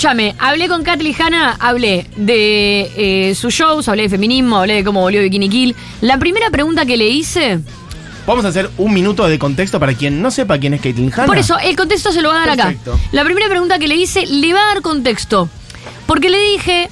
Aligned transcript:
Escúchame, 0.00 0.36
hablé 0.38 0.68
con 0.68 0.84
Kathleen 0.84 1.20
Hanna, 1.20 1.56
hablé 1.58 2.06
de 2.14 3.30
eh, 3.30 3.34
sus 3.34 3.52
shows, 3.52 3.88
hablé 3.88 4.04
de 4.04 4.08
feminismo, 4.08 4.58
hablé 4.58 4.74
de 4.74 4.84
cómo 4.84 5.00
volvió 5.00 5.20
Bikini 5.22 5.48
Kill. 5.48 5.74
La 6.02 6.18
primera 6.18 6.50
pregunta 6.50 6.86
que 6.86 6.96
le 6.96 7.08
hice, 7.08 7.58
Vamos 8.24 8.44
a 8.44 8.48
hacer 8.48 8.70
un 8.78 8.94
minuto 8.94 9.26
de 9.26 9.40
contexto 9.40 9.80
para 9.80 9.94
quien 9.94 10.22
no 10.22 10.30
sepa 10.30 10.56
quién 10.58 10.74
es 10.74 10.82
Caitlyn 10.82 11.12
Hanna. 11.12 11.26
por 11.26 11.36
eso, 11.36 11.58
el 11.58 11.74
contexto 11.74 12.12
se 12.12 12.22
lo 12.22 12.28
va 12.28 12.44
a 12.44 12.46
dar 12.46 12.56
Perfecto. 12.56 12.92
acá. 12.92 13.02
La 13.10 13.24
primera 13.24 13.48
pregunta 13.48 13.80
que 13.80 13.88
le 13.88 13.96
hice 13.96 14.24
le 14.24 14.54
va 14.54 14.60
a 14.60 14.74
dar 14.74 14.82
contexto. 14.82 15.48
Porque 16.06 16.30
le 16.30 16.38
dije, 16.52 16.88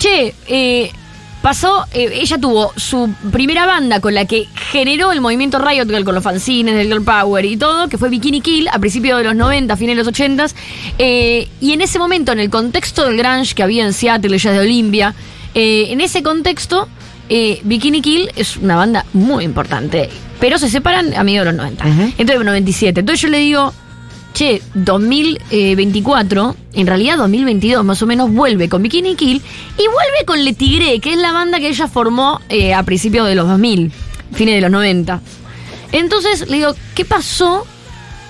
che, 0.00 0.34
eh, 0.48 0.90
pasó, 1.42 1.86
eh, 1.92 2.10
ella 2.14 2.38
tuvo 2.38 2.72
su 2.76 3.12
primera 3.32 3.66
banda 3.66 4.00
con 4.00 4.14
la 4.14 4.24
que 4.26 4.46
generó 4.70 5.12
el 5.12 5.20
movimiento 5.20 5.58
Riot 5.58 5.86
Girl 5.86 6.04
con 6.04 6.14
los 6.14 6.24
fanzines, 6.24 6.74
del 6.74 6.88
Girl 6.88 7.02
Power 7.02 7.44
y 7.44 7.56
todo, 7.56 7.88
que 7.88 7.98
fue 7.98 8.08
Bikini 8.08 8.40
Kill 8.40 8.68
a 8.68 8.78
principios 8.78 9.18
de 9.18 9.24
los 9.24 9.34
90, 9.34 9.76
fines 9.76 9.96
de 9.96 10.02
los 10.02 10.08
80. 10.08 10.46
eh, 10.98 11.48
y 11.60 11.72
en 11.72 11.80
ese 11.80 11.98
momento, 11.98 12.32
en 12.32 12.40
el 12.40 12.50
contexto 12.50 13.06
del 13.06 13.16
grunge 13.16 13.54
que 13.54 13.62
había 13.62 13.84
en 13.84 13.92
Seattle, 13.92 14.34
ellas 14.34 14.52
de 14.52 14.60
Olimpia, 14.60 15.14
eh, 15.54 15.86
en 15.90 16.00
ese 16.00 16.22
contexto, 16.22 16.88
eh, 17.28 17.60
Bikini 17.64 18.00
Kill 18.02 18.30
es 18.36 18.56
una 18.56 18.76
banda 18.76 19.06
muy 19.12 19.44
importante. 19.44 20.10
Pero 20.40 20.58
se 20.58 20.70
separan 20.70 21.12
a 21.14 21.22
mediados 21.22 21.46
de 21.46 21.52
los 21.52 21.56
90. 21.58 21.86
Ujú. 21.86 22.14
Entonces, 22.16 22.44
97. 22.44 23.00
Entonces 23.00 23.20
yo 23.20 23.28
le 23.28 23.38
digo, 23.38 23.74
che, 24.32 24.62
2024, 24.74 26.56
en 26.74 26.86
realidad 26.86 27.18
2022 27.18 27.84
más 27.84 28.02
o 28.02 28.06
menos, 28.06 28.30
vuelve 28.30 28.68
con 28.68 28.82
Bikini 28.82 29.14
Kill 29.14 29.42
y 29.76 29.82
vuelve 29.82 30.24
con 30.26 30.44
Le 30.44 30.52
Tigre, 30.52 31.00
que 31.00 31.12
es 31.12 31.18
la 31.18 31.32
banda 31.32 31.58
que 31.58 31.68
ella 31.68 31.88
formó 31.88 32.40
eh, 32.48 32.74
a 32.74 32.82
principios 32.82 33.26
de 33.26 33.34
los 33.34 33.48
2000, 33.48 33.92
fines 34.32 34.54
de 34.54 34.60
los 34.60 34.70
90. 34.70 35.20
Entonces 35.92 36.48
le 36.48 36.58
digo, 36.58 36.74
¿qué 36.94 37.04
pasó 37.04 37.66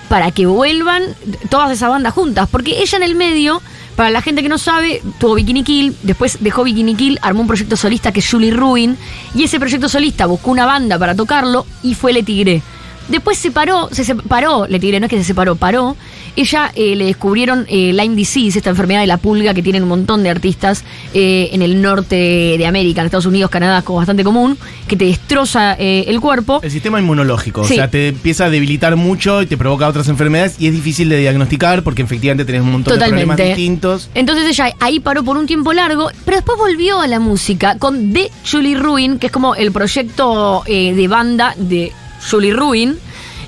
para 0.09 0.31
que 0.31 0.45
vuelvan 0.45 1.03
todas 1.49 1.71
esas 1.71 1.89
bandas 1.89 2.13
juntas? 2.13 2.49
Porque 2.51 2.81
ella 2.81 2.97
en 2.97 3.03
el 3.03 3.15
medio, 3.15 3.61
para 3.95 4.09
la 4.09 4.21
gente 4.21 4.41
que 4.41 4.49
no 4.49 4.57
sabe, 4.57 5.01
tuvo 5.19 5.35
Bikini 5.35 5.63
Kill, 5.63 5.95
después 6.03 6.37
dejó 6.41 6.63
Bikini 6.63 6.95
Kill, 6.95 7.19
armó 7.21 7.41
un 7.41 7.47
proyecto 7.47 7.75
solista 7.75 8.11
que 8.11 8.19
es 8.19 8.29
Julie 8.29 8.51
Ruin, 8.51 8.97
y 9.35 9.43
ese 9.43 9.59
proyecto 9.59 9.87
solista 9.87 10.25
buscó 10.25 10.51
una 10.51 10.65
banda 10.65 10.97
para 10.97 11.15
tocarlo 11.15 11.65
y 11.83 11.93
fue 11.93 12.13
Le 12.13 12.23
Tigre. 12.23 12.61
Después 13.07 13.37
se 13.37 13.51
paró, 13.51 13.89
se 13.91 14.03
separó, 14.03 14.67
Le 14.67 14.79
Tigre 14.79 14.99
no 14.99 15.07
es 15.07 15.09
que 15.09 15.17
se 15.17 15.23
separó, 15.23 15.55
paró. 15.55 15.97
Ella 16.37 16.71
eh, 16.75 16.95
le 16.95 17.05
descubrieron 17.05 17.65
eh, 17.67 17.91
Lyme 17.91 18.15
disease, 18.15 18.57
esta 18.59 18.69
enfermedad 18.69 19.01
de 19.01 19.07
la 19.07 19.17
pulga 19.17 19.53
que 19.53 19.61
tienen 19.61 19.83
un 19.83 19.89
montón 19.89 20.23
de 20.23 20.29
artistas 20.29 20.85
eh, 21.13 21.49
en 21.51 21.61
el 21.61 21.81
norte 21.81 22.15
de 22.57 22.65
América, 22.65 23.01
en 23.01 23.05
Estados 23.07 23.25
Unidos, 23.25 23.51
Canadá, 23.51 23.79
es 23.79 23.83
como 23.83 23.97
bastante 23.97 24.23
común, 24.23 24.57
que 24.87 24.95
te 24.95 25.05
destroza 25.05 25.73
el 25.73 26.19
cuerpo. 26.21 26.61
El 26.63 26.71
sistema 26.71 26.99
inmunológico, 26.99 27.65
Sí. 27.65 27.73
o 27.73 27.75
sea, 27.75 27.89
te 27.89 28.09
empieza 28.09 28.45
a 28.45 28.49
debilitar 28.49 28.95
mucho 28.95 29.41
y 29.41 29.45
te 29.45 29.57
provoca 29.57 29.87
otras 29.89 30.07
enfermedades 30.07 30.55
y 30.57 30.67
es 30.67 30.73
difícil 30.73 31.09
de 31.09 31.17
diagnosticar 31.17 31.83
porque 31.83 32.01
efectivamente 32.03 32.45
tenés 32.45 32.61
un 32.61 32.71
montón 32.71 32.97
de 32.97 33.05
problemas 33.05 33.35
distintos. 33.37 34.09
Entonces 34.15 34.47
ella 34.47 34.73
ahí 34.79 35.01
paró 35.01 35.23
por 35.23 35.37
un 35.37 35.47
tiempo 35.47 35.73
largo, 35.73 36.09
pero 36.23 36.37
después 36.37 36.57
volvió 36.57 37.01
a 37.01 37.07
la 37.07 37.19
música 37.19 37.77
con 37.77 38.13
The 38.13 38.31
Julie 38.49 38.77
Ruin, 38.77 39.19
que 39.19 39.27
es 39.27 39.31
como 39.33 39.55
el 39.55 39.71
proyecto 39.73 40.63
de 40.65 41.07
banda 41.09 41.55
de 41.57 41.91
Julie 42.29 42.53
Ruin. 42.53 42.97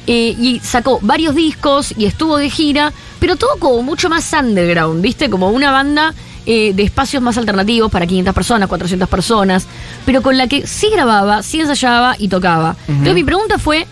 eh, 0.05 0.35
y 0.37 0.59
sacó 0.61 0.99
varios 1.01 1.33
discos 1.33 1.93
y 1.97 2.05
estuvo 2.05 2.37
de 2.37 2.49
gira, 2.49 2.91
pero 3.19 3.37
todo 3.37 3.51
como 3.57 3.81
mucho 3.83 4.09
más 4.09 4.33
underground, 4.33 5.01
¿viste? 5.01 5.29
Como 5.29 5.49
una 5.49 5.71
banda 5.71 6.13
eh, 6.45 6.73
de 6.75 6.83
espacios 6.83 7.23
más 7.23 7.37
alternativos 7.37 7.89
para 7.89 8.05
500 8.05 8.35
personas, 8.35 8.67
400 8.67 9.07
personas, 9.07 9.65
pero 10.05 10.21
con 10.21 10.37
la 10.37 10.47
que 10.47 10.67
sí 10.67 10.89
grababa, 10.91 11.41
sí 11.41 11.61
ensayaba 11.61 12.17
y 12.19 12.27
tocaba. 12.27 12.75
Entonces 12.89 13.13
mi 13.15 13.23
pregunta 13.23 13.57
fue, 13.59 13.87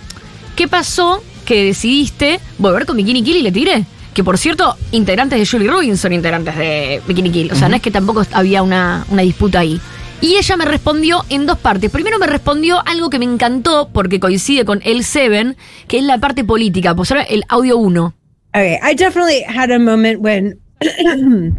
¿qué 0.57 0.67
pasó 0.67 1.23
que 1.45 1.63
decidiste 1.63 2.41
volver 2.57 2.85
con 2.85 2.97
Bikini 2.97 3.23
Kill 3.23 3.37
y 3.37 3.41
le 3.43 3.51
tiré? 3.53 3.85
Que 4.13 4.21
por 4.25 4.37
cierto, 4.37 4.75
integrantes 4.91 5.39
de 5.39 5.45
Julie 5.45 5.71
Rubin 5.71 5.95
son 5.97 6.11
integrantes 6.11 6.57
de 6.57 7.01
Bikini 7.07 7.31
Kill. 7.31 7.53
O 7.53 7.55
sea, 7.55 7.69
no 7.69 7.77
es 7.77 7.81
que 7.81 7.89
tampoco 7.91 8.25
había 8.33 8.61
una, 8.63 9.05
una 9.07 9.21
disputa 9.21 9.59
ahí. 9.59 9.79
Y 10.21 10.35
ella 10.37 10.55
me 10.55 10.65
respondió 10.65 11.25
en 11.29 11.47
dos 11.47 11.57
partes. 11.57 11.89
Primero 11.89 12.19
me 12.19 12.27
respondió 12.27 12.81
algo 12.85 13.09
que 13.09 13.17
me 13.17 13.25
encantó 13.25 13.89
porque 13.91 14.19
coincide 14.19 14.65
con 14.65 14.79
el 14.85 15.03
7, 15.03 15.55
que 15.87 15.97
es 15.97 16.03
la 16.03 16.19
parte 16.19 16.43
política. 16.43 16.95
Pues 16.95 17.11
ahora 17.11 17.23
el 17.23 17.43
audio 17.49 17.77
1. 17.77 18.13
Okay, 18.53 18.79
I 18.83 18.93
definitely 18.93 19.41
had 19.41 19.71
a 19.71 19.79
moment 19.79 20.21
when 20.21 20.59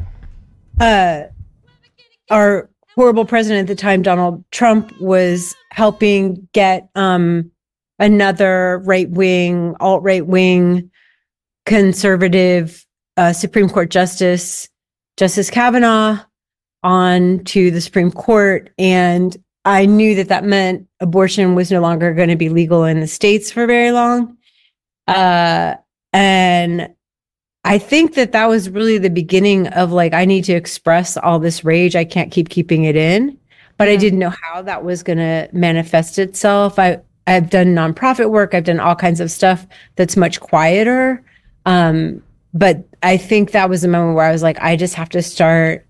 uh, 0.80 1.22
our 2.30 2.70
horrible 2.94 3.24
president 3.24 3.68
at 3.68 3.76
the 3.76 3.80
time, 3.80 4.02
Donald 4.02 4.44
Trump, 4.52 4.92
was 5.00 5.56
helping 5.70 6.48
get 6.52 6.88
um, 6.94 7.50
another 7.98 8.80
right 8.84 9.10
wing, 9.10 9.74
alt 9.80 10.02
right 10.02 10.26
wing, 10.26 10.90
conservative 11.66 12.86
uh, 13.16 13.32
Supreme 13.32 13.68
Court 13.68 13.90
justice, 13.90 14.68
Justice 15.16 15.50
Kavanaugh, 15.50 16.18
on 16.82 17.44
to 17.44 17.70
the 17.70 17.80
Supreme 17.80 18.10
Court. 18.10 18.70
And 18.78 19.36
I 19.64 19.86
knew 19.86 20.14
that 20.16 20.28
that 20.28 20.44
meant 20.44 20.88
abortion 21.00 21.54
was 21.54 21.70
no 21.70 21.80
longer 21.80 22.12
going 22.12 22.28
to 22.28 22.36
be 22.36 22.48
legal 22.48 22.84
in 22.84 23.00
the 23.00 23.06
states 23.06 23.50
for 23.52 23.66
very 23.66 23.92
long. 23.92 24.36
Uh, 25.06 25.74
and 26.12 26.92
I 27.64 27.78
think 27.78 28.14
that 28.14 28.32
that 28.32 28.48
was 28.48 28.68
really 28.70 28.98
the 28.98 29.10
beginning 29.10 29.68
of 29.68 29.92
like, 29.92 30.12
I 30.12 30.24
need 30.24 30.44
to 30.44 30.52
express 30.52 31.16
all 31.16 31.38
this 31.38 31.64
rage. 31.64 31.94
I 31.94 32.04
can't 32.04 32.32
keep 32.32 32.48
keeping 32.48 32.84
it 32.84 32.96
in, 32.96 33.38
but 33.76 33.88
I 33.88 33.96
didn't 33.96 34.18
know 34.18 34.32
how 34.42 34.62
that 34.62 34.84
was 34.84 35.02
going 35.02 35.18
to 35.18 35.48
manifest 35.52 36.18
itself. 36.18 36.78
I, 36.78 37.00
I've 37.28 37.50
done 37.50 37.68
nonprofit 37.68 38.30
work. 38.30 38.52
I've 38.52 38.64
done 38.64 38.80
all 38.80 38.96
kinds 38.96 39.20
of 39.20 39.30
stuff 39.30 39.64
that's 39.94 40.16
much 40.16 40.40
quieter. 40.40 41.24
Um, 41.66 42.20
but 42.52 42.84
I 43.04 43.16
think 43.16 43.52
that 43.52 43.70
was 43.70 43.84
a 43.84 43.88
moment 43.88 44.16
where 44.16 44.26
I 44.26 44.32
was 44.32 44.42
like, 44.42 44.58
I 44.60 44.74
just 44.74 44.94
have 44.94 45.08
to 45.10 45.22
start 45.22 45.86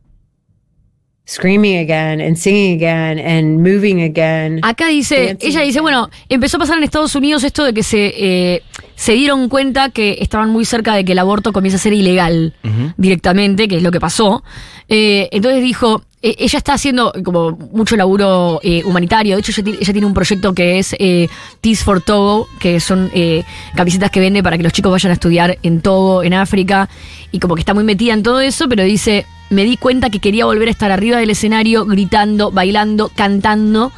screaming 1.24 1.78
again 1.78 2.20
and 2.20 2.36
singing 2.36 2.76
again 2.76 3.18
and 3.18 3.58
moving 3.58 4.02
again. 4.02 4.60
Acá 4.62 4.88
dice, 4.88 5.26
Dancing. 5.26 5.48
ella 5.48 5.60
dice, 5.62 5.80
bueno, 5.80 6.10
empezó 6.28 6.56
a 6.56 6.60
pasar 6.60 6.78
en 6.78 6.84
Estados 6.84 7.14
Unidos 7.14 7.44
esto 7.44 7.64
de 7.64 7.72
que 7.72 7.82
se, 7.82 8.12
eh, 8.16 8.62
se 8.94 9.12
dieron 9.14 9.48
cuenta 9.48 9.90
que 9.90 10.18
estaban 10.20 10.50
muy 10.50 10.64
cerca 10.64 10.94
de 10.94 11.04
que 11.04 11.12
el 11.12 11.18
aborto 11.18 11.52
comienza 11.52 11.76
a 11.76 11.80
ser 11.80 11.92
ilegal 11.92 12.54
directamente, 12.96 13.68
que 13.68 13.76
es 13.76 13.82
lo 13.82 13.90
que 13.90 14.00
pasó. 14.00 14.42
Eh, 14.88 15.28
entonces 15.32 15.62
dijo, 15.62 16.02
eh, 16.22 16.36
ella 16.38 16.56
está 16.58 16.74
haciendo 16.74 17.12
como 17.24 17.50
mucho 17.72 17.96
laburo 17.96 18.60
eh, 18.62 18.82
humanitario. 18.84 19.34
De 19.36 19.40
hecho, 19.40 19.52
ella, 19.52 19.64
ti- 19.64 19.78
ella 19.80 19.92
tiene 19.92 20.06
un 20.06 20.14
proyecto 20.14 20.54
que 20.54 20.78
es 20.78 20.94
eh, 20.98 21.28
Tees 21.60 21.82
for 21.84 22.00
Togo, 22.00 22.48
que 22.60 22.78
son 22.80 23.10
eh, 23.14 23.44
camisetas 23.74 24.10
que 24.10 24.20
vende 24.20 24.42
para 24.42 24.56
que 24.56 24.62
los 24.62 24.72
chicos 24.72 24.92
vayan 24.92 25.10
a 25.10 25.14
estudiar 25.14 25.58
en 25.62 25.80
Togo, 25.80 26.22
en 26.22 26.34
África. 26.34 26.88
Y 27.32 27.38
como 27.38 27.54
que 27.54 27.60
está 27.60 27.74
muy 27.74 27.84
metida 27.84 28.12
en 28.14 28.22
todo 28.22 28.40
eso, 28.40 28.68
pero 28.68 28.82
dice, 28.84 29.26
me 29.50 29.64
di 29.64 29.76
cuenta 29.76 30.10
que 30.10 30.18
quería 30.20 30.44
volver 30.46 30.68
a 30.68 30.70
estar 30.70 30.90
arriba 30.92 31.18
del 31.18 31.30
escenario, 31.30 31.84
gritando, 31.86 32.50
bailando, 32.50 33.10
cantando, 33.14 33.90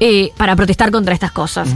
eh, 0.00 0.30
para 0.36 0.56
protestar 0.56 0.90
contra 0.90 1.14
estas 1.14 1.32
cosas. 1.32 1.68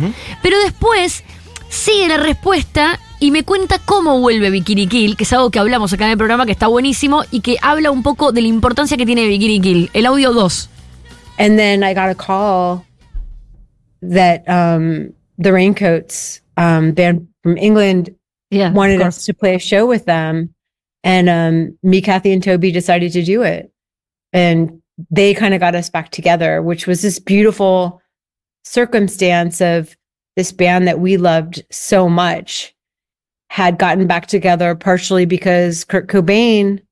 Pero 0.43 0.59
después 0.61 1.25
sigue 1.69 2.09
la 2.09 2.17
respuesta 2.19 3.01
y 3.25 3.31
me 3.31 3.43
cuenta 3.43 3.79
cómo 3.79 4.21
vuelve 4.21 4.51
Bikini 4.51 4.87
Kill, 4.87 5.17
que 5.17 5.25
es 5.25 5.33
algo 5.33 5.51
que 5.51 5.59
hablamos 5.59 5.91
acá 5.95 6.05
en 6.05 6.11
el 6.11 6.19
programa, 6.19 6.45
que 6.45 6.53
está 6.53 6.67
buenísimo 6.67 7.23
y 7.31 7.41
que 7.41 7.57
habla 7.63 7.91
un 7.91 8.03
poco 8.03 8.33
de 8.33 8.43
la 8.43 8.49
importancia 8.49 8.99
que 8.99 9.07
tiene 9.07 9.27
Bikini 9.27 9.63
Kill. 9.63 9.91
El 9.95 10.05
audio 10.05 10.35
2. 10.35 10.69
And 11.39 11.57
then 11.57 11.83
I 11.83 11.95
got 11.95 12.11
a 12.11 12.15
call 12.15 12.85
that 14.03 14.47
um, 14.47 15.15
the 15.39 15.53
Raincoats 15.53 16.43
um, 16.59 16.93
band 16.93 17.27
from 17.43 17.57
England 17.57 18.15
Yeah, 18.51 18.71
wanted 18.73 19.01
us 19.01 19.25
to 19.25 19.33
play 19.33 19.55
a 19.55 19.59
show 19.59 19.87
with 19.87 20.05
them. 20.05 20.55
And 21.03 21.31
um, 21.31 21.79
me, 21.83 22.03
Kathy, 22.03 22.31
and 22.31 22.43
Toby 22.43 22.73
decided 22.73 23.11
to 23.15 23.23
do 23.23 23.41
it. 23.41 23.73
And 24.35 24.83
they 25.11 25.33
kind 25.33 25.55
of 25.55 25.61
got 25.61 25.75
us 25.75 25.89
back 25.89 26.11
together, 26.11 26.61
which 26.61 26.87
was 26.87 27.01
this 27.01 27.19
beautiful 27.19 28.03
circumstance 28.65 29.63
of 29.63 29.97
this 30.37 30.53
band 30.53 30.87
that 30.89 31.01
we 31.01 31.17
loved 31.17 31.65
so 31.71 32.07
much 32.11 32.74
had 33.55 33.79
gotten 33.79 34.05
back 34.05 34.27
together 34.27 34.75
partially 34.75 35.25
because 35.25 35.85
Kurt 35.85 36.09
Cobain 36.09 36.83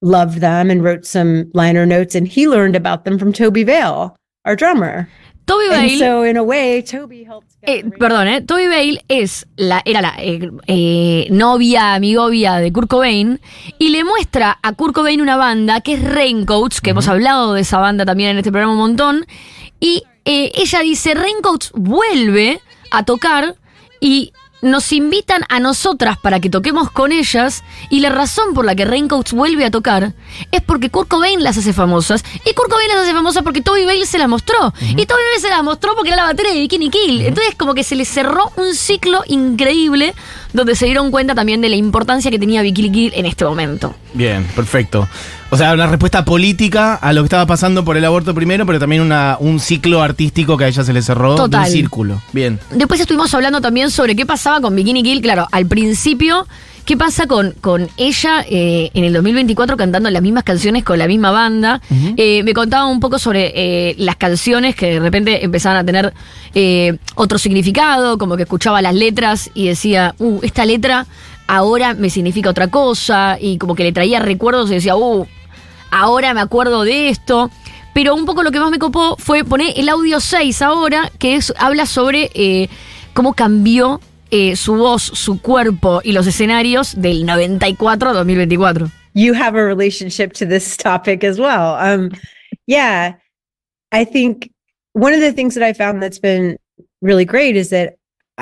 loved 0.00 0.40
them 0.40 0.70
and 0.70 0.82
wrote 0.82 1.04
some 1.04 1.50
liner 1.52 1.84
notes 1.84 2.14
and 2.14 2.26
he 2.26 2.48
learned 2.48 2.74
about 2.74 3.04
them 3.04 3.18
from 3.18 3.30
Toby 3.30 3.62
Vale, 3.62 4.16
our 4.46 4.56
drummer. 4.56 5.06
Toby 5.44 5.66
And 5.70 5.82
Bale. 5.82 5.98
so 5.98 6.22
in 6.22 6.38
a 6.38 6.42
way, 6.42 6.80
Toby 6.80 7.24
helped. 7.24 7.48
Eh, 7.60 7.82
perdón, 7.98 8.26
eh. 8.28 8.40
Toby 8.40 8.68
Bale 8.68 9.04
es 9.08 9.44
la, 9.58 9.82
era 9.84 10.00
la 10.00 10.14
eh, 10.16 10.48
eh, 10.66 11.28
novia, 11.30 11.94
amigovia 11.94 12.54
de 12.56 12.72
Kurt 12.72 12.88
Cobain 12.88 13.38
y 13.78 13.90
le 13.90 14.02
muestra 14.02 14.58
a 14.62 14.72
Kurt 14.72 14.94
Cobain 14.94 15.20
una 15.20 15.36
banda 15.36 15.82
que 15.82 15.92
es 15.92 16.02
Raincoats, 16.02 16.80
que 16.80 16.90
hemos 16.90 17.06
hablado 17.06 17.52
de 17.52 17.60
esa 17.60 17.76
banda 17.76 18.06
también 18.06 18.30
en 18.30 18.38
este 18.38 18.50
programa 18.50 18.72
un 18.72 18.78
montón. 18.78 19.26
Y 19.78 20.04
eh, 20.24 20.52
ella 20.54 20.80
dice: 20.80 21.12
Raincoats 21.12 21.70
vuelve 21.74 22.62
a 22.90 23.04
tocar 23.04 23.56
y 24.00 24.32
nos 24.62 24.92
invitan 24.92 25.42
a 25.48 25.60
nosotras 25.60 26.18
para 26.18 26.40
que 26.40 26.50
toquemos 26.50 26.90
con 26.90 27.12
ellas. 27.12 27.62
Y 27.88 28.00
la 28.00 28.10
razón 28.10 28.54
por 28.54 28.64
la 28.64 28.74
que 28.74 28.84
Raincoats 28.84 29.32
vuelve 29.32 29.64
a 29.64 29.70
tocar 29.70 30.12
es 30.52 30.62
porque 30.62 30.90
Kurt 30.90 31.08
Cobain 31.08 31.42
las 31.42 31.56
hace 31.56 31.72
famosas. 31.72 32.24
Y 32.44 32.54
Kurt 32.54 32.70
Cobain 32.70 32.88
las 32.88 32.98
hace 32.98 33.12
famosas 33.12 33.42
porque 33.42 33.62
Toby 33.62 33.84
Bale 33.84 34.06
se 34.06 34.18
las 34.18 34.28
mostró. 34.28 34.72
Y 34.80 35.06
Toby 35.06 35.22
Bale 35.22 35.40
se 35.40 35.50
las 35.50 35.62
mostró 35.62 35.94
porque 35.94 36.10
era 36.10 36.16
la 36.16 36.24
batería 36.24 36.52
de 36.52 36.60
Bikini 36.60 36.90
Kill. 36.90 37.20
Entonces, 37.22 37.54
como 37.56 37.74
que 37.74 37.84
se 37.84 37.96
le 37.96 38.04
cerró 38.04 38.52
un 38.56 38.74
ciclo 38.74 39.22
increíble 39.26 40.14
donde 40.52 40.74
se 40.74 40.86
dieron 40.86 41.10
cuenta 41.10 41.34
también 41.34 41.60
de 41.60 41.68
la 41.68 41.76
importancia 41.76 42.30
que 42.30 42.38
tenía 42.38 42.62
Bikini 42.62 42.90
Kill 42.90 43.12
en 43.14 43.26
este 43.26 43.44
momento. 43.44 43.94
Bien, 44.14 44.44
perfecto. 44.56 45.08
O 45.50 45.56
sea, 45.56 45.72
una 45.72 45.86
respuesta 45.88 46.24
política 46.24 46.94
a 46.94 47.12
lo 47.12 47.22
que 47.22 47.26
estaba 47.26 47.46
pasando 47.46 47.84
por 47.84 47.96
el 47.96 48.04
aborto 48.04 48.34
primero, 48.34 48.66
pero 48.66 48.78
también 48.78 49.02
una, 49.02 49.36
un 49.40 49.58
ciclo 49.58 50.02
artístico 50.02 50.56
que 50.56 50.64
a 50.64 50.68
ella 50.68 50.84
se 50.84 50.92
le 50.92 51.02
cerró. 51.02 51.32
de 51.32 51.36
Total. 51.36 51.64
Un 51.66 51.70
círculo. 51.72 52.22
Bien. 52.32 52.60
Después 52.70 53.00
estuvimos 53.00 53.34
hablando 53.34 53.60
también 53.60 53.90
sobre 53.90 54.14
qué 54.14 54.26
pasaba 54.26 54.60
con 54.60 54.76
Bikini 54.76 55.02
Kill. 55.02 55.20
Claro, 55.20 55.48
al 55.50 55.66
principio, 55.66 56.46
¿qué 56.84 56.96
pasa 56.96 57.26
con, 57.26 57.52
con 57.60 57.88
ella 57.96 58.44
eh, 58.48 58.90
en 58.94 59.04
el 59.04 59.12
2024 59.12 59.76
cantando 59.76 60.10
las 60.10 60.22
mismas 60.22 60.44
canciones 60.44 60.84
con 60.84 60.98
la 60.98 61.06
misma 61.06 61.30
banda? 61.30 61.80
Eh, 62.16 62.42
me 62.42 62.54
contaba 62.54 62.86
un 62.86 63.00
poco 63.00 63.18
sobre 63.18 63.52
eh, 63.54 63.94
las 63.98 64.16
canciones 64.16 64.74
que 64.74 64.94
de 64.94 65.00
repente 65.00 65.44
empezaban 65.44 65.78
a 65.78 65.84
tener 65.84 66.12
eh, 66.54 66.96
otro 67.14 67.38
significado, 67.38 68.18
como 68.18 68.36
que 68.36 68.42
escuchaba 68.42 68.82
las 68.82 68.94
letras 68.94 69.50
y 69.54 69.68
decía, 69.68 70.14
uh, 70.18 70.40
esta 70.42 70.64
letra 70.64 71.06
ahora 71.46 71.94
me 71.94 72.10
significa 72.10 72.50
otra 72.50 72.68
cosa, 72.68 73.36
y 73.40 73.58
como 73.58 73.74
que 73.74 73.82
le 73.82 73.92
traía 73.92 74.20
recuerdos 74.20 74.70
y 74.70 74.74
decía, 74.74 74.96
uh, 74.96 75.26
ahora 75.90 76.34
me 76.34 76.40
acuerdo 76.40 76.82
de 76.84 77.08
esto. 77.08 77.50
Pero 77.92 78.14
un 78.14 78.24
poco 78.24 78.42
lo 78.42 78.52
que 78.52 78.60
más 78.60 78.70
me 78.70 78.78
copó 78.78 79.16
fue 79.18 79.44
poner 79.44 79.72
el 79.76 79.88
audio 79.88 80.20
6 80.20 80.62
ahora, 80.62 81.10
que 81.18 81.34
es, 81.34 81.52
habla 81.58 81.86
sobre 81.86 82.30
eh, 82.34 82.68
cómo 83.14 83.34
cambió 83.34 84.00
eh, 84.30 84.56
su 84.56 84.74
voz, 84.76 85.02
su 85.02 85.40
cuerpo 85.40 86.00
y 86.04 86.12
los 86.12 86.26
escenarios 86.26 87.00
del 87.00 87.26
94 87.26 88.10
a 88.10 88.12
2024. 88.14 88.90
you 89.14 89.32
have 89.32 89.54
a 89.54 89.64
relationship 89.64 90.32
to 90.34 90.46
this 90.46 90.76
topic 90.76 91.24
as 91.24 91.38
well. 91.38 91.74
Um, 91.74 92.12
yeah, 92.66 93.14
I 93.92 94.04
think 94.04 94.50
one 94.92 95.12
of 95.12 95.20
the 95.20 95.32
things 95.32 95.54
that 95.54 95.64
I 95.64 95.72
found 95.72 96.02
that's 96.02 96.18
been 96.18 96.56
really 97.00 97.24
great 97.24 97.56
is 97.56 97.70
that, 97.70 97.96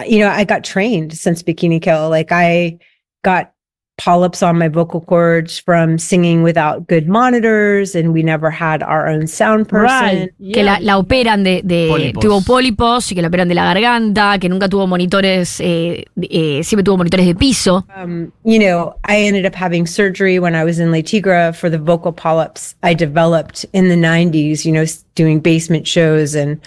you 0.07 0.19
know, 0.19 0.29
I 0.29 0.45
got 0.45 0.65
trained 0.65 1.17
since 1.17 1.43
Bikini 1.43 1.81
Kill. 1.81 2.11
Like 2.11 2.33
I 2.33 2.79
got 3.25 3.53
polyps 3.99 4.43
on 4.43 4.57
my 4.57 4.69
vocal 4.69 5.01
cords 5.01 5.59
from 5.59 5.99
singing 5.99 6.43
without 6.45 6.87
good 6.87 7.09
monitors, 7.09 7.95
and 7.97 8.13
we 8.15 8.23
never 8.23 8.49
had 8.49 8.83
our 8.83 9.09
own 9.09 9.27
sound 9.27 9.69
person. 9.69 10.31
Que 10.39 10.63
la, 10.63 10.79
la 10.81 10.97
operan 10.99 11.43
de, 11.43 11.63
de- 11.63 11.89
Pólipos. 11.89 12.21
tuvo 12.23 12.41
pólipos 12.43 13.11
y 13.11 13.15
que 13.17 13.23
la 13.23 13.29
operan 13.29 13.49
de 13.49 13.55
la 13.55 13.65
garganta, 13.75 14.39
que 14.39 14.49
nunca 14.49 14.69
tuvo 14.69 14.87
monitores, 14.87 15.61
eh, 15.61 16.05
eh, 16.23 16.63
siempre 16.63 16.85
tuvo 16.85 16.97
monitores 16.97 17.27
de 17.27 17.35
piso. 17.35 17.85
Um, 18.01 18.31
you 18.45 18.59
know, 18.59 18.95
I 19.05 19.17
ended 19.27 19.45
up 19.45 19.55
having 19.55 19.85
surgery 19.87 20.39
when 20.39 20.55
I 20.55 20.65
was 20.65 20.79
in 20.79 20.93
Le 20.93 21.03
Tigre 21.03 21.53
for 21.53 21.69
the 21.69 21.79
vocal 21.79 22.13
polyps 22.13 22.77
I 22.83 22.95
developed 22.95 23.67
in 23.73 23.89
the 23.89 23.97
90s, 23.97 24.65
you 24.65 24.73
know, 24.73 24.85
doing 25.17 25.41
basement 25.41 25.87
shows 25.89 26.37
and 26.37 26.61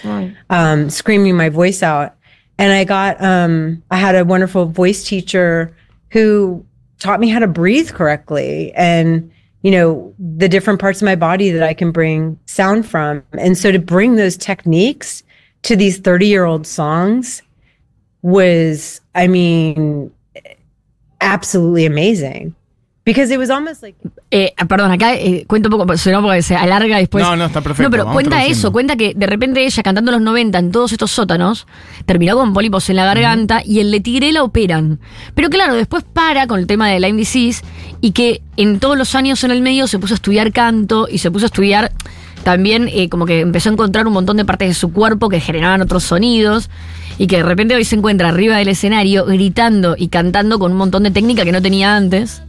um, 0.49 0.89
screaming 0.89 1.37
my 1.37 1.47
voice 1.49 1.81
out. 1.81 2.13
And 2.57 2.73
I 2.73 2.83
got, 2.83 3.19
um, 3.23 3.81
I 3.89 3.95
had 3.97 4.15
a 4.15 4.25
wonderful 4.25 4.65
voice 4.65 5.03
teacher 5.05 5.73
who 6.11 6.63
taught 7.01 7.19
me 7.19 7.27
how 7.27 7.39
to 7.39 7.47
breathe 7.47 7.91
correctly 7.91 8.71
and, 8.73 9.29
you 9.63 9.71
know, 9.71 10.13
the 10.19 10.47
different 10.47 10.79
parts 10.79 11.01
of 11.01 11.05
my 11.05 11.15
body 11.15 11.49
that 11.49 11.63
I 11.63 11.73
can 11.73 11.91
bring 11.91 12.39
sound 12.45 12.87
from. 12.87 13.23
And 13.33 13.57
so 13.57 13.71
to 13.71 13.79
bring 13.79 14.15
those 14.15 14.37
techniques 14.37 15.23
to 15.63 15.75
these 15.75 15.97
30 15.97 16.27
year 16.27 16.45
old 16.45 16.65
songs 16.65 17.41
was, 18.21 19.01
I 19.15 19.27
mean, 19.27 20.11
absolutely 21.19 21.85
amazing 21.85 22.55
because 23.05 23.33
it 23.33 23.39
was 23.39 23.49
almost 23.49 23.81
like 23.81 23.95
Eh, 24.33 24.53
perdón, 24.69 24.91
acá 24.91 25.13
eh, 25.13 25.43
cuento 25.45 25.67
un 25.67 25.77
poco, 25.77 25.97
si 25.97 26.09
no, 26.09 26.21
porque 26.21 26.41
se 26.41 26.55
alarga 26.55 26.97
después. 26.97 27.21
No, 27.21 27.35
no, 27.35 27.45
está 27.47 27.59
perfecto, 27.59 27.83
No, 27.83 27.91
pero 27.91 28.03
vamos 28.05 28.15
cuenta 28.15 28.37
traduciendo. 28.37 28.59
eso, 28.59 28.71
cuenta 28.71 28.95
que 28.95 29.13
de 29.13 29.27
repente 29.27 29.65
ella 29.65 29.83
cantando 29.83 30.11
los 30.13 30.21
90 30.21 30.57
en 30.57 30.71
todos 30.71 30.93
estos 30.93 31.11
sótanos, 31.11 31.67
terminó 32.05 32.37
con 32.37 32.53
pólipos 32.53 32.89
en 32.89 32.95
la 32.95 33.03
garganta 33.03 33.61
y 33.65 33.81
el 33.81 33.91
Le 33.91 33.99
Tigre 33.99 34.31
la 34.31 34.43
operan. 34.43 34.99
Pero 35.35 35.49
claro, 35.49 35.75
después 35.75 36.05
para 36.13 36.47
con 36.47 36.59
el 36.59 36.67
tema 36.67 36.87
de 36.87 37.01
Lyme 37.01 37.17
disease 37.17 37.61
y 37.99 38.11
que 38.11 38.41
en 38.55 38.79
todos 38.79 38.97
los 38.97 39.15
años 39.15 39.43
en 39.43 39.51
el 39.51 39.61
medio 39.61 39.87
se 39.87 39.99
puso 39.99 40.13
a 40.13 40.15
estudiar 40.15 40.53
canto 40.53 41.07
y 41.11 41.17
se 41.17 41.29
puso 41.29 41.45
a 41.45 41.47
estudiar 41.47 41.91
también 42.45 42.87
eh, 42.91 43.09
como 43.09 43.25
que 43.25 43.41
empezó 43.41 43.69
a 43.69 43.73
encontrar 43.73 44.07
un 44.07 44.13
montón 44.13 44.37
de 44.37 44.45
partes 44.45 44.69
de 44.69 44.73
su 44.75 44.93
cuerpo 44.93 45.27
que 45.27 45.41
generaban 45.41 45.81
otros 45.81 46.03
sonidos 46.03 46.69
y 47.17 47.27
que 47.27 47.37
de 47.37 47.43
repente 47.43 47.75
hoy 47.75 47.83
se 47.83 47.97
encuentra 47.97 48.29
arriba 48.29 48.55
del 48.55 48.69
escenario 48.69 49.25
gritando 49.25 49.95
y 49.97 50.07
cantando 50.07 50.57
con 50.57 50.71
un 50.71 50.77
montón 50.77 51.03
de 51.03 51.11
técnica 51.11 51.43
que 51.43 51.51
no 51.51 51.61
tenía 51.61 51.97
antes. 51.97 52.41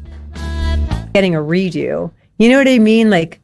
Getting 1.14 1.34
a 1.34 1.40
redo. 1.40 2.10
You 2.38 2.48
know 2.48 2.58
what 2.58 2.68
I 2.68 2.78
mean? 2.78 3.10
Like 3.10 3.40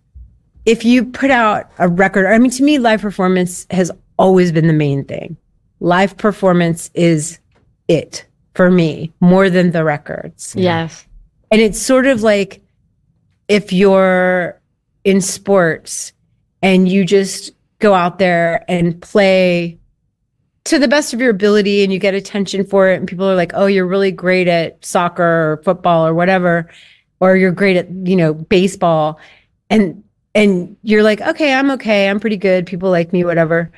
if 0.64 0.84
you 0.84 1.04
put 1.04 1.30
out 1.30 1.70
a 1.78 1.88
record, 1.88 2.26
I 2.26 2.38
mean, 2.38 2.50
to 2.52 2.62
me, 2.62 2.78
live 2.78 3.00
performance 3.00 3.66
has 3.70 3.90
always 4.18 4.52
been 4.52 4.66
the 4.66 4.72
main 4.72 5.04
thing. 5.04 5.36
Live 5.80 6.16
performance 6.16 6.90
is 6.94 7.38
it 7.86 8.26
for 8.54 8.70
me 8.70 9.12
more 9.20 9.48
than 9.48 9.70
the 9.70 9.84
records. 9.84 10.54
Yes. 10.56 11.06
And 11.50 11.60
it's 11.60 11.78
sort 11.78 12.06
of 12.06 12.22
like 12.22 12.60
if 13.48 13.72
you're 13.72 14.60
in 15.04 15.20
sports 15.20 16.12
and 16.60 16.88
you 16.88 17.04
just 17.04 17.52
go 17.78 17.94
out 17.94 18.18
there 18.18 18.64
and 18.68 19.00
play 19.00 19.78
to 20.64 20.78
the 20.78 20.88
best 20.88 21.14
of 21.14 21.20
your 21.20 21.30
ability 21.30 21.82
and 21.82 21.92
you 21.92 21.98
get 21.98 22.14
attention 22.14 22.64
for 22.64 22.90
it 22.90 22.96
and 22.96 23.08
people 23.08 23.26
are 23.26 23.36
like, 23.36 23.52
"Oh, 23.54 23.66
you're 23.66 23.86
really 23.86 24.12
great 24.12 24.48
at 24.48 24.84
soccer 24.84 25.52
or 25.52 25.62
football 25.64 26.06
or 26.06 26.12
whatever." 26.12 26.68
Or 27.20 27.36
you're 27.36 27.52
great 27.52 27.76
at, 27.76 27.90
you 27.90 28.16
know, 28.16 28.34
baseball 28.34 29.18
and 29.70 30.02
and 30.34 30.76
you're 30.82 31.02
like, 31.02 31.20
"Okay, 31.20 31.52
I'm 31.52 31.70
okay. 31.72 32.08
I'm 32.08 32.20
pretty 32.20 32.36
good. 32.36 32.66
People 32.66 32.90
like 32.90 33.12
me, 33.12 33.24
whatever." 33.24 33.72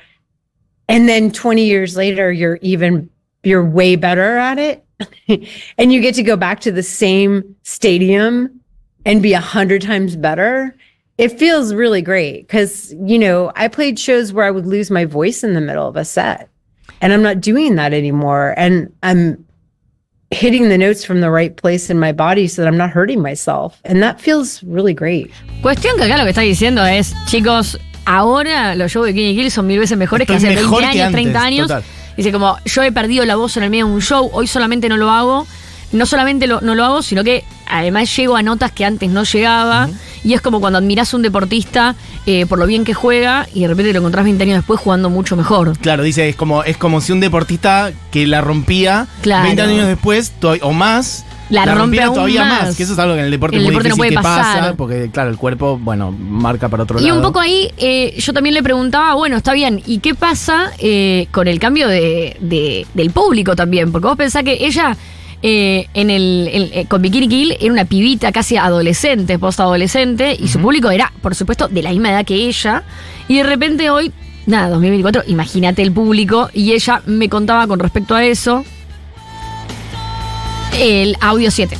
And 0.87 1.07
then 1.07 1.31
20 1.31 1.65
years 1.65 1.95
later, 1.95 2.31
you're 2.31 2.59
even 2.61 3.09
you're 3.43 3.65
way 3.65 3.95
better 3.95 4.37
at 4.37 4.59
it. 4.59 4.85
and 5.77 5.91
you 5.91 6.01
get 6.01 6.15
to 6.15 6.23
go 6.23 6.37
back 6.37 6.59
to 6.61 6.71
the 6.71 6.83
same 6.83 7.55
stadium 7.63 8.61
and 9.05 9.23
be 9.23 9.33
a 9.33 9.39
hundred 9.39 9.81
times 9.81 10.15
better. 10.15 10.75
It 11.17 11.39
feels 11.39 11.73
really 11.73 12.01
great 12.01 12.41
because, 12.47 12.93
you 12.93 13.17
know, 13.17 13.51
I 13.55 13.67
played 13.67 13.97
shows 13.97 14.31
where 14.31 14.45
I 14.45 14.51
would 14.51 14.67
lose 14.67 14.91
my 14.91 15.05
voice 15.05 15.43
in 15.43 15.53
the 15.53 15.61
middle 15.61 15.87
of 15.87 15.95
a 15.95 16.05
set 16.05 16.51
and 17.01 17.11
I'm 17.11 17.23
not 17.23 17.41
doing 17.41 17.75
that 17.75 17.93
anymore. 17.93 18.53
And 18.57 18.93
I'm 19.03 19.45
hitting 20.31 20.69
the 20.69 20.77
notes 20.77 21.05
from 21.05 21.21
the 21.21 21.29
right 21.29 21.55
place 21.55 21.89
in 21.89 21.99
my 21.99 22.11
body 22.13 22.47
so 22.47 22.61
that 22.61 22.67
I'm 22.67 22.77
not 22.77 22.91
hurting 22.91 23.21
myself. 23.21 23.79
And 23.83 24.01
that 24.01 24.19
feels 24.19 24.63
really 24.63 24.93
great. 24.93 25.29
Cuestión 25.61 25.97
que 25.97 26.03
acá 26.05 26.17
lo 26.17 26.23
que 26.23 26.29
está 26.29 26.41
diciendo 26.41 26.85
es, 26.85 27.13
chicos, 27.27 27.77
ahora 28.05 28.75
los 28.75 28.91
shows 28.91 29.05
de 29.07 29.13
Bikini 29.13 29.35
Kill 29.35 29.51
son 29.51 29.67
mil 29.67 29.79
veces 29.79 29.97
mejores 29.97 30.25
que 30.27 30.33
Esto 30.33 30.47
hace 30.47 30.53
es 30.53 30.59
20 30.59 30.69
mejor 30.69 30.83
años, 30.83 30.95
que 30.95 31.01
antes, 31.03 31.21
30 31.21 31.43
años. 31.43 31.67
total. 31.67 31.83
Dice 32.17 32.31
como, 32.31 32.57
yo 32.65 32.83
he 32.83 32.91
perdido 32.91 33.25
la 33.25 33.35
voz 33.35 33.55
en 33.57 33.63
el 33.63 33.69
medio 33.69 33.87
de 33.87 33.93
un 33.93 34.01
show, 34.01 34.29
hoy 34.33 34.47
solamente 34.47 34.89
no 34.89 34.97
lo 34.97 35.09
hago. 35.09 35.47
No 35.91 36.05
solamente 36.05 36.47
lo- 36.47 36.61
no 36.61 36.73
lo 36.75 36.85
hago, 36.85 37.01
sino 37.01 37.23
que 37.23 37.43
además 37.67 38.15
llego 38.15 38.35
a 38.37 38.43
notas 38.43 38.71
que 38.71 38.85
antes 38.85 39.09
no 39.09 39.23
llegaba. 39.23 39.89
Y 40.23 40.33
es 40.33 40.41
como 40.41 40.59
cuando 40.61 40.77
admirás 40.77 41.13
a 41.13 41.17
un 41.17 41.23
deportista 41.23 41.95
eh, 42.27 42.45
por 42.45 42.59
lo 42.59 42.67
bien 42.67 42.83
que 42.85 42.93
juega 42.93 43.47
y 43.53 43.61
de 43.61 43.67
repente 43.69 43.91
lo 43.93 43.99
encontrás 43.99 44.23
20 44.23 44.43
años 44.43 44.57
después 44.57 44.79
jugando 44.79 45.09
mucho 45.09 45.35
mejor. 45.35 45.75
Claro, 45.79 46.03
dice, 46.03 46.29
es 46.29 46.35
como, 46.35 46.63
es 46.63 46.77
como 46.77 47.01
si 47.01 47.11
un 47.11 47.19
deportista 47.19 47.91
que 48.11 48.27
la 48.27 48.41
rompía 48.41 49.07
Claro. 49.21 49.45
20 49.45 49.61
años 49.63 49.87
después 49.87 50.31
o 50.61 50.71
más. 50.73 51.25
La 51.49 51.63
aún 51.63 51.91
todavía 52.13 52.45
más. 52.45 52.63
más. 52.67 52.75
Que 52.77 52.83
eso 52.83 52.93
es 52.93 52.99
algo 52.99 53.15
que 53.15 53.19
en 53.19 53.25
el 53.25 53.31
deporte 53.31 53.57
el 53.57 53.63
muy 53.63 53.71
deporte 53.71 53.89
no 53.89 53.95
difícil 53.95 54.13
puede 54.15 54.21
que 54.31 54.35
pasar. 54.37 54.59
pasa, 54.61 54.73
porque 54.77 55.09
claro, 55.11 55.29
el 55.31 55.35
cuerpo, 55.37 55.77
bueno, 55.77 56.11
marca 56.11 56.69
para 56.69 56.83
otro 56.83 56.97
Y 57.01 57.03
lado. 57.03 57.15
un 57.17 57.21
poco 57.21 57.39
ahí 57.41 57.69
eh, 57.77 58.15
yo 58.17 58.31
también 58.31 58.53
le 58.53 58.63
preguntaba, 58.63 59.15
bueno, 59.15 59.35
está 59.35 59.51
bien, 59.53 59.81
¿y 59.85 59.99
qué 59.99 60.15
pasa 60.15 60.71
eh, 60.79 61.27
con 61.31 61.49
el 61.49 61.59
cambio 61.59 61.89
de, 61.89 62.37
de- 62.39 62.87
del 62.93 63.09
público 63.11 63.53
también? 63.57 63.91
Porque 63.91 64.07
vos 64.07 64.15
pensás 64.15 64.43
que 64.43 64.65
ella 64.65 64.95
eh, 65.43 65.87
en 65.93 66.09
el, 66.09 66.49
eh, 66.51 66.85
con 66.87 67.01
Bikini 67.01 67.27
Kill 67.27 67.57
era 67.59 67.71
una 67.71 67.85
pibita 67.85 68.31
casi 68.31 68.57
adolescente, 68.57 69.39
postadolescente, 69.39 70.35
y 70.39 70.47
su 70.47 70.59
público 70.59 70.91
era, 70.91 71.11
por 71.21 71.33
supuesto, 71.33 71.67
de 71.67 71.81
la 71.81 71.89
misma 71.89 72.11
edad 72.11 72.25
que 72.25 72.35
ella. 72.35 72.83
Y 73.27 73.37
de 73.37 73.43
repente 73.43 73.89
hoy, 73.89 74.11
nada, 74.45 74.69
2024, 74.69 75.23
imagínate 75.27 75.81
el 75.81 75.91
público, 75.91 76.49
y 76.53 76.73
ella 76.73 77.01
me 77.05 77.27
contaba 77.29 77.65
con 77.67 77.79
respecto 77.79 78.13
a 78.13 78.23
eso. 78.23 78.63
El 80.79 81.15
audio 81.21 81.49
7. 81.49 81.75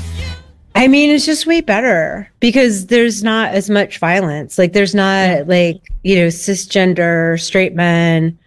I 0.73 0.87
mean, 0.87 1.11
it's 1.11 1.25
just 1.25 1.45
way 1.45 1.61
better 1.61 2.31
because 2.39 2.87
there's 2.87 3.23
not 3.23 3.53
as 3.53 3.69
much 3.69 3.99
violence. 3.99 4.57
Like, 4.57 4.73
there's 4.73 4.95
not 4.95 5.47
like, 5.47 5.81
you 6.03 6.15
know, 6.15 6.27
cisgender 6.27 7.39
straight 7.39 7.75
men, 7.75 8.39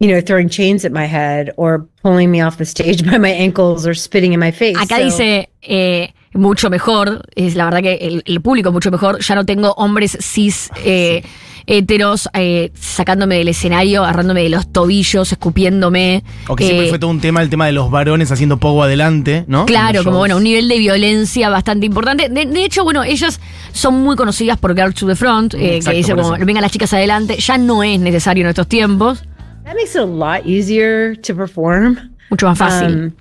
you 0.00 0.08
know, 0.08 0.20
throwing 0.20 0.48
chains 0.48 0.84
at 0.84 0.92
my 0.92 1.06
head 1.06 1.52
or 1.56 1.86
pulling 2.02 2.30
me 2.30 2.40
off 2.40 2.56
the 2.58 2.64
stage 2.64 3.04
by 3.10 3.18
my 3.18 3.30
ankles 3.32 3.86
or 3.86 3.94
spitting 3.94 4.32
in 4.32 4.40
my 4.40 4.52
face. 4.52 4.76
Acá 4.78 4.98
So- 4.98 5.04
dice 5.04 5.48
eh, 5.62 6.12
mucho 6.34 6.70
mejor, 6.70 7.22
es 7.34 7.54
la 7.56 7.64
verdad 7.64 7.82
que 7.82 7.94
el, 8.00 8.22
el 8.26 8.40
público 8.40 8.70
mucho 8.72 8.90
mejor. 8.90 9.20
Ya 9.20 9.34
no 9.34 9.44
tengo 9.44 9.72
hombres 9.72 10.16
cis 10.20 10.70
eh, 10.84 11.22
heteros 11.66 12.28
eh, 12.32 12.70
sacándome 12.74 13.36
del 13.36 13.48
escenario, 13.48 14.02
agarrándome 14.04 14.42
de 14.42 14.48
los 14.50 14.72
tobillos, 14.72 15.32
escupiéndome. 15.32 16.22
O 16.46 16.54
que 16.56 16.64
siempre 16.64 16.86
Eh, 16.86 16.88
fue 16.90 16.98
todo 16.98 17.10
un 17.10 17.20
tema 17.20 17.42
el 17.42 17.50
tema 17.50 17.66
de 17.66 17.72
los 17.72 17.90
varones 17.90 18.30
haciendo 18.30 18.58
pogo 18.58 18.82
adelante, 18.84 19.44
¿no? 19.48 19.66
Claro, 19.66 19.98
como 20.04 20.10
shows. 20.12 20.18
bueno, 20.18 20.36
un 20.36 20.44
nivel 20.44 20.68
de 20.68 20.78
violencia 20.78 21.48
bastante 21.50 21.86
importante. 21.86 22.28
De, 22.28 22.46
de 22.46 22.64
hecho, 22.64 22.84
bueno, 22.84 23.02
ellas 23.04 23.40
son 23.72 24.00
muy 24.02 24.16
conocidas 24.16 24.58
por 24.58 24.74
Girls 24.74 24.94
to 24.94 25.06
the 25.06 25.16
Front, 25.16 25.54
eh, 25.54 25.76
Exacto, 25.76 25.90
que 25.90 25.96
dice 25.98 26.14
como, 26.14 26.36
eso. 26.36 26.46
vengan 26.46 26.62
las 26.62 26.72
chicas 26.72 26.92
adelante. 26.94 27.36
Ya 27.38 27.58
no 27.58 27.82
es 27.82 27.98
necesario 28.00 28.44
en 28.44 28.48
estos 28.50 28.66
tiempos, 28.68 29.24
That 29.68 29.76
makes 29.76 29.94
it 29.94 30.00
a 30.00 30.06
lot 30.06 30.46
easier 30.46 31.14
to 31.14 31.34
perform. 31.34 32.00
mucho 32.30 32.46
más 32.46 32.56
fácil. 32.56 32.86
Um, 32.86 33.16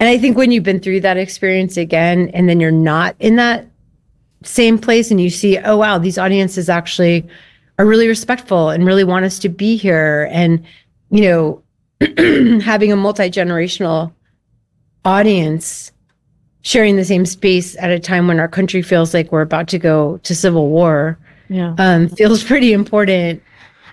and 0.00 0.08
I 0.08 0.16
think 0.16 0.34
when 0.38 0.50
you've 0.50 0.64
been 0.64 0.80
through 0.80 1.00
that 1.00 1.18
experience 1.18 1.76
again, 1.76 2.30
and 2.32 2.48
then 2.48 2.58
you're 2.58 2.70
not 2.70 3.14
in 3.18 3.36
that 3.36 3.66
same 4.44 4.78
place, 4.78 5.10
and 5.10 5.20
you 5.20 5.28
see, 5.28 5.58
oh 5.58 5.76
wow, 5.76 5.98
these 5.98 6.16
audiences 6.16 6.70
actually 6.70 7.26
are 7.78 7.84
really 7.84 8.08
respectful 8.08 8.70
and 8.70 8.86
really 8.86 9.04
want 9.04 9.26
us 9.26 9.38
to 9.40 9.50
be 9.50 9.76
here, 9.76 10.26
and 10.32 10.64
you 11.10 11.20
know, 11.22 11.62
having 12.64 12.90
a 12.90 12.96
multi 12.96 13.24
generational 13.30 14.10
audience 15.04 15.92
sharing 16.62 16.96
the 16.96 17.04
same 17.04 17.26
space 17.26 17.76
at 17.76 17.90
a 17.90 17.98
time 18.00 18.26
when 18.26 18.40
our 18.40 18.48
country 18.48 18.80
feels 18.80 19.12
like 19.12 19.30
we're 19.32 19.42
about 19.42 19.68
to 19.68 19.78
go 19.78 20.16
to 20.22 20.34
civil 20.34 20.68
war 20.68 21.18
Yeah. 21.48 21.74
um, 21.78 22.08
feels 22.08 22.42
pretty 22.42 22.72
important. 22.72 23.42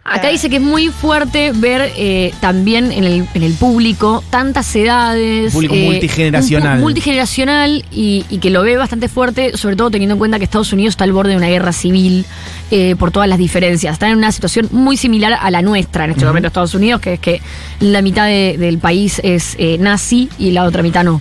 Acá 0.07 0.29
dice 0.29 0.51
que 0.51 0.57
es 0.57 0.61
muy 0.61 0.89
fuerte 0.89 1.51
ver 1.51 1.91
eh, 1.97 2.31
también 2.39 2.91
en 2.91 3.05
el, 3.05 3.27
en 3.33 3.41
el 3.41 3.53
público 3.53 4.23
tantas 4.29 4.75
edades. 4.75 5.51
Público 5.51 5.73
eh, 5.73 5.85
multigeneracional. 5.85 6.79
multigeneracional 6.79 7.83
y, 7.91 8.23
y 8.29 8.37
que 8.37 8.51
lo 8.51 8.61
ve 8.61 8.77
bastante 8.77 9.07
fuerte, 9.09 9.57
sobre 9.57 9.75
todo 9.75 9.89
teniendo 9.89 10.13
en 10.13 10.19
cuenta 10.19 10.37
que 10.37 10.43
Estados 10.43 10.71
Unidos 10.73 10.91
está 10.93 11.05
al 11.05 11.11
borde 11.11 11.31
de 11.31 11.37
una 11.37 11.47
guerra 11.47 11.71
civil 11.73 12.23
eh, 12.69 12.95
por 12.99 13.09
todas 13.09 13.27
las 13.27 13.39
diferencias. 13.39 13.93
Está 13.93 14.07
en 14.07 14.19
una 14.19 14.31
situación 14.31 14.67
muy 14.71 14.95
similar 14.95 15.39
a 15.41 15.49
la 15.49 15.63
nuestra 15.63 16.05
en 16.05 16.11
este 16.11 16.23
momento 16.23 16.49
Estados 16.49 16.75
Unidos, 16.75 17.01
que 17.01 17.13
es 17.13 17.19
que 17.19 17.41
la 17.79 18.03
mitad 18.03 18.27
de- 18.27 18.57
del 18.59 18.77
país 18.77 19.19
es 19.23 19.55
eh, 19.57 19.77
nazi 19.79 20.29
y 20.37 20.51
la 20.51 20.65
otra 20.65 20.83
mitad 20.83 21.03
no. 21.03 21.19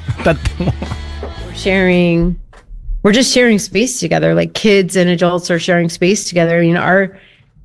Sharing, 1.56 2.36
we're 3.02 3.16
just 3.16 3.34
sharing 3.34 3.58
space 3.58 3.98
together. 3.98 4.34
Like 4.34 4.52
kids 4.52 4.94
and 4.94 5.08
adults 5.08 5.50
are 5.50 5.58
sharing 5.58 5.88
space 5.88 6.28
together. 6.28 6.62
You 6.62 6.74
know, 6.74 6.82
our, 6.82 7.12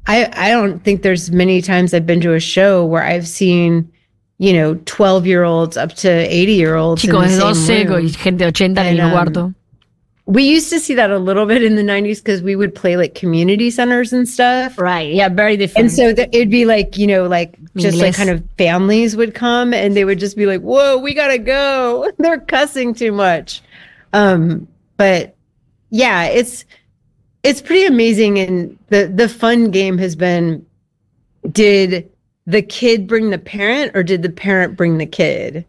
I, 0.07 0.29
I 0.33 0.49
don't 0.49 0.83
think 0.83 1.03
there's 1.03 1.31
many 1.31 1.61
times 1.61 1.93
I've 1.93 2.05
been 2.05 2.21
to 2.21 2.33
a 2.33 2.39
show 2.39 2.85
where 2.85 3.03
I've 3.03 3.27
seen, 3.27 3.91
you 4.37 4.53
know, 4.53 4.75
12 4.85 5.27
year 5.27 5.43
olds 5.43 5.77
up 5.77 5.93
to 5.97 6.09
80 6.09 6.53
year 6.53 6.75
olds. 6.75 7.03
Chicos 7.03 7.29
de 7.29 7.39
12 7.39 8.01
y 8.01 8.09
gente 8.09 8.39
de 8.39 8.47
80 8.47 8.63
en 8.63 8.77
el 8.77 8.87
And, 8.87 8.97
mismo 8.97 9.05
um, 9.05 9.11
cuarto. 9.11 9.55
We 10.25 10.43
used 10.43 10.69
to 10.69 10.79
see 10.79 10.93
that 10.93 11.09
a 11.09 11.17
little 11.17 11.47
bit 11.47 11.63
in 11.63 11.75
the 11.75 11.81
90s 11.81 12.17
because 12.17 12.43
we 12.43 12.55
would 12.55 12.75
play 12.75 12.97
like 12.97 13.15
community 13.15 13.71
centers 13.71 14.13
and 14.13 14.29
stuff. 14.29 14.77
Right, 14.77 15.11
yeah, 15.11 15.27
very 15.27 15.57
different. 15.57 15.85
And 15.85 15.91
so 15.91 16.13
th- 16.13 16.29
it'd 16.31 16.51
be 16.51 16.65
like, 16.65 16.99
you 16.99 17.07
know, 17.07 17.27
like 17.27 17.57
just 17.75 17.97
like 17.97 18.13
kind 18.13 18.29
of 18.29 18.43
families 18.55 19.15
would 19.15 19.33
come 19.33 19.73
and 19.73 19.95
they 19.95 20.05
would 20.05 20.19
just 20.19 20.37
be 20.37 20.45
like, 20.45 20.61
whoa, 20.61 20.99
we 20.99 21.15
gotta 21.15 21.39
go. 21.39 22.11
They're 22.19 22.39
cussing 22.39 22.93
too 22.93 23.11
much. 23.11 23.63
Um, 24.13 24.67
but 24.97 25.35
yeah, 25.89 26.25
it's 26.25 26.65
it's 27.43 27.61
pretty 27.61 27.85
amazing 27.85 28.37
and 28.39 28.77
the 28.89 29.07
the 29.07 29.27
fun 29.29 29.71
game 29.71 29.97
has 29.97 30.15
been 30.15 30.65
did 31.51 32.09
the 32.45 32.61
kid 32.61 33.07
bring 33.07 33.29
the 33.29 33.37
parent 33.37 33.91
or 33.95 34.03
did 34.03 34.21
the 34.21 34.29
parent 34.29 34.75
bring 34.75 34.97
the 34.97 35.05
kid? 35.05 35.65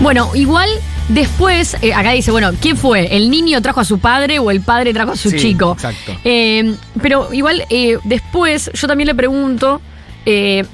Bueno, 0.00 0.30
igual 0.34 0.68
después, 1.08 1.76
eh, 1.82 1.94
acá 1.94 2.10
dice, 2.12 2.30
bueno, 2.30 2.52
¿quién 2.60 2.76
fue? 2.76 3.16
¿El 3.16 3.30
niño 3.30 3.62
trajo 3.62 3.80
a 3.80 3.84
su 3.84 3.98
padre 4.00 4.38
o 4.38 4.50
el 4.50 4.60
padre 4.60 4.92
trajo 4.92 5.12
a 5.12 5.16
su 5.16 5.30
Sí, 5.30 5.38
chico? 5.38 5.72
exacto. 5.72 6.16
Eh, 6.24 6.74
pero 7.00 7.32
igual 7.32 7.64
eh, 7.70 7.98
después 8.04 8.70
yo 8.74 8.88
también 8.88 9.06
le 9.06 9.14
pregunto 9.14 9.80
eh, 10.26 10.64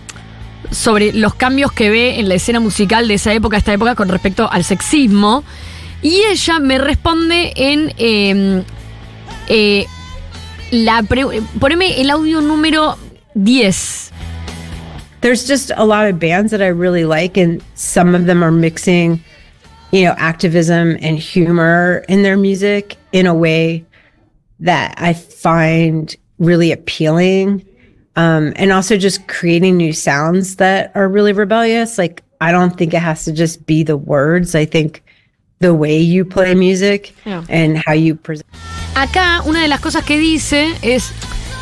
sobre 0.71 1.12
los 1.12 1.35
cambios 1.35 1.73
que 1.73 1.90
ve 1.90 2.19
en 2.19 2.28
la 2.28 2.35
escena 2.35 2.61
musical 2.61 3.09
de 3.09 3.14
esa 3.14 3.33
época, 3.35 3.57
esta 3.57 3.73
época, 3.73 3.95
con 3.95 4.09
respecto 4.09 4.50
al 4.50 4.64
sexismo. 4.64 5.45
Y 6.02 6.23
ella 6.30 6.59
me 6.61 6.78
responde 6.78 7.52
en... 7.57 8.64
eh, 9.50 9.87
la 10.71 11.02
poneme 11.02 12.00
el 12.00 12.11
audio 12.11 12.40
número 12.40 12.97
10. 13.35 14.11
there's 15.21 15.47
just 15.47 15.71
a 15.76 15.85
lot 15.85 16.07
of 16.07 16.19
bands 16.19 16.50
that 16.50 16.62
I 16.62 16.69
really 16.69 17.04
like, 17.04 17.37
and 17.37 17.62
some 17.75 18.14
of 18.14 18.26
them 18.26 18.42
are 18.42 18.50
mixing, 18.50 19.23
you 19.92 20.04
know, 20.04 20.14
activism 20.16 20.97
and 21.00 21.19
humor 21.19 22.04
in 22.09 22.23
their 22.23 22.37
music 22.37 22.97
in 23.12 23.26
a 23.26 23.35
way 23.35 23.85
that 24.61 24.95
I 24.99 25.12
find 25.12 26.14
really 26.38 26.73
appealing. 26.73 27.66
Um, 28.16 28.52
and 28.57 28.73
also 28.73 28.97
just 28.97 29.28
creating 29.28 29.76
new 29.76 29.92
sounds 29.92 30.57
that 30.57 30.90
are 30.95 31.09
really 31.09 31.33
rebellious. 31.33 31.97
Like, 31.97 32.23
I 32.40 32.52
don't 32.52 32.76
think 32.76 32.92
it 32.92 33.00
has 33.00 33.25
to 33.26 33.33
just 33.33 33.66
be 33.66 33.83
the 33.83 33.97
words. 33.97 34.54
I 34.54 34.64
think 34.64 35.02
the 35.61 35.71
way 35.71 36.00
you 36.07 36.25
play 36.25 36.55
music 36.55 37.14
Yeah. 37.26 37.43
and 37.49 37.76
how 37.87 37.93
you 37.95 38.17
present. 38.17 38.47
Acá 38.95 39.43
una 39.45 39.61
de 39.62 39.69
las 39.69 39.81
cosas 39.81 40.05
que 40.05 40.19
dice 40.19 40.75
es 40.83 41.12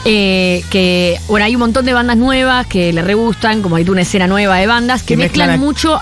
eh, 0.04 0.62
que, 0.70 1.18
bueno, 1.26 1.44
hay 1.44 1.54
un 1.56 1.60
montón 1.60 1.84
de 1.84 1.92
bandas 1.92 2.16
nuevas 2.16 2.66
que 2.68 2.92
le 2.92 3.02
re 3.02 3.14
gustan, 3.14 3.60
como 3.60 3.74
hay 3.76 3.88
una 3.90 4.02
escena 4.02 4.26
nueva 4.28 4.56
de 4.58 4.66
bandas, 4.68 5.02
que, 5.02 5.08
Que 5.14 5.16
mezclan, 5.16 5.58
mucho 5.60 5.98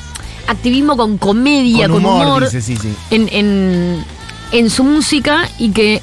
activismo 0.47 0.97
con 0.97 1.17
comedia, 1.19 1.89
con, 1.89 2.03
Con 2.03 2.13
humor, 2.13 2.27
humor, 2.27 2.45
dice, 2.45 2.61
sí, 2.61 2.77
sí. 2.77 2.95
En, 3.11 3.29
en- 3.33 4.05
en 4.53 4.71
su 4.71 4.85
música 4.85 5.49
y 5.59 5.71
que 5.71 6.01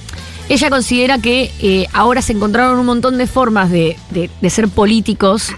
ella 0.49 0.69
considera 0.69 1.19
que 1.19 1.51
eh, 1.61 1.87
ahora 1.93 2.21
se 2.21 2.33
encontraron 2.33 2.77
un 2.79 2.85
montón 2.87 3.17
de 3.19 3.25
formas 3.27 3.69
de, 3.69 3.95
de- 4.09 4.29
de 4.41 4.49
ser 4.49 4.67
políticos. 4.67 5.49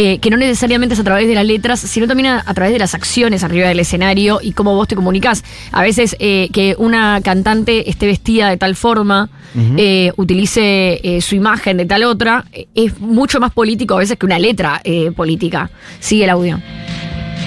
Eh, 0.00 0.18
que 0.20 0.30
no 0.30 0.36
necesariamente 0.36 0.94
es 0.94 1.00
a 1.00 1.04
través 1.04 1.26
de 1.26 1.34
las 1.34 1.44
letras, 1.44 1.80
sino 1.80 2.06
también 2.06 2.28
a, 2.28 2.44
a 2.46 2.54
través 2.54 2.72
de 2.72 2.78
las 2.78 2.94
acciones 2.94 3.42
arriba 3.42 3.66
del 3.66 3.80
escenario 3.80 4.38
y 4.40 4.52
cómo 4.52 4.76
vos 4.76 4.86
te 4.86 4.94
comunicás. 4.94 5.42
A 5.72 5.82
veces 5.82 6.14
eh, 6.20 6.48
que 6.52 6.76
una 6.78 7.20
cantante 7.22 7.90
esté 7.90 8.06
vestida 8.06 8.48
de 8.48 8.56
tal 8.56 8.76
forma, 8.76 9.28
eh, 9.76 10.12
utilice 10.16 11.00
eh, 11.02 11.20
su 11.20 11.34
imagen 11.34 11.78
de 11.78 11.86
tal 11.86 12.04
otra, 12.04 12.44
es 12.76 13.00
mucho 13.00 13.40
más 13.40 13.52
político 13.52 13.94
a 13.94 13.98
veces 13.98 14.16
que 14.16 14.24
una 14.26 14.38
letra 14.38 14.80
eh, 14.84 15.10
política. 15.10 15.68
Sigue 15.98 16.24
el 16.24 16.30
audio. 16.30 16.60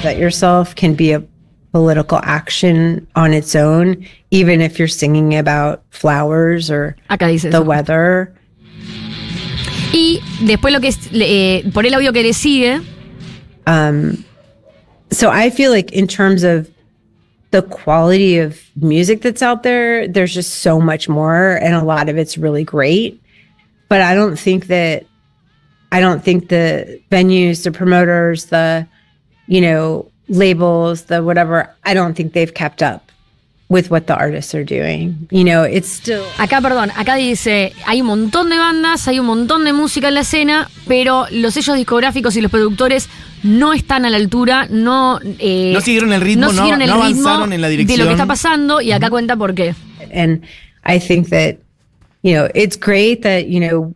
that 0.04 0.18
yourself 0.18 0.74
can 0.76 0.94
be 0.96 1.14
a 1.14 1.22
political 1.72 2.20
action 2.24 3.08
on 3.16 3.34
its 3.34 3.56
own, 3.56 3.98
even 4.32 4.60
if 4.62 4.78
you're 4.78 4.92
singing 4.92 5.38
about 5.38 5.82
flowers 5.92 6.70
or 6.70 6.96
Acá 7.08 7.28
dice 7.28 7.44
the 7.50 7.58
eso. 7.58 7.64
weather. 7.64 8.34
Y 9.94 10.22
después 10.42 10.74
lo 10.74 10.80
que 10.80 10.88
es, 10.88 11.00
eh, 11.14 11.70
por 11.74 11.86
el 11.86 11.94
audio 11.94 12.14
que 12.14 12.24
le 12.24 12.34
sigue, 12.34 12.82
Um, 13.68 14.24
so 15.12 15.30
I 15.30 15.50
feel 15.50 15.72
like 15.72 15.92
in 15.92 16.08
terms 16.08 16.44
of 16.44 16.70
the 17.52 17.62
quality 17.62 18.38
of 18.38 18.62
music 18.76 19.22
that's 19.22 19.42
out 19.42 19.64
there, 19.64 20.08
there's 20.08 20.34
just 20.34 20.60
so 20.60 20.80
much 20.80 21.10
more, 21.10 21.56
and 21.62 21.76
a 21.76 21.84
lot 21.84 22.10
of 22.10 22.18
it's 22.18 22.38
really 22.38 22.64
great. 22.64 23.22
But 23.90 24.02
I 24.02 24.16
don't 24.16 24.38
think 24.38 24.68
that 24.68 25.06
I 25.92 26.00
don't 26.00 26.24
think 26.24 26.50
the 26.50 27.02
venues, 27.12 27.64
the 27.64 27.72
promoters, 27.72 28.46
the 28.46 28.88
you 29.48 29.62
know 29.62 30.10
labels, 30.30 31.04
the 31.04 31.24
whatever. 31.24 31.70
I 31.84 31.94
don't 31.94 32.16
think 32.16 32.34
they've 32.34 32.54
kept 32.54 32.82
up 32.82 33.11
with 33.72 33.90
what 33.90 34.02
the 34.06 34.14
artists 34.14 34.54
are 34.54 34.66
doing. 34.66 35.16
You 35.32 35.46
know, 35.46 35.64
it's 35.64 35.88
still 35.88 36.24
Acá, 36.38 36.60
perdón, 36.60 36.92
acá 36.98 37.16
dice, 37.16 37.72
hay 37.86 38.02
un 38.02 38.08
montón 38.08 38.50
de 38.50 38.58
bandas, 38.58 39.08
hay 39.08 39.18
un 39.20 39.26
montón 39.28 39.64
de 39.64 39.72
música 39.72 40.10
en 40.10 40.16
la 40.16 40.20
escena, 40.22 40.70
pero 40.90 41.26
los 41.32 41.54
sellos 41.54 41.78
discográficos 41.78 42.36
y 42.36 42.42
los 42.42 42.52
productores 42.52 43.08
no 43.44 43.72
están 43.72 44.04
a 44.06 44.10
la 44.10 44.18
altura, 44.18 44.68
no... 44.70 45.20
eh, 45.40 45.72
No 45.74 45.80
siguieron 45.80 46.12
el 46.12 46.20
ritmo, 46.20 46.48
no- 46.48 46.52
siguieron 46.52 46.82
el 46.82 46.90
no 46.90 46.96
ritmo 46.96 47.30
avanzaron 47.30 47.54
en 47.54 47.62
la 47.62 47.70
dirección. 47.70 47.98
De 47.98 48.04
lo 48.04 48.10
que 48.10 48.14
dirección. 48.16 48.20
está 48.20 48.28
pasando 48.28 48.82
y 48.82 48.92
acá 48.92 49.10
cuenta 49.10 49.38
por 49.38 49.56
qué. 49.56 49.74
and 50.14 50.42
I 50.86 51.00
think 51.00 51.30
that 51.30 51.56
you 52.24 52.34
know 52.34 52.50
it's 52.54 52.76
great 52.78 53.22
that 53.22 53.46
you 53.48 53.60
know 53.62 53.94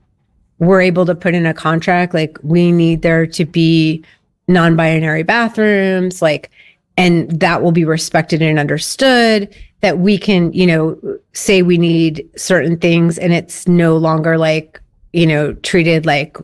we're 0.59 0.79
able 0.81 1.05
to 1.05 1.13
put 1.15 1.33
in 1.35 1.45
a 1.45 1.53
contract 1.53 2.13
like 2.13 2.39
we 2.43 2.71
need 2.71 3.01
there 3.01 3.27
to 3.27 3.43
be 3.45 4.01
non-binary 4.47 5.23
bathrooms 5.23 6.21
like 6.21 6.49
and 6.97 7.39
that 7.39 7.61
will 7.61 7.71
be 7.71 7.85
respected 7.85 8.41
and 8.41 8.59
understood 8.59 9.53
that 9.81 9.99
we 9.99 10.17
can 10.17 10.51
you 10.53 10.65
know 10.65 10.99
say 11.33 11.61
we 11.61 11.77
need 11.77 12.27
certain 12.35 12.77
things 12.77 13.17
and 13.17 13.33
it's 13.33 13.67
no 13.67 13.97
longer 13.97 14.37
like 14.37 14.81
you 15.13 15.27
know 15.27 15.53
treated 15.53 16.05
like 16.05 16.37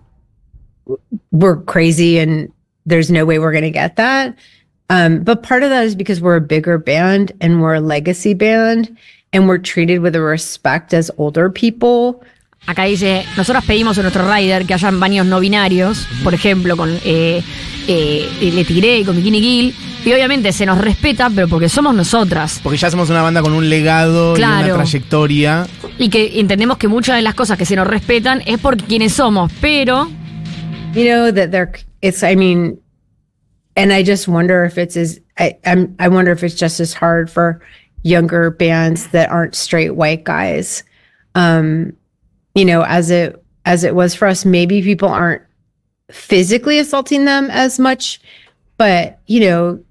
we're 1.32 1.62
crazy 1.64 2.20
and 2.20 2.52
there's 2.86 3.12
no 3.12 3.26
way 3.26 3.40
we're 3.40 3.52
going 3.52 3.64
to 3.64 3.72
get 3.72 3.96
that 3.96 4.36
um, 4.92 5.24
but 5.24 5.42
part 5.42 5.64
of 5.64 5.70
that 5.70 5.86
is 5.86 5.96
because 5.96 6.20
we're 6.20 6.36
a 6.36 6.42
bigger 6.42 6.78
band 6.78 7.32
and 7.40 7.62
we're 7.62 7.76
a 7.76 7.80
legacy 7.80 8.34
band 8.34 8.98
and 9.32 9.48
we're 9.48 9.58
treated 9.58 10.00
with 10.00 10.16
a 10.18 10.22
respect 10.22 10.94
as 10.94 11.10
older 11.18 11.50
people. 11.50 12.24
Acá 12.68 12.84
dice, 12.86 13.26
nosotros 13.36 13.66
pedimos 13.66 13.98
en 13.98 14.04
nuestro 14.04 14.32
rider 14.32 14.66
que 14.66 14.74
hayan 14.74 15.00
baños 15.00 15.26
no 15.26 15.40
binarios, 15.40 16.08
por 16.24 16.34
ejemplo, 16.34 16.78
con 16.78 16.90
eh, 17.04 17.42
eh, 17.88 18.52
Le 18.54 18.64
Tigre 18.64 19.00
y 19.00 19.04
con 19.04 19.16
Bikini 19.16 19.42
Kill, 19.42 19.76
y 20.06 20.14
obviamente 20.14 20.54
se 20.54 20.66
nos 20.66 20.78
respeta, 20.78 21.30
pero 21.34 21.48
porque 21.48 21.70
somos 21.70 21.94
nosotras. 21.94 22.60
Porque 22.64 22.78
ya 22.78 22.90
somos 22.90 23.10
una 23.10 23.22
banda 23.22 23.42
con 23.42 23.54
un 23.54 23.70
legado 23.70 24.38
y 24.38 24.42
una 24.42 24.74
trayectoria. 24.74 25.68
Y 25.98 26.10
que 26.10 26.40
entendemos 26.40 26.78
que 26.78 26.88
muchas 26.88 27.18
de 27.18 27.22
las 27.24 27.36
cosas 27.36 27.58
que 27.58 27.66
se 27.66 27.76
nos 27.76 27.88
respetan 27.88 28.42
es 28.46 28.60
por 28.60 28.78
quienes 28.78 29.14
somos, 29.14 29.52
pero 29.60 30.10
You 30.94 31.06
know 31.06 31.32
that 31.32 31.52
they're. 31.52 31.72
It's. 32.02 32.22
I 32.22 32.36
mean, 32.36 32.78
and 33.78 33.94
I 33.94 34.04
just 34.04 34.28
wonder 34.28 34.66
if 34.66 34.78
it's 34.78 34.98
as. 34.98 35.20
I. 35.38 35.58
I'm. 35.66 35.96
I 36.00 36.10
wonder 36.10 36.32
if 36.34 36.44
it's 36.44 36.56
just 36.56 36.82
as 36.82 36.94
hard 36.94 37.30
for 37.30 37.62
younger 38.04 38.52
bands 38.52 39.08
that 39.12 39.30
aren't 39.30 39.56
straight 39.56 39.96
white 39.96 40.26
guys. 40.26 40.84
Um, 41.34 41.94
you 42.56 42.66
know, 42.66 42.84
as 42.84 43.10
it 43.12 43.42
as 43.66 43.84
it 43.84 43.96
was 43.96 44.16
for 44.16 44.28
us. 44.28 44.44
Maybe 44.46 44.82
people 44.82 45.10
aren't 45.10 45.42
physically 46.10 46.80
assaulting 46.80 47.26
them 47.26 47.50
as 47.52 47.80
much, 47.80 48.20
but 48.78 49.20
you 49.28 49.40
know, 49.42 49.84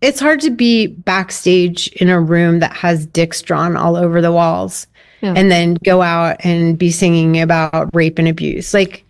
it's 0.00 0.20
hard 0.20 0.40
to 0.40 0.50
be 0.50 0.86
backstage 0.86 1.88
in 1.88 2.08
a 2.08 2.20
room 2.20 2.60
that 2.60 2.72
has 2.72 3.06
dicks 3.06 3.42
drawn 3.42 3.76
all 3.76 3.96
over 3.96 4.20
the 4.20 4.32
walls 4.32 4.86
Yeah. 5.20 5.34
and 5.36 5.50
then 5.50 5.74
go 5.84 6.02
out 6.02 6.36
and 6.44 6.78
be 6.78 6.90
singing 6.90 7.40
about 7.40 7.94
rape 7.94 8.18
and 8.18 8.26
abuse. 8.28 8.72
Like, 8.74 9.04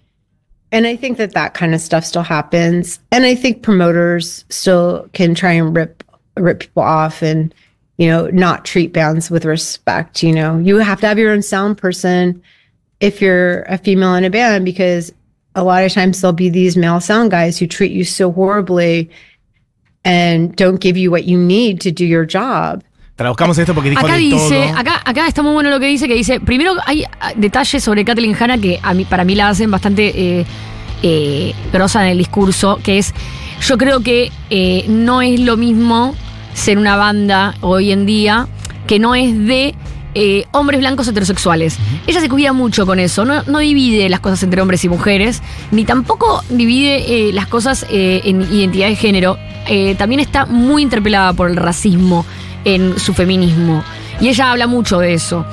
and 0.72 0.86
I 0.86 0.96
think 0.96 1.18
that 1.18 1.32
that 1.34 1.54
kind 1.54 1.74
of 1.74 1.80
stuff 1.80 2.04
still 2.04 2.22
happens. 2.22 2.98
And 3.12 3.24
I 3.24 3.34
think 3.34 3.62
promoters 3.62 4.44
still 4.48 5.08
can 5.12 5.34
try 5.34 5.52
and 5.52 5.74
rip 5.76 6.02
rip 6.38 6.60
people 6.60 6.82
off 6.82 7.20
and 7.22 7.54
you 7.98 8.08
know 8.08 8.28
not 8.28 8.64
treat 8.64 8.92
bands 8.92 9.30
with 9.30 9.44
respect. 9.44 10.22
You 10.22 10.32
know, 10.32 10.58
you 10.58 10.76
have 10.78 11.00
to 11.02 11.06
have 11.06 11.18
your 11.18 11.30
own 11.30 11.42
sound 11.42 11.76
person 11.78 12.42
if 13.02 13.21
you're 13.21 13.62
a 13.62 13.76
female 13.76 14.14
in 14.14 14.25
a 14.25 14.30
band 14.30 14.64
because 14.64 15.12
a 15.54 15.62
lot 15.62 15.85
of 15.85 15.92
times 15.92 16.21
there'll 16.21 16.32
be 16.32 16.49
these 16.49 16.78
male 16.78 17.00
sound 17.00 17.30
guys 17.30 17.59
who 17.59 17.66
treat 17.66 17.90
you 17.92 18.04
so 18.04 18.30
horribly 18.32 19.11
and 20.04 20.54
don't 20.56 20.80
give 20.80 20.97
you 20.97 21.11
what 21.11 21.25
you 21.25 21.37
need 21.37 21.80
to 21.80 21.90
do 21.90 22.06
your 22.06 22.25
job. 22.25 22.82
Traduzcamos 23.16 23.59
esto 23.59 23.75
porque 23.75 23.90
dijo 23.90 24.00
Acá 24.00 24.14
de 24.14 24.21
dice, 24.21 24.68
todo. 24.68 24.78
acá, 24.78 25.02
acá 25.04 25.28
está 25.28 25.42
muy 25.42 25.52
bueno 25.52 25.68
lo 25.68 25.78
que 25.78 25.87
dice, 25.87 26.09
que 26.09 26.14
dice, 26.14 26.40
primero 26.40 26.75
hay 26.87 27.04
ah, 27.21 27.32
detalles 27.37 27.82
sobre 27.85 28.04
Kathleen 28.04 28.35
Hanna 28.35 28.56
que 28.59 28.80
a 28.82 28.94
mí, 28.94 29.04
para 29.04 29.25
mí 29.25 29.35
la 29.35 29.50
hacen 29.50 29.71
bastante 29.71 30.12
eh, 30.40 30.47
eh, 31.02 31.52
grosa 31.73 32.04
en 32.04 32.12
el 32.12 32.18
discurso, 32.18 32.78
que 32.82 32.99
es, 32.99 33.12
yo 33.61 33.76
creo 33.76 34.00
que 34.00 34.30
eh, 34.49 34.87
no 34.88 35.21
es 35.21 35.40
lo 35.40 35.56
mismo 35.56 36.16
ser 36.54 36.78
una 36.78 36.97
banda 36.97 37.54
hoy 37.61 37.92
en 37.92 38.06
día 38.06 38.49
que 38.87 38.99
no 38.99 39.14
es 39.14 39.38
de 39.47 39.75
eh, 40.14 40.47
hombres 40.52 40.81
blancos 40.81 41.09
heterosexuales. 41.09 41.78
Ella 42.07 42.21
se 42.21 42.28
cuida 42.28 42.52
mucho 42.52 42.87
con 42.87 42.99
eso, 42.99 43.25
no, 43.25 43.42
no 43.45 43.59
divide 43.59 44.09
las 44.09 44.21
cosas 44.21 44.42
entre 44.42 44.61
hombres 44.61 44.85
y 44.85 44.88
mujeres, 44.88 45.42
ni 45.71 45.85
tampoco 45.85 46.42
divide 46.49 47.28
eh, 47.28 47.33
las 47.33 47.47
cosas 47.47 47.87
eh, 47.90 48.23
en 48.25 48.42
identidad 48.42 48.88
de 48.88 48.97
género. 48.97 49.38
También 49.97 50.21
está 50.21 50.45
muy 50.45 50.83
interpelada 50.83 51.33
por 51.33 51.49
el 51.49 51.57
racismo 51.57 52.26
en 52.64 52.99
su 52.99 53.14
feminismo. 53.14 53.85
Y 54.21 54.28
ella 54.28 54.50
habla 54.50 54.66
mucho 54.66 54.99
de 54.99 55.14
eso. 55.14 55.47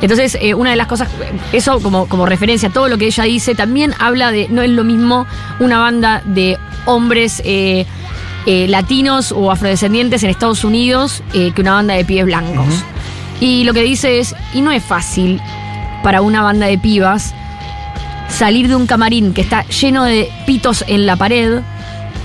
Entonces, 0.00 0.36
eh, 0.40 0.54
una 0.54 0.70
de 0.70 0.76
las 0.76 0.86
cosas, 0.86 1.08
eso 1.52 1.80
como, 1.80 2.06
como 2.06 2.26
referencia 2.26 2.68
a 2.68 2.72
todo 2.72 2.88
lo 2.88 2.98
que 2.98 3.06
ella 3.06 3.24
dice, 3.24 3.54
también 3.54 3.94
habla 3.98 4.30
de, 4.30 4.48
no 4.48 4.62
es 4.62 4.70
lo 4.70 4.84
mismo 4.84 5.26
una 5.58 5.78
banda 5.78 6.22
de 6.24 6.58
hombres 6.84 7.40
eh, 7.44 7.86
eh, 8.44 8.68
latinos 8.68 9.32
o 9.32 9.50
afrodescendientes 9.50 10.22
en 10.22 10.30
Estados 10.30 10.64
Unidos 10.64 11.22
que 11.32 11.60
una 11.60 11.72
banda 11.72 11.94
de 11.94 12.04
pies 12.04 12.24
blancos. 12.24 12.84
Y 13.40 13.64
lo 13.64 13.74
que 13.74 13.82
dice 13.82 14.18
es, 14.18 14.34
y 14.54 14.60
no 14.60 14.70
es 14.70 14.82
fácil 14.82 15.40
para 16.02 16.22
una 16.22 16.42
banda 16.42 16.66
de 16.66 16.78
pibas 16.78 17.34
salir 18.28 18.68
de 18.68 18.76
un 18.76 18.86
camarín 18.86 19.32
que 19.34 19.40
está 19.40 19.64
lleno 19.68 20.04
de 20.04 20.30
pitos 20.46 20.84
en 20.88 21.06
la 21.06 21.16
pared 21.16 21.60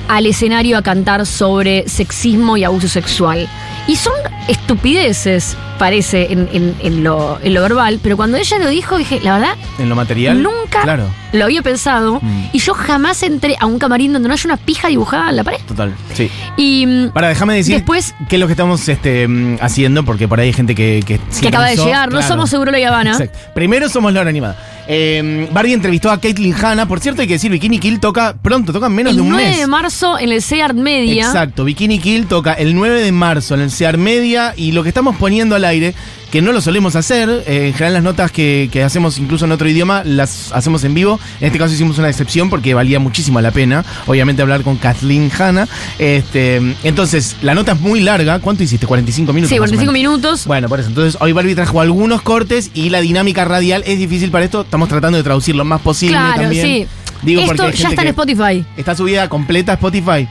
al 0.08 0.26
escenario 0.26 0.78
a 0.78 0.82
cantar 0.82 1.26
sobre 1.26 1.88
sexismo 1.88 2.58
y 2.58 2.64
abuso 2.64 2.88
sexual. 2.88 3.48
Y 3.88 3.96
son 3.96 4.14
estupideces, 4.48 5.56
parece, 5.86 6.32
en, 6.32 6.48
en- 6.54 6.76
en 6.84 7.04
lo, 7.04 7.40
en 7.42 7.56
lo 7.56 7.62
verbal, 7.64 8.00
pero 8.04 8.16
cuando 8.16 8.38
ella 8.38 8.60
lo 8.60 8.70
dijo, 8.70 9.00
dije, 9.00 9.20
la 9.24 9.34
verdad, 9.40 9.56
En 9.80 9.90
lo 9.90 9.96
material. 9.96 10.44
nunca 10.44 10.84
Claro, 10.84 11.08
lo 11.34 11.44
había 11.44 11.64
pensado. 11.64 12.20
Mm. 12.22 12.50
Y 12.54 12.60
yo 12.60 12.76
jamás 12.76 13.24
entré 13.24 13.56
a 13.60 13.66
un 13.66 13.80
camarín 13.80 14.14
donde 14.14 14.28
no 14.28 14.34
haya 14.36 14.44
una 14.46 14.58
pija 14.58 14.90
dibujada 14.90 15.32
en 15.32 15.38
la 15.38 15.44
pared. 15.44 15.58
total. 15.68 15.96
Sí. 16.14 16.30
Y 16.56 16.86
mm, 16.86 17.10
Para, 17.14 17.30
déjame 17.30 17.56
decir 17.56 17.74
Después- 17.78 18.14
qué 18.30 18.36
es 18.36 18.40
lo 18.40 18.46
que 18.46 18.54
estamos 18.54 18.88
este, 18.88 19.28
mm, 19.28 19.58
haciendo, 19.60 20.06
porque 20.06 20.28
por 20.28 20.40
ahí 20.40 20.48
hay 20.50 20.54
gente 20.54 20.76
que. 20.76 21.02
Que, 21.04 21.20
que 21.42 21.48
acaba 21.48 21.66
de 21.68 21.78
llegar, 21.78 22.12
no 22.12 22.22
somos 22.22 22.52
Seguro 22.52 22.72
La 22.72 22.88
Habana. 22.88 23.12
Exacto. 23.14 23.40
Primero 23.56 23.90
somos 23.90 24.14
la 24.14 24.22
hora 24.22 24.30
animada. 24.30 24.56
Eh, 24.88 25.48
Barbie 25.54 25.74
entrevistó 25.74 26.12
a 26.12 26.20
Caitlyn 26.20 26.54
Hanna. 26.54 26.88
Por 26.88 27.00
cierto, 27.00 27.22
hay 27.22 27.28
que 27.28 27.34
decir, 27.36 27.50
Bikini 27.52 27.80
Kill 27.80 28.00
toca 28.00 28.36
pronto, 28.42 28.74
toca 28.74 28.88
en 28.88 28.94
menos 28.94 29.12
El 29.12 29.18
de 29.18 29.22
un 29.22 29.30
9 29.30 29.44
mes. 29.50 29.58
de 29.60 29.68
marzo 29.68 30.20
en 30.20 30.32
el 30.32 30.42
CEART 30.42 30.76
Media. 30.76 31.26
Exacto, 31.26 31.64
Bikini 31.64 31.98
Kill 32.00 32.26
toca 32.28 32.54
el 32.54 32.76
9 32.76 33.02
de 33.02 33.12
marzo 33.12 33.54
en 33.56 33.62
el 33.62 33.72
CEAR 33.72 33.98
Media 33.98 34.54
y 34.58 34.74
lo 34.74 34.84
que 34.84 34.90
estamos 34.90 35.16
poniendo 35.16 35.56
al 35.56 35.64
aire, 35.72 35.96
que 36.32 36.42
no 36.42 36.54
lo 36.54 36.62
solemos 36.62 36.96
hacer, 36.96 37.30
eh, 37.48 37.68
en 37.68 37.74
general 37.74 37.96
las 37.96 38.04
notas 38.04 38.32
que, 38.32 38.70
que 38.72 38.84
hacemos 38.84 39.18
incluso 39.18 39.46
en 39.46 39.52
otro 39.52 39.68
idioma 39.68 40.04
las 40.06 40.52
hacemos 40.54 40.84
en 40.84 40.94
vivo, 40.94 41.20
en 41.40 41.48
este 41.48 41.60
caso 41.60 41.74
hicimos 41.74 41.98
una 41.98 42.10
excepción 42.10 42.50
porque 42.50 42.74
valía 42.74 43.00
muchísimo 43.00 43.42
la 43.42 43.52
pena, 43.52 43.84
obviamente 44.08 44.42
hablar 44.42 44.62
con 44.62 44.78
Kathleen 44.78 45.32
Hanna, 45.38 45.68
este, 46.00 46.62
entonces 46.84 47.36
la 47.42 47.54
nota 47.54 47.74
es 47.74 47.82
muy 47.82 48.00
larga, 48.02 48.40
¿cuánto 48.40 48.64
hiciste? 48.64 48.86
45 48.86 49.34
minutos. 49.34 49.50
Sí, 49.50 49.60
más 49.60 49.70
o 49.70 49.76
45 49.76 49.92
menos. 49.92 50.12
minutos. 50.12 50.46
Bueno, 50.46 50.70
por 50.70 50.80
eso. 50.80 50.90
Entonces, 50.90 51.18
hoy 51.22 51.32
Barbie 51.34 51.56
trajo 51.56 51.82
algunos 51.82 52.22
cortes 52.22 52.72
y 52.74 52.90
la 52.90 53.02
dinámica 53.02 53.46
radial 53.46 53.84
es 53.86 54.00
difícil 54.00 54.32
para 54.32 54.46
esto. 54.46 54.62
Estamos 54.62 54.90
tratando 54.90 55.18
de 55.18 55.24
traducir 55.24 55.56
lo 55.56 55.66
más 55.66 55.82
posible 55.82 56.18
claro, 56.18 56.42
también. 56.42 56.66
sí. 56.66 56.88
Digo 57.24 57.42
Esto 57.42 57.70
ya 57.70 57.90
está 57.90 58.02
en 58.02 58.08
Spotify. 58.08 58.66
Está 58.78 58.96
subida 58.96 59.30
completa 59.30 59.74
a 59.74 59.76
Spotify. 59.76 60.28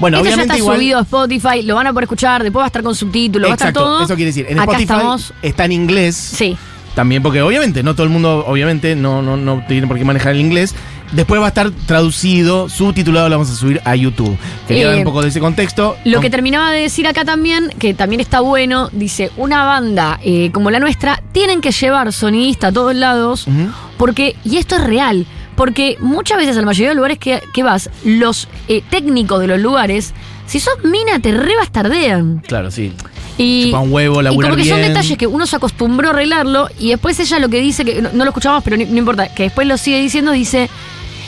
Bueno, 0.00 0.16
Esto 0.16 0.28
ya 0.30 0.34
obviamente 0.34 0.54
está 0.54 0.58
igual. 0.58 0.76
subido 0.78 0.98
a 0.98 1.02
Spotify, 1.02 1.62
lo 1.62 1.74
van 1.76 1.86
a 1.86 1.90
poder 1.92 2.04
escuchar, 2.04 2.42
después 2.42 2.60
va 2.62 2.64
a 2.64 2.68
estar 2.68 2.82
con 2.82 2.94
subtítulos, 2.94 3.48
va 3.48 3.52
a 3.52 3.54
estar 3.54 3.68
Exacto, 3.68 3.88
todo. 3.88 4.02
eso 4.04 4.14
quiere 4.16 4.26
decir. 4.30 4.46
En 4.48 4.58
Acá 4.58 4.72
Spotify 4.72 4.92
estamos. 4.94 5.34
está 5.42 5.64
en 5.66 5.72
inglés. 5.72 6.16
Sí. 6.16 6.56
También, 6.94 7.22
porque 7.22 7.40
obviamente 7.42 7.82
no 7.84 7.94
todo 7.94 8.04
el 8.04 8.10
mundo, 8.10 8.44
obviamente, 8.48 8.96
no, 8.96 9.22
no, 9.22 9.36
no 9.36 9.62
tiene 9.68 9.86
por 9.86 9.96
qué 9.98 10.04
manejar 10.04 10.32
el 10.32 10.40
inglés. 10.40 10.74
Después 11.12 11.40
va 11.40 11.46
a 11.46 11.48
estar 11.48 11.70
traducido, 11.86 12.68
subtitulado, 12.68 13.28
lo 13.28 13.34
vamos 13.36 13.50
a 13.50 13.56
subir 13.56 13.80
a 13.84 13.94
YouTube. 13.96 14.36
Quería 14.66 14.84
Eh, 14.84 14.86
dar 14.86 14.96
un 14.98 15.04
poco 15.04 15.22
de 15.22 15.28
ese 15.28 15.40
contexto. 15.40 15.96
Lo 16.04 16.14
Con- 16.14 16.22
que 16.22 16.30
terminaba 16.30 16.70
de 16.72 16.80
decir 16.82 17.06
acá 17.06 17.24
también, 17.24 17.70
que 17.78 17.94
también 17.94 18.20
está 18.20 18.40
bueno, 18.40 18.88
dice, 18.92 19.30
una 19.36 19.64
banda 19.64 20.18
eh, 20.22 20.50
como 20.52 20.70
la 20.70 20.78
nuestra 20.80 21.20
tienen 21.32 21.60
que 21.60 21.72
llevar 21.72 22.12
sonidista 22.12 22.68
a 22.68 22.72
todos 22.72 22.94
lados, 22.94 23.46
porque, 23.96 24.36
y 24.44 24.56
esto 24.56 24.76
es 24.76 24.84
real, 24.84 25.26
porque 25.60 25.98
muchas 26.00 26.38
veces 26.38 26.56
en 26.56 26.62
la 26.62 26.66
mayoría 26.68 26.88
de 26.88 26.94
los 26.94 27.00
lugares 27.00 27.18
que, 27.18 27.42
que 27.52 27.62
vas, 27.62 27.90
los 28.02 28.48
eh, 28.66 28.82
técnicos 28.88 29.40
de 29.40 29.46
los 29.46 29.60
lugares, 29.60 30.14
si 30.46 30.58
sos 30.58 30.82
mina, 30.84 31.20
te 31.20 31.32
rebastardean. 31.32 32.42
Claro, 32.46 32.70
sí. 32.70 32.94
Y, 33.36 33.70
un 33.74 33.92
huevo, 33.92 34.22
y 34.22 34.36
como 34.36 34.56
que 34.56 34.64
son 34.64 34.80
detalles 34.80 35.18
que 35.18 35.26
uno 35.26 35.44
se 35.44 35.56
acostumbró 35.56 36.08
a 36.08 36.10
arreglarlo 36.12 36.70
y 36.78 36.88
después 36.88 37.20
ella 37.20 37.38
lo 37.38 37.50
que 37.50 37.60
dice, 37.60 37.84
que 37.84 38.00
no, 38.00 38.08
no 38.14 38.24
lo 38.24 38.30
escuchamos, 38.30 38.64
pero 38.64 38.78
no, 38.78 38.86
no 38.86 38.96
importa, 38.96 39.34
que 39.34 39.42
después 39.42 39.66
lo 39.66 39.76
sigue 39.76 40.00
diciendo, 40.00 40.32
dice, 40.32 40.70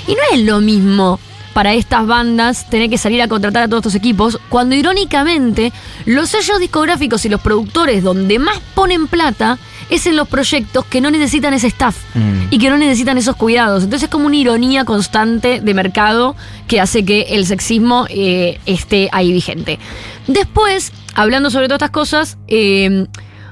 y 0.07 0.13
no 0.13 0.21
es 0.33 0.41
lo 0.41 0.63
mismo 0.63 1.21
para 1.53 1.75
estas 1.75 2.07
bandas 2.07 2.69
tener 2.69 2.91
que 2.91 2.99
salir 2.99 3.23
a 3.23 3.29
contratar 3.29 3.63
a 3.65 3.69
todos 3.69 3.81
estos 3.81 3.95
equipos, 3.95 4.39
cuando 4.49 4.75
irónicamente 4.75 5.73
los 6.07 6.31
sellos 6.31 6.59
discográficos 6.59 7.25
y 7.25 7.29
los 7.29 7.41
productores 7.41 8.03
donde 8.03 8.39
más 8.39 8.61
ponen 8.75 9.07
plata 9.07 9.59
es 9.91 10.07
en 10.07 10.17
los 10.17 10.29
proyectos 10.29 10.85
que 10.87 11.01
no 11.01 11.11
necesitan 11.11 11.53
ese 11.55 11.67
staff 11.67 11.97
Mm. 12.15 12.49
y 12.51 12.59
que 12.59 12.71
no 12.71 12.77
necesitan 12.77 13.19
esos 13.19 13.37
cuidados. 13.37 13.85
Entonces 13.85 14.05
es 14.05 14.11
como 14.11 14.27
una 14.27 14.37
ironía 14.37 14.85
constante 14.85 15.61
de 15.61 15.75
mercado 15.75 16.37
que 16.67 16.81
hace 16.81 17.05
que 17.05 17.23
el 17.31 17.47
sexismo 17.47 18.07
eh, 18.09 18.59
esté 18.67 19.09
ahí 19.13 19.33
vigente. 19.33 19.79
Después, 20.27 20.93
hablando 21.15 21.51
sobre 21.51 21.67
todas 21.67 21.79
estas 21.79 21.91
cosas, 21.91 22.39
eh, 22.49 23.07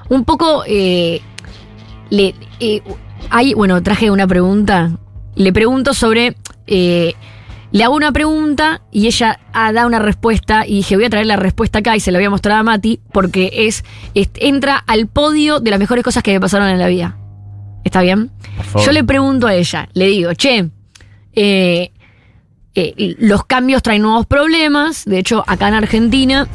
un 0.08 0.24
poco 0.24 0.64
eh, 0.66 1.20
le, 2.10 2.34
hay, 3.30 3.54
bueno, 3.54 3.82
traje 3.82 4.10
una 4.10 4.26
pregunta. 4.26 4.90
Le 5.36 5.52
pregunto 5.52 5.94
sobre. 5.94 6.36
Le 7.72 7.85
hago 7.85 7.94
una 7.94 8.11
pregunta 8.12 8.83
y 8.90 9.06
ella 9.06 9.38
ah, 9.52 9.72
da 9.72 9.87
una 9.87 9.98
respuesta. 9.98 10.66
Y 10.66 10.76
dije, 10.76 10.96
voy 10.96 11.04
a 11.04 11.11
traer 11.11 11.26
la 11.26 11.37
respuesta 11.37 11.78
acá 11.80 11.96
y 11.96 12.00
se 12.00 12.11
la 12.12 12.18
voy 12.18 12.26
a 12.26 12.30
mostrar 12.30 12.59
a 12.59 12.62
Mati, 12.62 13.00
porque 13.12 13.50
es, 13.52 13.85
es- 14.14 14.30
entra 14.37 14.76
al 14.76 15.06
podio 15.06 15.61
de 15.61 15.70
las 15.70 15.78
mejores 15.78 16.02
cosas 16.04 16.22
que 16.22 16.33
me 16.33 16.40
pasaron 16.40 16.68
en 16.68 16.78
la 16.78 16.88
vida. 16.88 17.16
¿Está 17.85 18.02
bien? 18.02 18.30
Yo 18.85 18.92
le 18.92 19.04
pregunto 19.04 19.46
a 19.46 19.54
ella, 19.54 19.88
le 19.94 20.06
digo, 20.06 20.35
che, 20.35 20.68
eh, 21.33 21.92
eh, 22.74 23.16
los 23.18 23.44
cambios 23.44 23.83
traen 23.83 24.02
nuevos 24.02 24.26
problemas. 24.26 25.04
De 25.04 25.18
hecho, 25.18 25.44
acá 25.46 25.68
en 25.68 25.74
Argentina, 25.74 26.46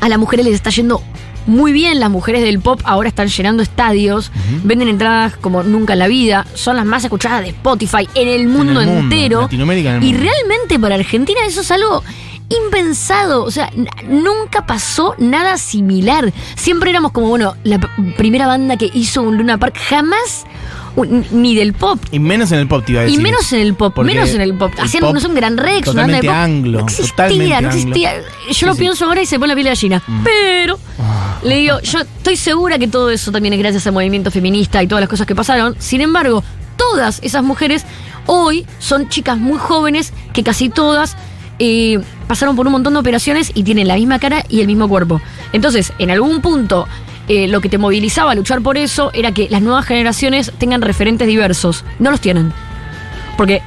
a 0.00 0.08
las 0.08 0.18
mujeres 0.18 0.44
les 0.46 0.54
está 0.54 0.70
yendo 0.70 1.02
muy 1.46 1.72
bien. 1.72 2.00
Las 2.00 2.10
mujeres 2.10 2.42
del 2.42 2.60
pop 2.60 2.80
ahora 2.84 3.08
están 3.08 3.28
llenando 3.28 3.62
estadios, 3.62 4.30
venden 4.64 4.88
entradas 4.88 5.36
como 5.36 5.62
nunca 5.62 5.94
en 5.94 5.98
la 6.00 6.08
vida. 6.08 6.46
Son 6.54 6.76
las 6.76 6.84
más 6.84 7.04
escuchadas 7.04 7.42
de 7.42 7.48
Spotify 7.48 8.08
en 8.14 8.28
el 8.28 8.48
mundo, 8.48 8.74
mundo, 8.74 8.92
entero. 8.92 9.40
Latinoamérica 9.42 9.90
en 9.90 9.96
el 9.96 10.04
y 10.04 10.12
realmente 10.14 10.78
para 10.78 10.94
Argentina 10.94 11.40
eso 11.46 11.60
es 11.60 11.70
algo 11.70 12.02
impensado. 12.48 13.44
O 13.44 13.50
sea, 13.50 13.70
nunca 14.08 14.66
pasó 14.66 15.14
nada 15.18 15.58
similar. 15.58 16.32
Siempre 16.56 16.90
éramos 16.90 17.12
como, 17.12 17.28
bueno, 17.28 17.54
la 17.64 17.78
primera 18.16 18.46
banda 18.46 18.76
que 18.76 18.90
hizo 18.92 19.22
un 19.22 19.36
Luna 19.36 19.58
Park. 19.58 19.78
Jamás, 19.88 20.44
ni 21.06 21.54
del 21.54 21.72
pop. 21.74 21.98
Y 22.10 22.18
menos 22.18 22.52
en 22.52 22.58
el 22.60 22.68
pop, 22.68 22.84
te 22.84 22.92
iba 22.92 23.00
a 23.02 23.04
Y 23.04 23.08
decir. 23.08 23.22
menos 23.22 23.52
en 23.52 23.60
el 23.60 23.74
pop, 23.74 23.92
Porque 23.94 24.14
menos 24.14 24.30
en 24.30 24.40
el 24.40 24.54
pop. 24.54 24.72
Hacían 24.78 25.02
no 25.02 25.10
un 25.10 25.34
gran 25.34 25.56
Rex, 25.56 25.88
una 25.88 26.02
banda 26.02 26.16
de 26.18 26.22
pop. 26.24 26.34
anglo, 26.34 26.78
no 26.80 26.84
existía, 26.86 27.10
totalmente 27.10 27.48
no 27.50 27.56
anglo. 27.56 27.68
existía. 27.70 28.12
Yo 28.48 28.54
Sí, 28.54 28.66
lo 28.66 28.72
sí. 28.74 28.78
Mm. 28.78 28.80
pienso 28.80 29.04
ahora 29.06 29.22
y 29.22 29.26
se 29.26 29.38
pone 29.38 29.48
la 29.48 29.54
piel 29.54 29.64
de 29.64 29.70
gallina. 29.70 30.02
Pero, 30.24 30.78
le 31.42 31.56
digo, 31.56 31.80
yo 31.80 32.00
estoy 32.00 32.36
segura 32.36 32.78
que 32.78 32.88
todo 32.88 33.10
eso 33.10 33.30
también 33.32 33.52
es 33.54 33.58
gracias 33.60 33.86
al 33.86 33.92
movimiento 33.92 34.30
feminista 34.30 34.82
y 34.82 34.86
todas 34.86 35.00
las 35.00 35.08
cosas 35.08 35.26
que 35.26 35.34
pasaron. 35.34 35.76
Sin 35.78 36.00
embargo, 36.00 36.42
todas 36.76 37.20
esas 37.22 37.42
mujeres 37.42 37.84
hoy 38.26 38.66
son 38.78 39.08
chicas 39.08 39.38
muy 39.38 39.58
jóvenes 39.58 40.12
que 40.32 40.42
casi 40.42 40.68
todas 40.68 41.16
eh, 41.60 41.98
pasaron 42.28 42.54
por 42.56 42.66
un 42.66 42.72
montón 42.72 42.92
de 42.92 43.00
operaciones 43.00 43.50
y 43.54 43.62
tienen 43.64 43.88
la 43.88 43.96
misma 43.96 44.18
cara 44.18 44.44
y 44.48 44.60
el 44.60 44.66
mismo 44.66 44.88
cuerpo. 44.88 45.20
Entonces, 45.52 45.92
en 45.98 46.10
algún 46.10 46.40
punto, 46.40 46.86
eh, 47.28 47.48
lo 47.48 47.60
que 47.60 47.68
te 47.68 47.78
movilizaba 47.78 48.32
a 48.32 48.34
luchar 48.34 48.62
por 48.62 48.76
eso 48.76 49.10
era 49.12 49.32
que 49.32 49.48
las 49.50 49.62
nuevas 49.62 49.86
generaciones 49.86 50.52
tengan 50.58 50.82
referentes 50.82 51.28
diversos. 51.28 51.84
No 51.98 52.10
los 52.10 52.20
tienen. 52.20 52.52
Porque 53.36 53.62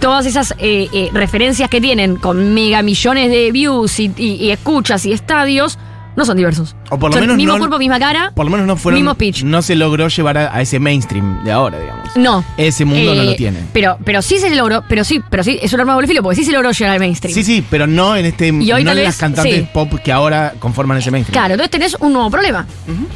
todas 0.00 0.26
esas 0.26 0.52
eh, 0.58 0.88
eh, 0.92 1.10
referencias 1.12 1.68
que 1.68 1.80
tienen 1.80 2.16
con 2.16 2.54
mega 2.54 2.82
millones 2.82 3.30
de 3.30 3.52
views 3.52 4.00
y, 4.00 4.50
escuchas 4.50 5.04
y 5.06 5.12
estadios 5.12 5.78
no 6.16 6.24
son 6.24 6.36
diversos. 6.36 6.74
O 6.90 6.98
por 6.98 7.10
lo 7.10 7.14
Son 7.14 7.20
menos 7.22 7.36
mismo 7.36 7.52
no- 7.54 7.58
cuerpo, 7.58 7.78
misma 7.78 7.98
cara. 7.98 8.32
Por 8.34 8.44
lo 8.44 8.50
menos 8.50 8.66
no 8.66 8.76
fueron. 8.76 9.00
Mismo 9.00 9.14
pitch. 9.14 9.44
No 9.44 9.62
se 9.62 9.74
logró 9.76 10.08
llevar 10.08 10.38
a, 10.38 10.54
a 10.54 10.60
ese 10.60 10.78
mainstream 10.78 11.44
de 11.44 11.52
ahora, 11.52 11.78
digamos. 11.78 12.16
No. 12.16 12.44
Ese 12.56 12.84
mundo 12.84 13.14
no 13.14 13.22
Eh, 13.22 13.26
lo 13.26 13.36
tiene. 13.36 13.60
Pero, 13.72 13.98
pero 14.04 14.20
sí 14.22 14.38
se 14.38 14.50
logró, 14.54 14.82
pero 14.88 15.04
sí, 15.04 15.20
pero 15.30 15.42
sí, 15.44 15.58
es 15.62 15.72
un 15.72 15.80
arma 15.80 15.92
de 15.92 15.96
doble 15.96 16.08
filo, 16.08 16.22
porque 16.22 16.36
sí 16.36 16.44
se 16.44 16.52
logró 16.52 16.72
llegar 16.72 16.92
al 16.94 17.00
mainstream. 17.00 17.34
Sí, 17.34 17.42
sí, 17.44 17.64
pero 17.70 17.86
no 17.86 18.16
en 18.16 18.26
este. 18.26 18.48
Y 18.48 18.72
hoy 18.72 18.84
no 18.84 18.90
en 18.90 18.96
vez, 18.96 19.04
las 19.06 19.16
cantantes 19.18 19.54
sí. 19.54 19.66
pop 19.72 19.92
que 20.02 20.12
ahora 20.12 20.54
conforman 20.58 20.98
ese 20.98 21.10
mainstream. 21.10 21.32
Claro, 21.40 21.54
entonces 21.54 21.70
tenés 21.70 21.96
un 22.00 22.12
nuevo 22.12 22.30
problema. 22.30 22.66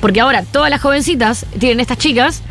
Porque 0.00 0.20
ahora 0.20 0.42
todas 0.44 0.70
las 0.70 0.80
jovencitas 0.80 1.46
tienen 1.58 1.80
estas 1.80 1.98
chicas 1.98 2.42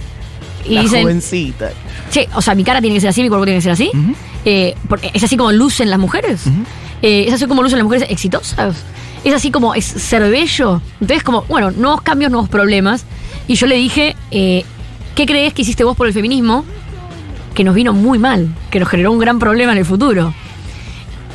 y 0.66 0.76
La 0.76 0.82
dicen, 0.82 1.04
jovencita. 1.04 1.72
che, 2.12 2.28
o 2.36 2.42
sea, 2.42 2.56
mi 2.56 2.64
cara 2.64 2.80
tiene 2.82 2.96
que 2.96 3.02
ser 3.02 3.10
así, 3.10 3.22
mi 3.22 3.30
cuerpo 3.30 3.46
tiene 3.46 3.58
que 3.60 3.64
ser 3.64 3.72
así. 3.72 3.90
Eh, 4.46 4.76
porque 4.90 5.10
es 5.14 5.24
así 5.24 5.38
como 5.38 5.52
lucen 5.54 5.90
las 5.90 6.00
mujeres. 6.00 6.42
Eh, 7.02 7.26
es 7.28 7.34
así 7.34 7.46
como 7.48 7.64
lucen 7.64 7.80
las 7.80 7.84
mujeres 7.86 8.08
exitosas. 8.10 8.76
Es 9.24 9.34
así 9.34 9.52
como 9.52 9.74
es 9.76 9.86
ser 9.86 10.30
bello. 10.30 10.82
Entonces, 11.00 11.24
como, 11.24 11.44
bueno, 11.44 11.72
nuevos 11.72 12.02
cambios, 12.02 12.32
nuevos 12.32 12.50
problemas. 12.50 13.06
Y 13.48 13.56
yo 13.56 13.68
le 13.68 13.76
dije, 13.76 14.16
eh, 14.32 14.64
¿qué 15.16 15.26
crees 15.26 15.54
que 15.54 15.62
hiciste 15.62 15.84
vos 15.84 15.96
por 15.96 16.08
el 16.08 16.14
feminismo? 16.14 16.66
Que 17.54 17.64
nos 17.64 17.76
vino 17.76 17.94
muy 17.94 18.20
mal, 18.20 18.50
que 18.70 18.80
nos 18.80 18.90
generó 18.90 19.12
un 19.12 19.20
gran 19.20 19.40
problema 19.40 19.72
en 19.72 19.78
el 19.78 19.86
futuro. 19.86 20.34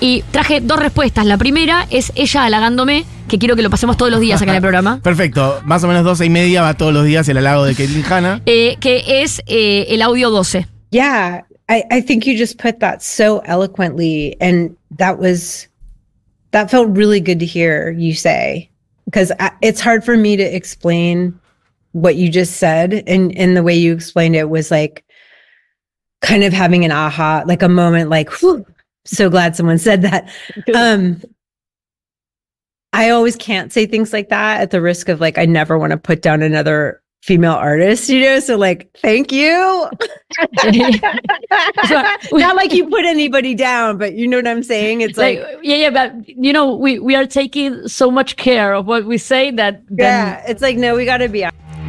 Y 0.00 0.22
traje 0.30 0.60
dos 0.60 0.78
respuestas. 0.78 1.26
La 1.26 1.36
primera 1.38 1.86
es 1.90 2.12
ella 2.14 2.44
halagándome, 2.44 3.04
que 3.28 3.38
quiero 3.38 3.56
que 3.56 3.62
lo 3.62 3.70
pasemos 3.70 3.96
todos 3.96 4.10
los 4.10 4.20
días 4.20 4.40
acá 4.40 4.52
en 4.52 4.56
el 4.56 4.62
programa. 4.62 5.00
Perfecto. 5.02 5.60
Más 5.64 5.82
o 5.84 5.88
menos 5.88 6.04
12 6.04 6.26
y 6.26 6.30
media 6.30 6.62
va 6.62 6.74
todos 6.74 6.92
los 6.92 7.04
días 7.04 7.28
el 7.28 7.36
halago 7.38 7.64
de 7.64 7.74
Caitlyn 7.74 8.04
Hanna. 8.10 8.42
eh, 8.46 8.76
que 8.80 9.22
es 9.22 9.42
eh, 9.46 9.86
el 9.90 10.02
audio 10.02 10.30
12. 10.30 10.66
Yeah, 10.90 11.44
I, 11.68 11.84
I 11.90 12.00
think 12.02 12.24
you 12.24 12.34
just 12.38 12.60
put 12.60 12.78
that 12.80 13.00
so 13.02 13.42
eloquently. 13.44 14.36
And 14.40 14.76
that 14.96 15.18
was, 15.18 15.67
that 16.50 16.70
felt 16.70 16.96
really 16.96 17.20
good 17.20 17.40
to 17.40 17.46
hear 17.46 17.90
you 17.90 18.14
say, 18.14 18.70
because 19.04 19.32
it's 19.62 19.80
hard 19.80 20.04
for 20.04 20.16
me 20.16 20.36
to 20.36 20.42
explain 20.42 21.38
what 21.92 22.16
you 22.16 22.28
just 22.28 22.56
said. 22.56 23.02
And, 23.06 23.36
and 23.36 23.56
the 23.56 23.62
way 23.62 23.74
you 23.74 23.92
explained 23.92 24.36
it 24.36 24.50
was 24.50 24.70
like 24.70 25.04
kind 26.20 26.44
of 26.44 26.52
having 26.52 26.84
an 26.84 26.92
aha, 26.92 27.42
like 27.46 27.62
a 27.62 27.68
moment 27.68 28.10
like, 28.10 28.30
whew, 28.40 28.64
so 29.04 29.30
glad 29.30 29.56
someone 29.56 29.78
said 29.78 30.02
that. 30.02 30.30
Um, 30.74 31.22
I 32.92 33.10
always 33.10 33.36
can't 33.36 33.72
say 33.72 33.84
things 33.84 34.12
like 34.12 34.30
that 34.30 34.62
at 34.62 34.70
the 34.70 34.80
risk 34.80 35.08
of 35.08 35.20
like, 35.20 35.36
I 35.36 35.44
never 35.44 35.78
want 35.78 35.90
to 35.90 35.98
put 35.98 36.22
down 36.22 36.40
another 36.40 37.02
female 37.22 37.52
artists, 37.52 38.08
you 38.08 38.20
know? 38.20 38.40
So 38.40 38.56
like, 38.56 38.90
thank 39.00 39.32
you. 39.32 39.50
Not 42.32 42.56
like 42.56 42.72
you 42.72 42.88
put 42.88 43.04
anybody 43.04 43.54
down, 43.54 43.98
but 43.98 44.14
you 44.14 44.26
know 44.26 44.38
what 44.38 44.46
I'm 44.46 44.62
saying? 44.62 45.00
It's 45.00 45.18
like, 45.18 45.40
like 45.40 45.58
yeah 45.62 45.76
yeah 45.76 45.90
but 45.90 46.28
you 46.28 46.52
know 46.52 46.74
we 46.74 46.98
we 46.98 47.14
are 47.14 47.26
taking 47.26 47.88
so 47.88 48.10
much 48.10 48.36
care 48.36 48.74
of 48.74 48.86
what 48.86 49.04
we 49.04 49.18
say 49.18 49.50
that 49.52 49.82
then 49.88 49.96
yeah, 49.98 50.44
it's 50.46 50.62
like, 50.62 50.76
no, 50.76 50.94
we 50.94 51.04
got 51.04 51.18
to 51.18 51.28
be 51.28 51.44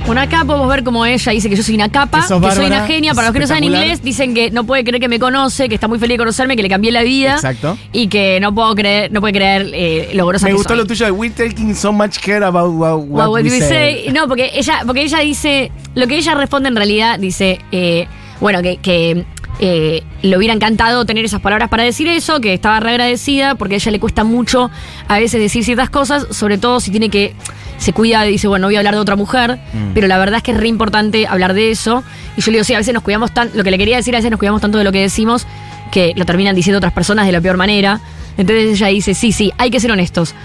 Bueno, 0.10 0.22
acá 0.24 0.44
podemos 0.44 0.68
ver 0.68 0.84
como 0.84 1.06
ella 1.06 1.32
dice 1.32 1.52
que 1.52 1.56
yo 1.56 1.62
soy 1.62 1.76
una 1.76 1.90
capa, 1.90 2.26
Que 2.28 2.40
que, 2.42 2.56
soy 2.56 2.66
una 2.66 2.88
genia. 2.88 3.14
Para 3.14 3.28
los 3.28 3.34
que 3.34 3.42
no 3.42 3.46
saben 3.46 3.66
inglés, 3.66 4.02
dicen 4.02 4.34
que 4.34 4.50
no 4.50 4.64
puede 4.64 4.84
creer 4.84 5.00
que 5.00 5.08
me 5.08 5.20
conoce, 5.20 5.70
que 5.70 5.76
está 5.76 5.88
muy 5.88 6.00
feliz 6.00 6.16
de 6.16 6.18
conocerme, 6.18 6.56
que 6.56 6.64
le 6.64 6.70
cambié 6.70 6.92
la 6.92 7.04
vida. 7.04 7.36
Exacto. 7.36 7.78
Y 7.92 8.08
que 8.08 8.40
no 8.40 8.52
puedo 8.56 8.74
creer, 8.74 9.12
no 9.12 9.22
puede 9.22 9.34
creer 9.34 9.70
eh, 9.72 10.10
lo 10.16 10.26
grosa 10.26 10.48
Me 10.48 10.50
que 10.50 10.56
gustó 10.58 10.70
soy. 10.70 10.78
lo 10.80 10.88
tuyo 10.88 11.06
de 11.06 11.12
We're 11.12 11.32
taking 11.36 11.76
so 11.76 11.94
much 11.94 12.18
care 12.18 12.44
about 12.44 12.74
what, 12.74 12.98
what 13.08 13.30
What 13.30 13.44
we 13.44 13.52
we 13.52 13.60
say. 13.60 13.70
say? 14.06 14.12
No, 14.12 14.28
porque 14.28 14.50
ella, 14.56 14.82
porque 14.84 15.04
ella 15.04 15.20
dice, 15.20 15.72
lo 15.94 16.08
que 16.08 16.18
ella 16.18 16.34
responde 16.34 16.70
en 16.70 16.76
realidad 16.76 17.20
dice, 17.20 17.60
eh, 17.72 18.08
bueno, 18.42 18.64
que, 18.64 18.78
que 18.78 19.26
eh, 19.60 20.04
le 20.22 20.38
hubiera 20.38 20.54
encantado 20.54 21.06
tener 21.06 21.26
esas 21.26 21.42
palabras 21.42 21.70
para 21.70 21.84
decir 21.84 22.08
eso, 22.08 22.40
que 22.40 22.54
estaba 22.54 22.80
re 22.80 22.92
agradecida, 22.92 23.56
porque 23.56 23.76
a 23.76 23.78
ella 23.78 23.92
le 23.92 24.00
cuesta 24.00 24.24
mucho 24.24 24.72
a 25.08 25.20
veces 25.20 25.40
decir 25.42 25.64
ciertas 25.64 25.90
cosas, 25.90 26.28
sobre 26.32 26.58
todo 26.58 26.80
si 26.80 26.92
tiene 26.92 27.10
que, 27.10 27.34
se 27.78 27.94
cuida 27.94 28.26
y 28.28 28.32
dice, 28.32 28.48
bueno, 28.48 28.64
no 28.64 28.68
voy 28.68 28.76
a 28.76 28.80
hablar 28.80 28.94
de 28.96 29.02
otra 29.02 29.16
mujer, 29.16 29.60
Mm. 29.74 29.94
pero 29.94 30.08
la 30.08 30.18
verdad 30.18 30.38
es 30.38 30.44
que 30.44 30.52
es 30.52 30.58
re 30.58 30.68
importante 30.68 31.28
hablar 31.28 31.54
de 31.54 31.72
eso. 31.72 32.04
Y 32.38 32.42
yo 32.42 32.52
le 32.52 32.58
digo, 32.58 32.64
sí, 32.64 32.74
a 32.74 32.78
veces 32.78 32.94
nos 32.94 33.04
cuidamos 33.04 33.34
tanto, 33.34 33.58
lo 33.58 33.64
que 33.64 33.72
le 33.72 33.78
quería 33.78 33.98
decir, 33.98 34.16
a 34.16 34.20
veces 34.20 34.32
nos 34.32 34.40
cuidamos 34.40 34.62
tanto 34.62 34.78
de 34.78 34.84
lo 34.84 34.92
que 34.92 35.02
decimos, 35.02 35.46
que 35.92 36.14
lo 36.16 36.26
terminan 36.26 36.56
diciendo 36.56 36.78
otras 36.78 36.94
personas 36.94 37.26
de 37.26 37.32
la 37.32 37.42
peor 37.42 37.58
manera. 37.58 38.00
Entonces 38.38 38.72
ella 38.72 38.88
dice, 38.88 39.14
sí, 39.14 39.32
sí, 39.32 39.52
hay 39.58 39.72
que 39.72 39.80
ser 39.80 39.92
honestos. 39.92 40.36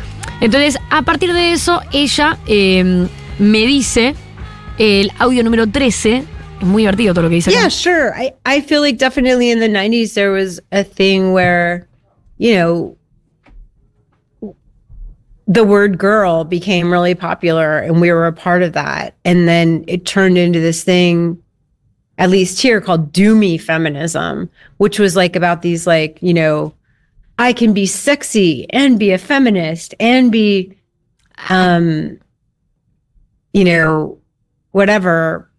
Entonces, 0.41 0.79
a 0.91 1.03
partir 1.03 1.33
de 1.33 1.53
eso, 1.53 1.81
ella 1.93 2.39
eh, 2.47 3.07
me 3.39 3.67
dice 3.67 4.15
el 4.79 5.13
audio 5.19 5.45
número 5.45 5.69
13. 5.69 6.25
Muy 6.61 6.83
divertido 6.83 7.15
todo 7.15 7.25
lo 7.25 7.29
que 7.29 7.37
dice. 7.37 7.51
acá. 7.51 7.61
Yeah, 7.61 7.69
sure. 7.69 8.15
I, 8.15 8.33
I 8.47 8.61
feel 8.61 8.81
like 8.81 8.97
definitely 8.99 9.51
in 9.51 9.61
the 9.61 9.69
90s, 9.69 10.15
there 10.15 10.31
was 10.31 10.61
a 10.73 10.83
thing 10.83 11.33
where, 11.33 11.89
you 12.39 12.55
know, 12.55 12.97
the 15.47 15.65
word 15.65 15.99
girl 15.99 16.45
became 16.45 16.91
really 16.91 17.15
popular 17.15 17.79
and 17.79 18.01
we 18.01 18.11
were 18.11 18.27
a 18.27 18.33
part 18.33 18.63
of 18.63 18.73
that. 18.73 19.15
And 19.25 19.47
then 19.47 19.85
it 19.87 20.07
turned 20.07 20.39
into 20.39 20.59
this 20.61 20.83
thing, 20.83 21.43
at 22.17 22.31
least 22.31 22.63
here, 22.63 22.81
called 22.81 23.13
doomy 23.13 23.61
feminism, 23.61 24.49
which 24.79 24.99
was 24.99 25.17
like 25.17 25.37
about 25.37 25.63
these, 25.63 25.87
like, 25.87 26.19
you 26.23 26.33
know, 26.33 26.73
I 27.39 27.53
can 27.53 27.73
be 27.75 27.87
sexy 27.87 28.67
and 28.71 28.99
be 28.99 29.11
a 29.11 29.19
feminist 29.19 29.95
and 30.01 30.33
be, 30.33 30.77
um, 31.49 32.19
you 33.53 33.65
know, 33.65 34.19
whatever. 34.71 35.51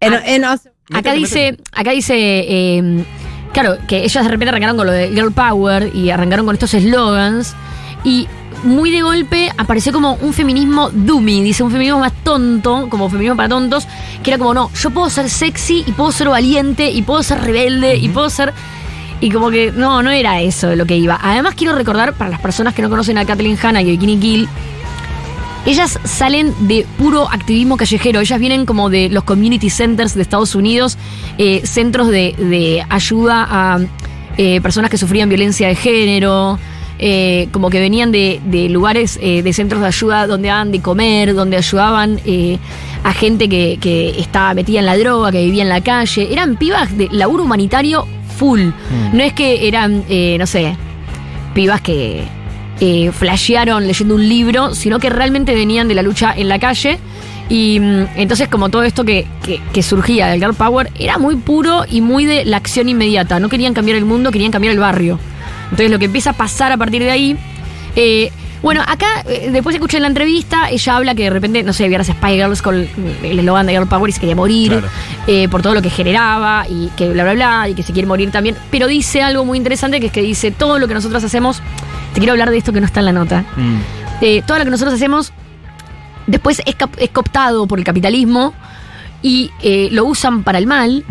And, 0.00 0.14
and 0.14 0.44
also, 0.44 0.70
Acá 0.90 1.12
Métete, 1.12 1.16
dice, 1.16 1.58
acá 1.72 1.90
dice, 1.90 2.14
eh, 2.16 3.04
claro, 3.52 3.76
que 3.86 4.04
ellas 4.04 4.24
de 4.24 4.30
repente 4.30 4.48
arrancaron 4.48 4.76
con 4.76 4.86
lo 4.86 4.92
de 4.92 5.10
Girl 5.10 5.32
Power 5.32 5.94
y 5.94 6.10
arrancaron 6.10 6.46
con 6.46 6.54
estos 6.54 6.72
eslogans 6.72 7.54
y 8.04 8.26
muy 8.64 8.90
de 8.90 9.02
golpe 9.02 9.52
apareció 9.56 9.92
como 9.92 10.14
un 10.14 10.32
feminismo 10.32 10.90
dummy, 10.90 11.42
dice 11.42 11.62
un 11.62 11.70
feminismo 11.70 12.00
más 12.00 12.12
tonto, 12.24 12.88
como 12.88 13.10
feminismo 13.10 13.36
para 13.36 13.50
tontos, 13.50 13.86
que 14.22 14.30
era 14.30 14.38
como, 14.38 14.54
no, 14.54 14.70
yo 14.72 14.90
puedo 14.90 15.10
ser 15.10 15.28
sexy 15.28 15.84
y 15.86 15.92
puedo 15.92 16.10
ser 16.10 16.28
valiente 16.28 16.90
y 16.90 17.02
puedo 17.02 17.22
ser 17.22 17.40
rebelde 17.40 17.96
y 17.96 18.08
puedo 18.08 18.30
ser... 18.30 18.52
Y 19.20 19.32
como 19.32 19.50
que 19.50 19.72
no, 19.72 20.00
no 20.00 20.12
era 20.12 20.40
eso 20.40 20.76
lo 20.76 20.86
que 20.86 20.96
iba. 20.96 21.18
Además 21.20 21.56
quiero 21.56 21.74
recordar 21.74 22.14
para 22.14 22.30
las 22.30 22.40
personas 22.40 22.72
que 22.72 22.82
no 22.82 22.88
conocen 22.88 23.18
a 23.18 23.24
Kathleen 23.24 23.58
Hanna 23.60 23.82
y 23.82 23.88
a 23.88 23.90
Bikini 23.90 24.16
Kill, 24.16 24.48
ellas 25.66 25.98
salen 26.04 26.54
de 26.66 26.86
puro 26.96 27.28
activismo 27.30 27.76
callejero. 27.76 28.20
Ellas 28.20 28.38
vienen 28.40 28.64
como 28.66 28.88
de 28.90 29.08
los 29.10 29.24
community 29.24 29.70
centers 29.70 30.14
de 30.14 30.22
Estados 30.22 30.54
Unidos, 30.54 30.96
eh, 31.36 31.60
centros 31.64 32.08
de, 32.08 32.34
de 32.38 32.84
ayuda 32.88 33.46
a 33.48 33.78
eh, 34.36 34.60
personas 34.60 34.90
que 34.90 34.96
sufrían 34.96 35.28
violencia 35.28 35.68
de 35.68 35.74
género. 35.74 36.58
eh, 37.00 37.48
como 37.52 37.70
que 37.70 37.78
venían 37.78 38.10
de, 38.10 38.40
de 38.44 38.68
lugares 38.68 39.20
de 39.20 39.52
centros 39.52 39.80
de 39.82 39.86
ayuda 39.86 40.26
donde 40.26 40.48
daban 40.48 40.72
de 40.72 40.80
comer, 40.80 41.32
donde 41.34 41.56
ayudaban 41.56 42.18
a 43.04 43.12
gente 43.12 43.48
que, 43.48 43.78
que 43.80 44.18
estaba 44.18 44.52
metida 44.54 44.80
en 44.80 44.86
la 44.86 44.96
droga, 44.96 45.30
que 45.30 45.44
vivía 45.44 45.62
en 45.62 45.68
la 45.68 45.80
calle. 45.80 46.32
Eran 46.32 46.56
pibas 46.56 46.96
de 46.98 47.08
laburo 47.12 47.44
humanitario 47.44 48.04
full. 48.36 48.70
No 49.12 49.22
es 49.22 49.32
que 49.32 49.68
eran, 49.68 50.04
no 50.38 50.46
sé, 50.46 50.76
pibas 51.54 51.80
que 51.82 52.24
eh, 52.80 53.10
flashearon 53.12 53.86
leyendo 53.86 54.14
un 54.14 54.28
libro, 54.28 54.74
sino 54.74 54.98
que 54.98 55.10
realmente 55.10 55.54
venían 55.54 55.88
de 55.88 55.94
la 55.94 56.02
lucha 56.02 56.32
en 56.36 56.48
la 56.48 56.58
calle. 56.58 56.98
Y 57.50 57.80
mm, 57.80 58.06
entonces 58.16 58.48
como 58.48 58.68
todo 58.68 58.82
esto 58.82 59.04
que, 59.04 59.26
que- 59.44 59.60
que 59.72 59.82
surgía 59.82 60.26
del 60.28 60.38
Girl 60.40 60.54
Power 60.54 60.90
era 60.98 61.18
muy 61.18 61.36
puro 61.36 61.84
y 61.90 62.00
muy 62.02 62.24
de 62.26 62.44
la 62.44 62.58
acción 62.58 62.88
inmediata. 62.88 63.40
No 63.40 63.48
querían 63.48 63.74
cambiar 63.74 63.96
el 63.96 64.04
mundo, 64.04 64.30
querían 64.30 64.52
cambiar 64.52 64.74
el 64.74 64.80
barrio. 64.80 65.18
Entonces 65.64 65.90
lo 65.90 65.98
que 65.98 66.04
empieza 66.06 66.30
a 66.30 66.32
pasar 66.34 66.72
a 66.72 66.76
partir 66.76 67.02
de 67.02 67.10
ahí... 67.10 67.36
eh, 67.96 68.30
bueno, 68.60 68.82
acá 68.84 69.06
eh, 69.28 69.50
después 69.52 69.76
escuché 69.76 69.98
en 69.98 70.02
la 70.02 70.08
entrevista, 70.08 70.68
ella 70.68 70.96
habla 70.96 71.14
que 71.14 71.22
de 71.22 71.30
repente, 71.30 71.62
no 71.62 71.72
sé, 71.72 71.86
vieras 71.86 72.08
Spy 72.08 72.32
Girls 72.34 72.60
con 72.60 72.74
el 73.22 73.38
eslogan 73.38 73.66
de 73.66 73.72
Girl 73.72 73.86
Power 73.86 74.10
y 74.10 74.12
se 74.12 74.18
quería 74.18 74.34
morir 74.34 74.72
Claro. 74.72 74.88
eh, 75.28 75.46
por 75.48 75.62
todo 75.62 75.74
lo 75.74 75.80
que 75.82 75.90
generaba 75.90 76.66
y 76.68 76.88
que 76.96 77.08
bla, 77.10 77.22
bla, 77.22 77.34
bla, 77.34 77.68
y 77.68 77.74
que 77.74 77.84
se 77.84 77.92
quiere 77.92 78.08
morir 78.08 78.32
también. 78.32 78.56
Pero 78.72 78.88
dice 78.88 79.22
algo 79.22 79.44
muy 79.44 79.58
interesante 79.58 80.00
que 80.00 80.06
es 80.06 80.12
que 80.12 80.22
dice, 80.22 80.50
todo 80.50 80.80
lo 80.80 80.88
que 80.88 80.94
nosotros 80.94 81.22
hacemos, 81.22 81.62
te 82.18 82.20
quiero 82.22 82.32
hablar 82.32 82.50
de 82.50 82.58
esto 82.58 82.72
que 82.72 82.80
no 82.80 82.86
está 82.86 82.98
en 82.98 83.06
la 83.06 83.12
nota, 83.12 83.44
Mm. 83.56 83.76
eh, 84.22 84.42
todo 84.44 84.58
lo 84.58 84.64
que 84.64 84.70
nosotros 84.72 84.92
hacemos 84.94 85.32
después 86.26 86.60
es, 86.66 86.74
es 86.96 87.10
cooptado 87.10 87.66
por 87.68 87.78
el 87.78 87.84
capitalismo 87.84 88.52
y 89.22 89.52
eh, 89.62 89.88
lo 89.92 90.04
usan 90.04 90.42
para 90.42 90.58
el 90.58 90.66
mal, 90.66 91.04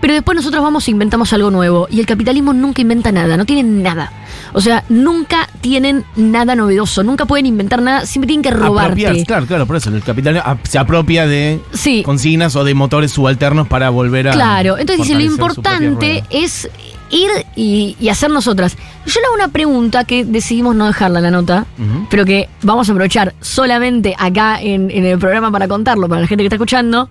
pero 0.00 0.14
después 0.14 0.34
nosotros 0.34 0.62
vamos 0.64 0.86
e 0.88 0.90
inventamos 0.90 1.32
algo 1.32 1.50
nuevo. 1.52 1.86
Y 1.90 2.00
el 2.00 2.06
capitalismo 2.06 2.52
nunca 2.52 2.82
inventa 2.82 3.10
nada, 3.12 3.36
no 3.36 3.44
tienen 3.44 3.82
nada. 3.84 4.12
O 4.52 4.60
sea, 4.60 4.82
nunca 4.88 5.48
tienen 5.60 6.04
nada 6.16 6.54
novedoso, 6.56 7.02
nunca 7.04 7.24
pueden 7.24 7.46
inventar 7.46 7.80
nada, 7.80 8.04
siempre 8.04 8.26
tienen 8.26 8.42
que 8.42 8.50
robarte. 8.50 9.24
Claro, 9.26 9.46
claro, 9.46 9.64
por 9.66 9.76
eso 9.76 9.90
el 9.90 10.02
capital 10.02 10.42
ap- 10.44 10.64
se 10.66 10.78
apropia 10.78 11.26
de 11.26 11.60
Sí. 11.72 12.02
consignas 12.04 12.56
o 12.56 12.64
de 12.64 12.74
motores 12.74 13.12
subalternos 13.12 13.68
para 13.68 13.90
volver 13.90 14.28
a. 14.28 14.32
Claro, 14.32 14.76
entonces 14.76 15.06
dice, 15.06 15.18
lo 15.18 15.24
importante 15.24 16.24
es 16.30 16.68
ir 17.10 17.30
y, 17.54 17.96
y 18.00 18.08
hacer 18.08 18.30
nosotras. 18.30 18.76
Yo 19.06 19.20
le 19.20 19.26
hago 19.26 19.34
una 19.34 19.48
pregunta 19.48 20.04
que 20.04 20.24
decidimos 20.24 20.74
no 20.74 20.86
dejarla 20.86 21.20
en 21.20 21.24
la 21.24 21.30
nota, 21.30 21.66
pero 22.10 22.24
que 22.24 22.48
vamos 22.62 22.88
a 22.88 22.92
aprovechar 22.92 23.34
solamente 23.40 24.14
acá 24.18 24.60
en, 24.60 24.90
en 24.90 25.04
el 25.04 25.18
programa 25.18 25.50
para 25.50 25.68
contarlo 25.68 26.08
para 26.08 26.22
la 26.22 26.26
gente 26.26 26.42
que 26.42 26.46
está 26.46 26.56
escuchando, 26.56 27.08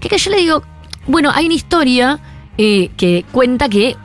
que, 0.00 0.08
que 0.08 0.18
yo 0.18 0.30
le 0.30 0.38
digo, 0.38 0.62
bueno, 1.06 1.30
hay 1.34 1.46
una 1.46 1.54
historia 1.54 2.20
eh, 2.58 2.90
que 2.96 3.24
cuenta 3.32 3.68
que 3.68 3.96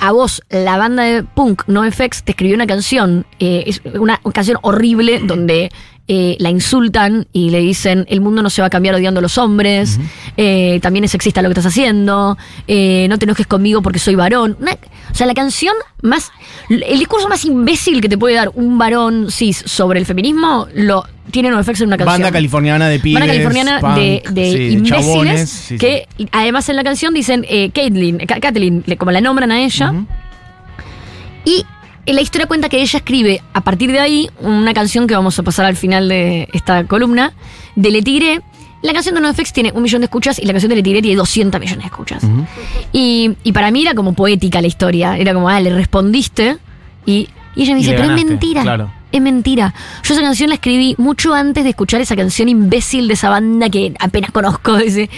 a 0.00 0.12
vos, 0.12 0.42
la 0.48 0.76
banda 0.76 1.02
de 1.02 1.24
punk 1.24 1.62
NoFX 1.66 2.22
te 2.22 2.32
escribió 2.32 2.54
una 2.54 2.66
canción, 2.66 3.26
eh, 3.40 3.64
es 3.66 3.80
una, 3.94 4.20
una 4.22 4.32
canción 4.32 4.58
horrible 4.62 5.20
donde 5.24 5.70
eh, 6.08 6.36
la 6.40 6.48
insultan 6.50 7.26
y 7.32 7.50
le 7.50 7.60
dicen 7.60 8.06
el 8.08 8.20
mundo 8.20 8.42
no 8.42 8.48
se 8.50 8.62
va 8.62 8.66
a 8.68 8.70
cambiar 8.70 8.94
odiando 8.94 9.18
a 9.18 9.22
los 9.22 9.36
hombres, 9.38 10.00
eh, 10.36 10.78
también 10.82 11.04
es 11.04 11.10
sexista 11.10 11.42
lo 11.42 11.48
que 11.48 11.52
estás 11.52 11.66
haciendo, 11.66 12.36
eh, 12.66 13.06
no 13.10 13.18
te 13.18 13.24
enojes 13.26 13.46
conmigo 13.46 13.82
porque 13.82 13.98
soy 13.98 14.14
varón. 14.14 14.56
Una- 14.60 14.72
o 14.72 15.14
sea, 15.14 15.26
la 15.26 15.34
canción 15.34 15.74
más, 16.02 16.30
el 16.70 16.98
discurso 16.98 17.28
más 17.28 17.44
imbécil 17.44 18.00
que 18.00 18.08
te 18.08 18.16
puede 18.18 18.34
dar 18.34 18.50
un 18.54 18.78
varón 18.78 19.30
cis 19.30 19.62
sobre 19.66 19.98
el 20.00 20.06
feminismo 20.06 20.66
lo 20.74 21.04
tiene 21.30 21.50
NoFX 21.50 21.82
en 21.82 21.88
una 21.88 21.96
canción. 21.98 22.22
Banda 22.22 22.32
californiana 22.32 22.88
de 22.88 23.00
pibes. 23.00 23.20
Banda 23.20 23.34
californiana 23.34 23.80
punk, 23.80 23.94
de, 23.96 24.22
de 24.30 24.52
sí, 24.52 24.58
imbéciles 24.74 24.88
chabones, 25.06 25.50
sí, 25.50 25.66
sí. 25.74 25.78
que 25.78 26.08
además 26.32 26.68
en 26.70 26.76
la 26.76 26.84
canción 26.84 27.12
dicen 27.12 27.44
Caitlyn, 27.74 28.18
Ka- 28.26 28.40
Kathleen, 28.40 28.82
le- 28.86 28.96
como 28.96 29.10
la 29.10 29.20
nombran 29.20 29.50
a 29.52 29.60
ella. 29.60 29.90
Ujú. 29.90 30.06
Y 31.44 31.60
en 31.60 31.66
la 32.12 32.20
historia 32.20 32.46
cuenta 32.46 32.68
que 32.68 32.80
ella 32.80 32.98
escribe 32.98 33.42
a 33.52 33.60
partir 33.60 33.92
de 33.92 34.00
ahí 34.00 34.30
una 34.40 34.72
canción 34.74 35.06
que 35.06 35.14
vamos 35.14 35.38
a 35.38 35.42
pasar 35.42 35.66
al 35.66 35.76
final 35.76 36.08
de 36.08 36.48
esta 36.52 36.84
columna, 36.84 37.32
de 37.76 37.90
Le 37.90 38.02
Tigre. 38.02 38.40
La 38.82 38.92
canción 38.92 39.14
de 39.16 39.20
NoFX 39.20 39.52
tiene 39.52 39.72
un 39.72 39.82
millón 39.82 40.00
de 40.02 40.06
escuchas 40.06 40.38
y 40.38 40.44
la 40.46 40.52
canción 40.52 40.70
de 40.70 40.76
Le 40.76 40.82
Tigre 40.82 41.02
tiene 41.02 41.16
200 41.16 41.60
millones 41.60 41.82
de 41.82 41.86
escuchas. 41.86 42.22
y, 42.92 43.32
y 43.42 43.52
para 43.52 43.70
mí 43.70 43.82
era 43.82 43.94
como 43.94 44.12
poética 44.12 44.60
la 44.60 44.68
historia. 44.68 45.16
Era 45.18 45.34
como, 45.34 45.48
ah, 45.48 45.60
le 45.60 45.74
respondiste 45.74 46.58
y, 47.04 47.28
y 47.56 47.62
ella 47.62 47.72
me 47.72 47.80
dice, 47.80 47.92
pero 47.92 48.04
es 48.04 48.24
mentira. 48.24 48.62
claro. 48.62 48.92
Es 49.10 49.22
mentira. 49.22 49.72
Yo 50.04 50.12
esa 50.14 50.22
canción 50.22 50.50
la 50.50 50.56
escribí 50.56 50.94
mucho 50.98 51.32
antes 51.32 51.64
de 51.64 51.70
escuchar 51.70 52.00
esa 52.02 52.14
canción 52.14 52.48
imbécil 52.50 53.08
de 53.08 53.14
esa 53.14 53.30
banda 53.30 53.70
que 53.70 53.94
apenas 53.98 54.30
conozco. 54.30 54.76
Dice. 54.78 55.08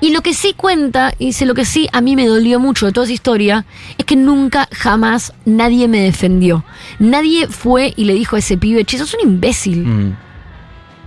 Y 0.00 0.10
lo 0.10 0.22
que 0.22 0.32
sí 0.32 0.54
cuenta, 0.56 1.12
y 1.18 1.26
dice, 1.26 1.44
lo 1.44 1.54
que 1.54 1.64
sí 1.64 1.88
a 1.92 2.00
mí 2.00 2.14
me 2.14 2.26
dolió 2.26 2.60
mucho 2.60 2.86
de 2.86 2.92
toda 2.92 3.04
esa 3.04 3.12
historia, 3.12 3.64
es 3.96 4.04
que 4.04 4.16
nunca, 4.16 4.68
jamás 4.72 5.32
nadie 5.44 5.88
me 5.88 6.00
defendió. 6.00 6.64
Nadie 6.98 7.48
fue 7.48 7.94
y 7.96 8.04
le 8.04 8.14
dijo 8.14 8.36
a 8.36 8.38
ese 8.38 8.56
pibe, 8.56 8.84
che, 8.84 8.98
sos 8.98 9.14
un 9.14 9.28
imbécil. 9.28 9.84
Mm. 9.84 10.16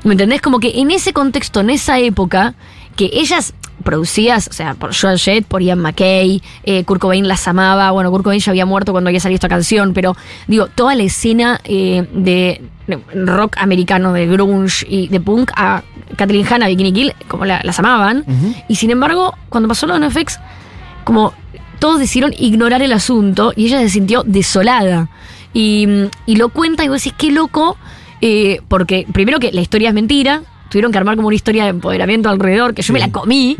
¿Me 0.03 0.13
entendés? 0.13 0.41
Como 0.41 0.59
que 0.59 0.79
en 0.79 0.91
ese 0.91 1.13
contexto, 1.13 1.61
en 1.61 1.69
esa 1.69 1.99
época, 1.99 2.55
que 2.95 3.09
ellas 3.13 3.53
producidas, 3.81 4.47
o 4.47 4.53
sea, 4.53 4.73
por 4.75 4.95
Joan 4.95 5.17
Jett, 5.17 5.45
por 5.45 5.61
Ian 5.61 5.79
McKay, 5.79 6.41
eh, 6.63 6.83
Kurt 6.83 7.01
Cobain 7.01 7.27
las 7.27 7.47
amaba, 7.47 7.91
bueno, 7.91 8.09
Kurt 8.11 8.23
Cobain 8.23 8.39
ya 8.39 8.51
había 8.51 8.65
muerto 8.65 8.91
cuando 8.91 9.09
había 9.09 9.19
salido 9.19 9.35
esta 9.35 9.49
canción, 9.49 9.93
pero 9.93 10.15
digo, 10.47 10.67
toda 10.67 10.95
la 10.95 11.03
escena 11.03 11.59
eh, 11.63 12.07
de 12.13 12.61
rock 13.13 13.55
americano, 13.57 14.11
de 14.13 14.27
grunge 14.27 14.85
y 14.89 15.07
de 15.07 15.19
punk, 15.19 15.51
a 15.55 15.83
Kathleen 16.17 16.45
Hanna, 16.51 16.67
Bikini 16.67 16.91
Kill, 16.91 17.13
como 17.27 17.45
la- 17.45 17.61
las 17.63 17.79
amaban, 17.79 18.25
y 18.67 18.75
sin 18.75 18.91
embargo, 18.91 19.33
cuando 19.49 19.67
pasó 19.69 19.87
lo 19.87 19.93
de 19.93 19.99
NoFX, 20.01 20.39
como 21.03 21.33
todos 21.79 21.99
decidieron 21.99 22.33
ignorar 22.37 22.81
el 22.81 22.93
asunto 22.93 23.53
y 23.55 23.65
ella 23.67 23.79
se 23.79 23.89
sintió 23.89 24.23
desolada. 24.23 25.09
Y, 25.53 25.87
y 26.25 26.35
lo 26.35 26.49
cuenta 26.49 26.83
y 26.83 26.87
vos 26.89 27.03
decís, 27.03 27.13
qué 27.17 27.31
loco, 27.31 27.75
eh, 28.21 28.61
porque 28.67 29.07
primero 29.11 29.39
que 29.39 29.51
la 29.51 29.61
historia 29.61 29.89
es 29.89 29.95
mentira, 29.95 30.43
tuvieron 30.71 30.91
que 30.91 30.97
armar 30.97 31.15
como 31.17 31.27
una 31.27 31.35
historia 31.35 31.65
de 31.65 31.69
empoderamiento 31.69 32.29
alrededor, 32.29 32.73
que 32.73 32.81
yo 32.81 32.93
me 32.93 32.99
la 32.99 33.11
comí, 33.11 33.55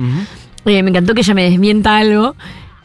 Eh, 0.65 0.81
me 0.83 0.89
encantó 0.91 1.13
que 1.13 1.21
ella 1.21 1.33
me 1.33 1.43
desmienta 1.49 1.97
algo. 1.97 2.35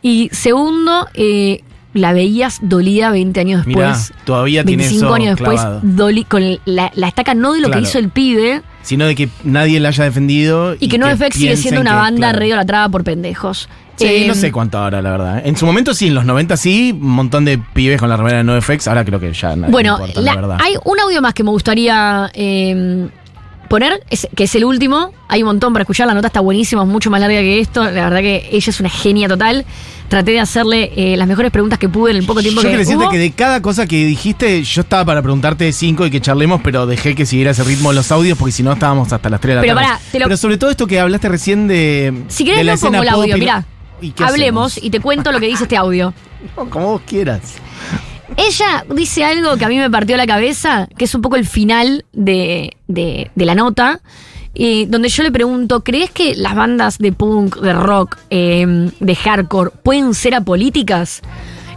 Y 0.02 0.28
segundo, 0.32 1.06
eh, 1.14 1.60
la 1.92 2.12
veías 2.12 2.58
dolida 2.62 3.10
20 3.10 3.40
años 3.40 3.66
Mirá, 3.66 3.88
después. 3.88 4.12
todavía 4.24 4.64
tiene 4.64 4.82
25 4.84 5.06
eso 5.06 5.14
años 5.14 5.36
después, 5.36 5.60
doli- 5.82 6.26
con 6.26 6.58
la, 6.66 6.90
la 6.94 7.08
estaca 7.08 7.34
no 7.34 7.52
de 7.54 7.60
lo 7.60 7.68
Claro. 7.68 7.82
que 7.82 7.88
hizo 7.88 7.98
el 7.98 8.08
pibe, 8.10 8.62
Sino 8.82 9.04
de 9.06 9.14
que 9.14 9.28
nadie 9.44 9.80
la 9.80 9.88
haya 9.88 10.04
defendido. 10.04 10.74
y 10.78 10.88
que 10.88 10.96
no 10.98 11.06
sigue 11.10 11.28
piensen 11.30 11.56
siendo 11.58 11.80
una 11.80 11.90
que, 11.90 11.96
banda 11.96 12.18
claro. 12.28 12.38
re 12.38 12.46
idolatrada 12.48 12.88
por 12.88 13.02
pendejos. 13.04 13.68
Sí, 13.96 14.06
Eh, 14.06 14.24
no 14.28 14.34
sé 14.34 14.52
cuánto 14.52 14.76
ahora, 14.78 15.00
la 15.02 15.10
verdad. 15.10 15.38
¿eh? 15.38 15.42
En 15.46 15.56
su 15.56 15.64
momento 15.66 15.92
sí, 15.94 16.06
en 16.08 16.14
los 16.14 16.24
90 16.26 16.56
sí, 16.58 16.92
un 16.92 17.10
montón 17.10 17.44
de 17.46 17.56
pibes 17.58 17.98
con 17.98 18.08
la 18.10 18.16
remera 18.18 18.38
de 18.38 18.44
NoFX. 18.44 18.88
Ahora 18.88 19.04
creo 19.06 19.18
que 19.20 19.32
ya 19.32 19.56
nadie 19.56 19.72
Bueno, 19.72 19.94
importa, 19.94 20.20
la- 20.20 20.34
la, 20.34 20.40
verdad. 20.40 20.58
hay 20.62 20.74
un 20.84 21.00
audio 21.00 21.20
más 21.22 21.32
que 21.34 21.42
me 21.44 21.50
gustaría 21.50 22.30
eh, 22.34 23.08
poner, 23.68 24.02
es- 24.10 24.28
que 24.34 24.44
es 24.44 24.54
el 24.54 24.64
último. 24.64 25.12
Hay 25.28 25.42
un 25.42 25.46
montón 25.48 25.72
para 25.72 25.82
escuchar, 25.82 26.06
la 26.06 26.14
nota 26.14 26.26
está 26.28 26.40
buenísima, 26.40 26.82
es 26.82 26.88
mucho 26.88 27.10
más 27.10 27.20
larga 27.20 27.40
que 27.40 27.60
esto. 27.60 27.84
La 27.84 27.90
verdad 28.08 28.20
que 28.20 28.48
ella 28.52 28.70
es 28.70 28.80
una 28.80 28.88
genia 28.90 29.28
total. 29.28 29.64
Traté 30.08 30.30
de 30.32 30.40
hacerle 30.40 30.92
eh, 30.96 31.16
las 31.16 31.26
mejores 31.26 31.50
preguntas 31.50 31.78
que 31.80 31.88
pude 31.88 32.12
en 32.12 32.18
el 32.18 32.24
poco 32.26 32.40
tiempo 32.40 32.62
Yo 32.62 32.68
que 32.70 32.76
decirte 32.76 33.02
hubo. 33.04 33.10
que 33.10 33.18
de 33.18 33.32
cada 33.32 33.60
cosa 33.60 33.86
que 33.86 34.04
dijiste, 34.04 34.62
yo 34.62 34.82
estaba 34.82 35.04
para 35.04 35.20
preguntarte 35.20 35.72
cinco 35.72 36.06
y 36.06 36.10
que 36.10 36.20
charlemos, 36.20 36.60
pero 36.62 36.86
dejé 36.86 37.14
que 37.16 37.26
siguiera 37.26 37.50
ese 37.50 37.64
ritmo 37.64 37.92
los 37.92 38.12
audios 38.12 38.38
porque 38.38 38.52
si 38.52 38.62
no 38.62 38.72
estábamos 38.72 39.12
hasta 39.12 39.28
las 39.28 39.40
3 39.40 39.50
de 39.50 39.54
la 39.56 39.60
Pero 39.62 39.74
tarde. 39.74 39.86
pará, 39.88 40.00
te 40.12 40.18
lo- 40.20 40.24
Pero 40.26 40.36
sobre 40.36 40.58
todo 40.58 40.70
esto 40.70 40.86
que 40.86 41.00
hablaste 41.00 41.28
recién 41.28 41.66
de. 41.66 42.22
Si 42.28 42.44
de 42.44 42.50
querés 42.52 42.66
la 42.66 42.72
no 42.72 42.74
escena 42.76 42.98
el 42.98 43.04
pop 43.08 43.14
audio, 43.14 43.36
mirá. 43.38 43.64
¿Y 44.00 44.12
Hablemos 44.22 44.72
hacemos? 44.72 44.84
y 44.86 44.90
te 44.90 45.00
cuento 45.00 45.32
lo 45.32 45.40
que 45.40 45.46
dice 45.46 45.64
este 45.64 45.76
audio. 45.76 46.14
Como 46.54 46.86
vos 46.92 47.00
quieras. 47.06 47.40
Ella 48.36 48.84
dice 48.94 49.24
algo 49.24 49.56
que 49.56 49.64
a 49.64 49.68
mí 49.68 49.78
me 49.78 49.90
partió 49.90 50.16
la 50.16 50.26
cabeza, 50.26 50.88
que 50.98 51.04
es 51.04 51.14
un 51.14 51.22
poco 51.22 51.36
el 51.36 51.46
final 51.46 52.04
de, 52.12 52.76
de- 52.88 53.30
la 53.36 53.54
nota, 53.54 54.00
donde 54.88 55.08
yo 55.10 55.22
le 55.22 55.30
pregunto, 55.30 55.84
¿crees 55.84 56.10
que 56.10 56.34
las 56.34 56.54
bandas 56.54 56.98
de 56.98 57.12
punk, 57.12 57.56
de 57.60 57.72
rock, 57.72 58.16
eh, 58.30 58.90
de 58.98 59.14
hardcore 59.14 59.70
pueden 59.82 60.14
ser 60.14 60.34
apolíticas? 60.34 61.20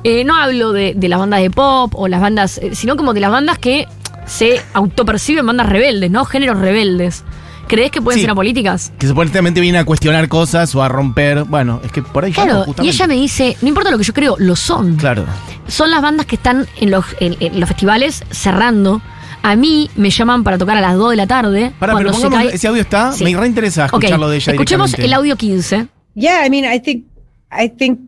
Eh, 0.03 0.23
no 0.23 0.35
hablo 0.37 0.71
de, 0.71 0.93
de 0.95 1.09
las 1.09 1.19
bandas 1.19 1.41
de 1.41 1.51
pop 1.51 1.93
o 1.95 2.07
las 2.07 2.21
bandas, 2.21 2.57
eh, 2.57 2.73
sino 2.73 2.95
como 2.95 3.13
de 3.13 3.19
las 3.19 3.31
bandas 3.31 3.59
que 3.59 3.85
se 4.25 4.61
autoperciben 4.73 5.45
bandas 5.45 5.67
rebeldes, 5.67 6.09
¿no? 6.09 6.23
Géneros 6.23 6.57
rebeldes. 6.59 7.23
¿Crees 7.69 7.91
que 7.91 8.01
pueden 8.01 8.17
Sí. 8.17 8.21
ser 8.23 8.31
apolíticas? 8.31 8.91
Que 8.97 9.07
supuestamente 9.07 9.61
viene 9.61 9.77
a 9.77 9.85
cuestionar 9.85 10.27
cosas 10.27 10.73
o 10.75 10.83
a 10.83 10.89
romper. 10.89 11.43
Bueno, 11.45 11.79
es 11.85 11.91
que 11.93 12.01
por 12.01 12.25
ahí 12.25 12.33
ya 12.33 12.43
no, 12.43 12.45
Claro, 12.45 12.61
y 12.63 12.65
justamente. 12.65 12.95
ella 12.95 13.07
me 13.07 13.13
dice, 13.13 13.57
no 13.61 13.67
importa 13.69 13.91
lo 13.91 13.97
que 13.97 14.03
yo 14.03 14.13
creo, 14.13 14.35
lo 14.39 14.55
son. 14.57 14.95
Claro. 14.97 15.25
son 15.67 15.91
las 15.91 16.01
bandas 16.01 16.25
que 16.25 16.35
están 16.35 16.65
en 16.81 16.89
los, 16.91 17.05
en, 17.21 17.37
en 17.39 17.59
los 17.59 17.69
festivales 17.69 18.23
cerrando. 18.31 19.01
A 19.43 19.55
mí 19.55 19.89
me 19.95 20.09
llaman 20.09 20.43
para 20.43 20.57
tocar 20.57 20.75
a 20.77 20.81
las 20.81 20.95
2 20.95 21.11
de 21.11 21.15
la 21.15 21.27
tarde. 21.27 21.71
Para, 21.79 21.93
pero 21.93 22.09
cuando 22.09 22.13
se 22.13 22.21
pongamos, 22.23 22.47
cae- 22.47 22.55
ese 22.55 22.67
audio 22.67 22.81
está. 22.81 23.11
Sí. 23.13 23.23
Me 23.23 23.37
reinteresa 23.37 23.85
Ok, 23.85 23.93
escucharlo 24.03 24.29
de 24.29 24.35
ella 24.37 24.51
Escuchemos 24.51 24.91
directamente. 24.91 25.07
el 25.07 25.13
audio 25.13 25.35
15. 25.37 25.87
Yeah, 26.15 26.45
I 26.45 26.49
mean, 26.49 26.65
I 26.65 26.79
think, 26.81 27.05
I 27.51 27.69
think 27.69 27.99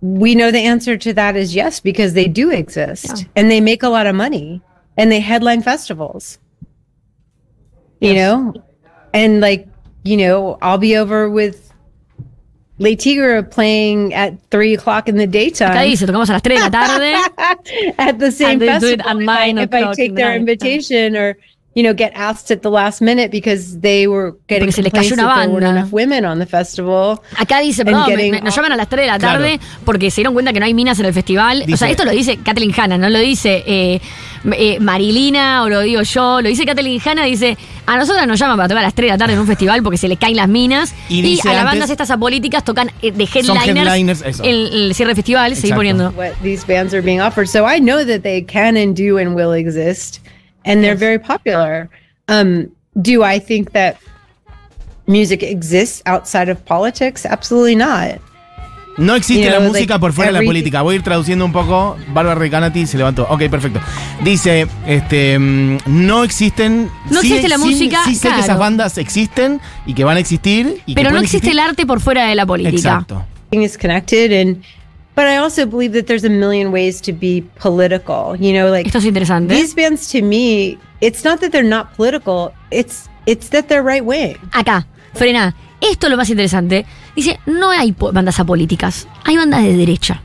we 0.00 0.34
know 0.34 0.50
the 0.50 0.66
answer 0.66 0.98
to 0.98 1.14
that 1.14 1.36
is 1.36 1.52
yes 1.54 1.80
because 1.82 2.14
they 2.14 2.26
do 2.28 2.50
exist 2.50 3.04
Yeah. 3.18 3.26
and 3.36 3.48
they 3.50 3.60
make 3.60 3.84
a 3.84 3.88
lot 3.88 4.06
of 4.06 4.14
money 4.14 4.60
and 4.96 5.10
they 5.10 5.20
headline 5.20 5.62
festivals. 5.62 6.40
You 8.00 8.12
Yes. 8.12 8.16
know, 8.16 8.54
and 9.12 9.40
like 9.40 9.66
you 10.02 10.16
know, 10.16 10.58
I'll 10.60 10.78
be 10.78 10.96
over 10.96 11.30
with 11.30 11.72
Le 12.78 12.94
Tigre 12.96 13.42
playing 13.42 14.12
at 14.12 14.34
three 14.50 14.74
o'clock 14.74 15.08
in 15.08 15.16
the 15.16 15.26
daytime 15.26 15.72
dice, 15.74 16.02
tocamos 16.04 16.28
a 16.28 16.32
las 16.32 16.42
3 16.42 16.56
de 16.56 16.60
la 16.60 16.68
tarde. 16.70 17.94
at 17.98 18.18
the 18.18 18.30
same 18.32 18.50
And 18.52 18.62
they 18.62 18.66
festival. 18.66 19.06
at 19.08 19.16
if 19.22 19.28
I- 19.28 19.48
if 19.62 19.72
I 19.72 19.94
take 19.94 20.10
the 20.10 20.16
their 20.16 20.30
night. 20.30 20.40
invitation 20.40 21.16
or 21.16 21.38
you 21.74 21.82
know 21.82 21.92
get 21.96 22.12
asked 22.14 22.50
at 22.50 22.62
the 22.62 22.70
last 22.70 23.00
minute 23.02 23.30
because 23.30 23.80
they 23.80 24.06
were 24.06 24.32
getting 24.48 24.60
Porque 24.66 24.72
se 24.72 24.82
les 24.82 24.92
cayó 24.92 25.14
una 25.14 25.22
there 25.34 25.48
weren't 25.48 25.52
banda. 25.64 25.70
enough 25.80 25.92
women 25.92 26.24
on 26.24 26.38
the 26.38 26.46
festival. 26.46 27.20
Acá 27.36 27.60
dice, 27.60 27.82
And 27.82 27.90
perdón, 27.90 28.06
me- 28.06 28.16
getting 28.16 28.32
me- 28.32 28.40
nos 28.40 28.54
llaman 28.54 28.72
a 28.72 28.76
las 28.76 28.88
3 28.88 29.02
de 29.02 29.06
la 29.10 29.18
Claro. 29.18 29.40
tarde 29.40 29.60
porque 29.84 30.10
se 30.10 30.16
dieron 30.20 30.34
cuenta 30.34 30.52
que 30.52 30.60
no 30.60 30.66
hay 30.66 30.74
minas 30.74 30.98
en 31.00 31.06
el 31.06 31.12
festival. 31.14 31.64
o 31.72 31.76
sea, 31.76 31.90
esto 31.90 32.04
lo 32.04 32.12
dice 32.12 32.36
Kathleen 32.38 32.72
Hanna, 32.76 32.96
no 32.98 33.08
lo 33.10 33.18
dice 33.18 33.64
eh, 33.66 34.00
eh, 34.52 34.78
Marilina 34.80 35.62
o 35.64 35.68
lo 35.68 35.80
digo 35.80 36.02
yo. 36.02 36.40
Lo 36.42 36.48
dice 36.48 36.64
Kathleen 36.64 37.00
Hanna, 37.04 37.24
dice, 37.24 37.56
a 37.86 37.96
nosotras 37.96 38.26
nos 38.26 38.38
llaman 38.38 38.56
para 38.56 38.68
tocar 38.68 38.82
a 38.84 38.86
las 38.86 38.94
3 38.94 39.06
de 39.08 39.12
la 39.12 39.18
tarde 39.18 39.34
en 39.34 39.40
un 39.40 39.46
festival 39.46 39.82
porque 39.82 39.98
se 39.98 40.06
le 40.08 40.16
caen 40.16 40.36
las 40.36 40.48
minas. 40.48 40.94
Y 41.08 41.20
a 41.20 41.44
las 41.44 41.46
antes- 41.46 41.64
bandas 41.64 41.90
estas 41.90 42.10
apolíticas 42.10 42.62
tocan 42.64 42.90
eh, 43.02 43.10
de 43.10 43.24
headliners, 43.24 43.66
headliners, 43.88 44.22
eso. 44.22 44.42
el, 44.44 44.70
el 44.72 44.94
cierre 44.94 45.10
de 45.12 45.16
festival. 45.16 45.56
Seguí 45.56 45.72
poniendo. 45.72 46.10
what 46.16 46.32
these 46.42 46.64
bands 46.66 46.92
are 46.94 47.02
being 47.02 47.20
offered. 47.20 47.46
So 47.48 47.66
I 47.68 47.80
know 47.80 48.04
that 48.04 48.22
they 48.22 48.42
can 48.44 48.76
and 48.76 48.94
do 48.96 49.18
and 49.18 49.34
will 49.34 49.52
exist, 49.54 50.20
and 50.64 50.82
they're 50.82 50.96
very 50.96 51.18
popular. 51.18 51.88
Um, 52.28 52.70
do 53.00 53.22
I 53.22 53.38
think 53.40 53.72
that 53.72 53.96
music 55.06 55.42
exists 55.42 56.02
outside 56.06 56.48
of 56.48 56.64
politics? 56.64 57.26
Absolutely 57.26 57.76
not. 57.76 58.20
No 58.96 59.16
existe 59.16 59.42
You 59.42 59.50
la 59.50 59.58
know, 59.58 59.68
música 59.70 59.94
like, 59.94 60.00
por 60.00 60.12
fuera 60.12 60.30
de 60.32 60.38
la 60.40 60.46
política. 60.46 60.82
Voy 60.82 60.94
a 60.94 60.96
ir 60.98 61.02
traduciendo 61.02 61.44
un 61.44 61.50
poco. 61.52 61.96
Bárbara 62.12 62.36
Recanati 62.38 62.86
se 62.86 62.96
levantó. 62.96 63.26
Ok, 63.28 63.48
perfecto. 63.50 63.80
Dice, 64.22 64.68
este, 64.86 65.36
mm, 65.36 65.78
no 65.86 66.22
existen. 66.22 66.88
No 67.10 67.18
existe 67.20 67.48
la 67.48 67.58
música, 67.58 68.04
Sí 68.04 68.14
sé 68.14 68.20
que 68.22 68.28
claro. 68.28 68.44
esas 68.44 68.58
bandas 68.58 68.96
existen 68.98 69.60
y 69.84 69.94
que 69.94 70.04
van 70.04 70.16
a 70.16 70.20
existir. 70.20 70.80
Y 70.86 70.94
que 70.94 71.00
Pero 71.00 71.10
no 71.10 71.14
pueden 71.14 71.24
existe 71.24 71.48
el 71.50 71.58
existir. 71.58 71.70
arte 71.70 71.86
por 71.86 72.00
fuera 72.00 72.26
de 72.28 72.36
la 72.36 72.46
política. 72.46 72.76
Exacto. 72.76 73.24
Is 73.50 73.76
connected, 73.76 74.32
and 74.32 74.62
but 75.14 75.26
I 75.26 75.36
also 75.36 75.66
believe 75.66 75.92
that 75.92 76.06
there's 76.06 76.24
a 76.24 76.30
million 76.30 76.72
ways 76.72 77.00
to 77.02 77.12
be 77.12 77.42
political. 77.60 78.36
You 78.36 78.52
know, 78.52 78.70
like 78.70 78.86
Esto 78.86 78.98
es 78.98 79.04
interesante. 79.04 79.54
these 79.54 79.74
bands 79.74 80.08
to 80.12 80.22
me, 80.22 80.78
it's 81.00 81.24
not 81.24 81.40
that 81.40 81.50
they're 81.52 81.62
not 81.62 81.94
political. 81.96 82.52
It's 82.70 83.08
it's 83.26 83.48
that 83.50 83.68
they're 83.68 83.82
right 83.84 84.04
wing. 84.04 84.36
Acá, 84.52 84.86
frena. 85.14 85.54
Esto 85.80 86.06
es 86.06 86.10
lo 86.10 86.16
más 86.16 86.30
interesante. 86.30 86.86
Dice, 87.14 87.38
no 87.46 87.70
hay 87.70 87.92
bandas 87.92 88.40
apolíticas, 88.40 89.06
hay 89.24 89.36
bandas 89.36 89.62
de 89.62 89.76
derecha. 89.76 90.20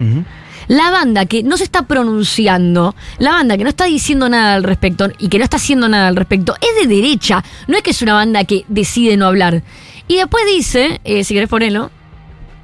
La 0.69 0.91
banda 0.91 1.25
que 1.25 1.43
no 1.43 1.58
se 1.58 1.63
está 1.63 1.82
pronunciando, 1.84 2.95
la 3.17 3.32
banda 3.32 3.58
que 3.58 3.63
no 3.63 3.69
está 3.69 3.86
diciendo 3.86 4.30
nada 4.30 4.54
al 4.54 4.63
respecto 4.63 5.10
y 5.17 5.28
que 5.28 5.38
no 5.39 5.43
está 5.43 5.58
haciendo 5.58 5.89
nada 5.89 6.08
al 6.08 6.15
respecto, 6.15 6.56
es 6.62 6.88
de 6.88 6.95
derecha. 6.95 7.43
No 7.67 7.75
es 7.75 7.84
que 7.84 7.89
es 7.91 8.02
una 8.02 8.13
banda 8.13 8.43
que 8.43 8.65
decide 8.67 9.17
no 9.17 9.25
hablar. 9.25 9.63
Y 10.08 10.17
después 10.17 10.45
dice, 10.45 11.02
eh, 11.04 11.23
si 11.23 11.34
querés 11.34 11.49
ponerlo, 11.49 11.91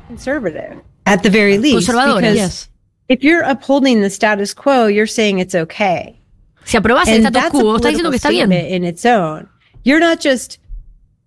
conservative 0.07 0.81
at 1.05 1.23
the 1.23 1.29
very 1.29 1.57
least 1.57 1.87
Conservadora, 1.87 2.15
because 2.17 2.35
yes. 2.35 2.69
if 3.09 3.23
you're 3.23 3.43
upholding 3.43 4.01
the 4.01 4.09
status 4.09 4.53
quo, 4.53 4.87
you're 4.87 5.07
saying 5.07 5.39
it's 5.39 5.55
okay. 5.55 6.19
Si 6.63 6.77
aprobás 6.77 7.07
el 7.07 7.15
And 7.15 7.23
status 7.23 7.33
that's 7.33 7.47
a 7.47 7.61
quo, 7.61 7.75
estás 7.77 7.91
diciendo 7.91 8.09
political 8.09 8.11
que 8.11 8.17
está 8.17 8.29
bien. 8.29 8.47
statement 8.49 8.67
in 8.69 8.83
its 8.83 9.05
own. 9.05 9.47
You're 9.83 9.99
not 9.99 10.19
just 10.19 10.59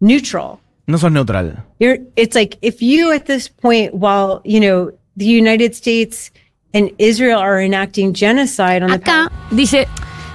neutral. 0.00 0.60
No 0.86 0.96
sos 0.96 1.12
neutral. 1.12 1.52
You're 1.78 1.98
it's 2.16 2.34
like 2.34 2.58
if 2.62 2.82
you 2.82 3.12
at 3.12 3.26
this 3.26 3.48
point 3.48 3.94
while, 3.94 4.40
you 4.44 4.58
know, 4.58 4.92
the 5.16 5.26
United 5.26 5.74
States 5.74 6.30
and 6.74 6.90
Israel 6.98 7.38
are 7.38 7.60
enacting 7.60 8.14
genocide 8.14 8.82
on 8.82 8.90
the 8.90 8.98
Acá 8.98 9.30
dice, 9.54 9.86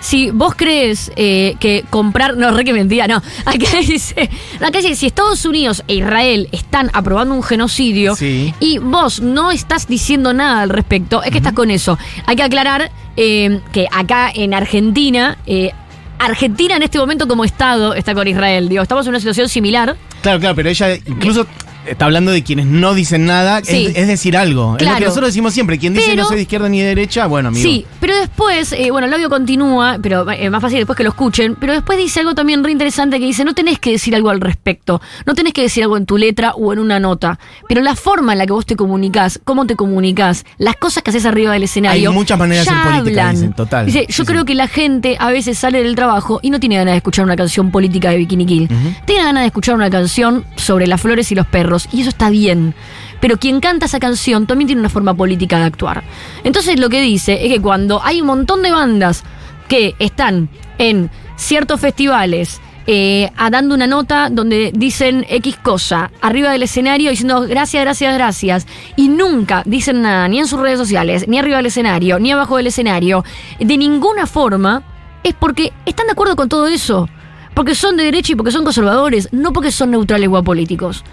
si 0.03 0.31
vos 0.31 0.53
crees 0.55 1.11
eh, 1.15 1.55
que 1.61 1.85
comprar, 1.89 2.35
no, 2.35 2.51
re 2.51 2.65
que 2.65 2.73
mentira, 2.73 3.07
no, 3.07 3.15
acá 3.45 3.77
dice, 3.87 4.29
acá 4.59 4.79
dice, 4.79 4.95
si 4.95 5.05
Estados 5.07 5.45
Unidos 5.45 5.81
e 5.87 5.95
Israel 5.95 6.49
están 6.51 6.89
aprobando 6.93 7.33
un 7.33 7.41
genocidio 7.41 8.15
Sí. 8.15 8.53
y 8.59 8.79
vos 8.79 9.21
no 9.21 9.49
estás 9.49 9.87
diciendo 9.87 10.33
nada 10.33 10.61
al 10.61 10.69
respecto, 10.69 11.23
es 11.23 11.31
que 11.31 11.37
estás 11.37 11.53
con 11.53 11.71
eso. 11.71 11.97
Hay 12.25 12.35
que 12.35 12.43
aclarar 12.43 12.91
eh, 13.15 13.61
que 13.71 13.87
acá 13.91 14.29
en 14.33 14.53
Argentina, 14.53 15.37
eh, 15.45 15.71
Argentina 16.19 16.75
en 16.75 16.83
este 16.83 16.99
momento 16.99 17.27
como 17.27 17.45
Estado 17.45 17.93
está 17.93 18.13
con 18.13 18.27
Israel, 18.27 18.67
digo, 18.67 18.83
estamos 18.83 19.05
en 19.05 19.11
una 19.11 19.19
situación 19.19 19.47
similar. 19.47 19.95
Claro, 20.21 20.39
claro, 20.39 20.55
pero 20.55 20.69
ella 20.69 20.95
incluso 20.95 21.47
está 21.87 22.05
hablando 22.05 22.31
de 22.31 22.43
quienes 22.43 22.65
no 22.65 22.93
dicen 22.93 23.25
nada, 23.25 23.59
es- 23.59 23.67
Sí. 23.67 23.91
es, 23.95 24.07
decir 24.07 24.37
algo. 24.37 24.75
Es 24.79 24.87
lo 24.87 24.95
que 24.95 25.05
nosotros 25.05 25.27
decimos 25.29 25.53
siempre, 25.53 25.77
quien 25.77 25.93
dice 25.93 26.07
Pero- 26.11 26.23
no 26.23 26.27
soy 26.27 26.37
de 26.37 26.41
izquierda 26.43 26.69
ni 26.69 26.79
de 26.79 26.87
derecha, 26.87 27.25
bueno, 27.27 27.49
amigo. 27.49 27.63
Sí, 27.63 27.85
pero 27.99 28.15
después, 28.15 28.71
eh, 28.73 28.91
bueno, 28.91 29.07
el 29.07 29.13
audio 29.13 29.29
continúa, 29.29 29.97
pero 30.01 30.29
es 30.29 30.51
más 30.51 30.61
fácil 30.61 30.77
después 30.79 30.95
que 30.97 31.03
lo 31.03 31.09
escuchen, 31.09 31.55
pero 31.59 31.73
después 31.73 31.97
dice 31.97 32.19
algo 32.19 32.35
también 32.35 32.63
re 32.63 32.71
interesante 32.71 33.19
que 33.19 33.25
dice, 33.25 33.43
no 33.45 33.53
tenés 33.53 33.79
que 33.79 33.91
decir 33.91 34.15
algo 34.15 34.29
al 34.29 34.41
respecto, 34.41 35.01
no 35.25 35.33
tenés 35.33 35.53
que 35.53 35.61
decir 35.61 35.83
algo 35.83 35.97
en 35.97 36.05
tu 36.05 36.17
letra 36.17 36.51
o 36.53 36.73
en 36.73 36.79
una 36.79 36.99
nota, 36.99 37.39
pero 37.67 37.81
la 37.81 37.95
forma 37.95 38.33
en 38.33 38.39
la 38.39 38.45
que 38.45 38.53
vos 38.53 38.65
te 38.65 38.75
comunicás, 38.75 39.39
cómo 39.43 39.65
te 39.65 39.75
comunicás, 39.75 40.45
las 40.57 40.75
cosas 40.75 41.03
que 41.03 41.09
haces 41.09 41.25
arriba 41.25 41.53
del 41.53 41.63
escenario. 41.63 42.09
Hay 42.09 42.15
muchas 42.15 42.37
maneras 42.37 42.67
hacer 42.67 42.91
política, 42.99 43.31
dicen, 43.31 43.53
total. 43.53 43.85
Dice, 43.85 44.05
yo 44.07 44.23
sí. 44.23 44.25
creo 44.25 44.45
que 44.45 44.55
la 44.55 44.67
gente 44.67 45.17
a 45.19 45.31
veces 45.31 45.57
sale 45.57 45.81
del 45.83 45.95
trabajo 45.95 46.39
y 46.41 46.49
no 46.49 46.59
tiene 46.59 46.75
ganas 46.75 46.93
de 46.93 46.97
escuchar 46.97 47.25
una 47.25 47.35
canción 47.35 47.71
política 47.71 48.11
de 48.11 48.17
Bikini 48.17 48.45
Kill. 48.45 48.69
Tiene 49.05 49.23
ganas 49.23 49.43
de 49.43 49.47
escuchar 49.47 49.75
una 49.75 49.89
canción 49.89 50.45
sobre 50.55 50.87
las 50.87 51.01
flores 51.01 51.31
y 51.31 51.35
los 51.35 51.47
perros, 51.47 51.72
y 51.91 52.01
eso 52.01 52.09
está 52.09 52.29
bien. 52.29 52.73
Pero 53.19 53.37
quien 53.37 53.59
canta 53.59 53.85
esa 53.85 53.99
canción 53.99 54.47
también 54.47 54.67
tiene 54.67 54.81
una 54.81 54.89
forma 54.89 55.13
política 55.13 55.59
de 55.59 55.65
actuar. 55.65 56.03
Entonces 56.43 56.79
lo 56.79 56.89
que 56.89 57.01
dice 57.01 57.45
es 57.45 57.51
que 57.51 57.61
cuando 57.61 58.01
hay 58.03 58.21
un 58.21 58.27
montón 58.27 58.61
de 58.61 58.71
bandas 58.71 59.23
que 59.67 59.95
están 59.99 60.49
en 60.77 61.09
ciertos 61.35 61.79
festivales 61.79 62.61
eh, 62.85 63.31
dando 63.49 63.75
una 63.75 63.87
nota 63.87 64.29
donde 64.29 64.71
dicen 64.75 65.25
X 65.29 65.55
cosa 65.63 66.11
arriba 66.19 66.51
del 66.51 66.63
escenario 66.63 67.11
diciendo 67.11 67.45
gracias, 67.47 67.81
gracias, 67.81 68.13
gracias 68.13 68.67
y 68.97 69.07
nunca 69.07 69.63
dicen 69.65 70.01
nada 70.01 70.27
ni 70.27 70.39
en 70.39 70.47
sus 70.47 70.59
redes 70.59 70.79
sociales, 70.79 71.25
ni 71.27 71.39
arriba 71.39 71.57
del 71.57 71.67
escenario, 71.67 72.19
ni 72.19 72.33
abajo 72.33 72.57
del 72.57 72.67
escenario, 72.67 73.23
de 73.57 73.77
ninguna 73.77 74.27
forma 74.27 74.83
es 75.23 75.33
porque 75.33 75.71
están 75.85 76.07
de 76.07 76.11
acuerdo 76.11 76.35
con 76.35 76.49
todo 76.49 76.67
eso. 76.67 77.09
Porque 77.53 77.75
son 77.75 77.97
de 77.97 78.03
derecha 78.03 78.33
y 78.33 78.35
porque 78.35 78.51
son 78.51 78.63
conservadores, 78.63 79.29
no 79.31 79.53
porque 79.53 79.71
son 79.71 79.91
neutrales 79.91 80.27
o 80.27 80.37
apolíticos. 80.37 81.03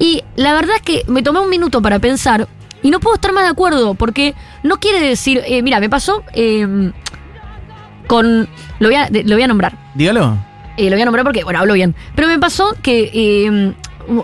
Y 0.00 0.24
la 0.34 0.54
verdad 0.54 0.76
es 0.76 0.82
que 0.82 1.04
me 1.06 1.22
tomé 1.22 1.38
un 1.38 1.50
minuto 1.50 1.80
para 1.80 2.00
pensar 2.00 2.48
y 2.82 2.90
no 2.90 2.98
puedo 2.98 3.14
estar 3.14 3.32
más 3.32 3.44
de 3.44 3.50
acuerdo 3.50 3.94
porque 3.94 4.34
no 4.62 4.80
quiere 4.80 5.00
decir, 5.06 5.42
eh, 5.46 5.62
mira, 5.62 5.78
me 5.78 5.88
pasó 5.88 6.24
eh, 6.32 6.90
con, 8.08 8.48
lo 8.80 8.88
voy 8.88 8.96
a, 8.96 9.08
lo 9.10 9.36
voy 9.36 9.42
a 9.42 9.46
nombrar, 9.46 9.78
Dígalo. 9.94 10.36
Eh, 10.76 10.84
lo 10.88 10.96
voy 10.96 11.02
a 11.02 11.04
nombrar 11.04 11.24
porque, 11.24 11.44
bueno, 11.44 11.60
hablo 11.60 11.74
bien, 11.74 11.94
pero 12.14 12.26
me 12.28 12.38
pasó 12.38 12.74
que 12.82 13.10
eh, 13.12 13.74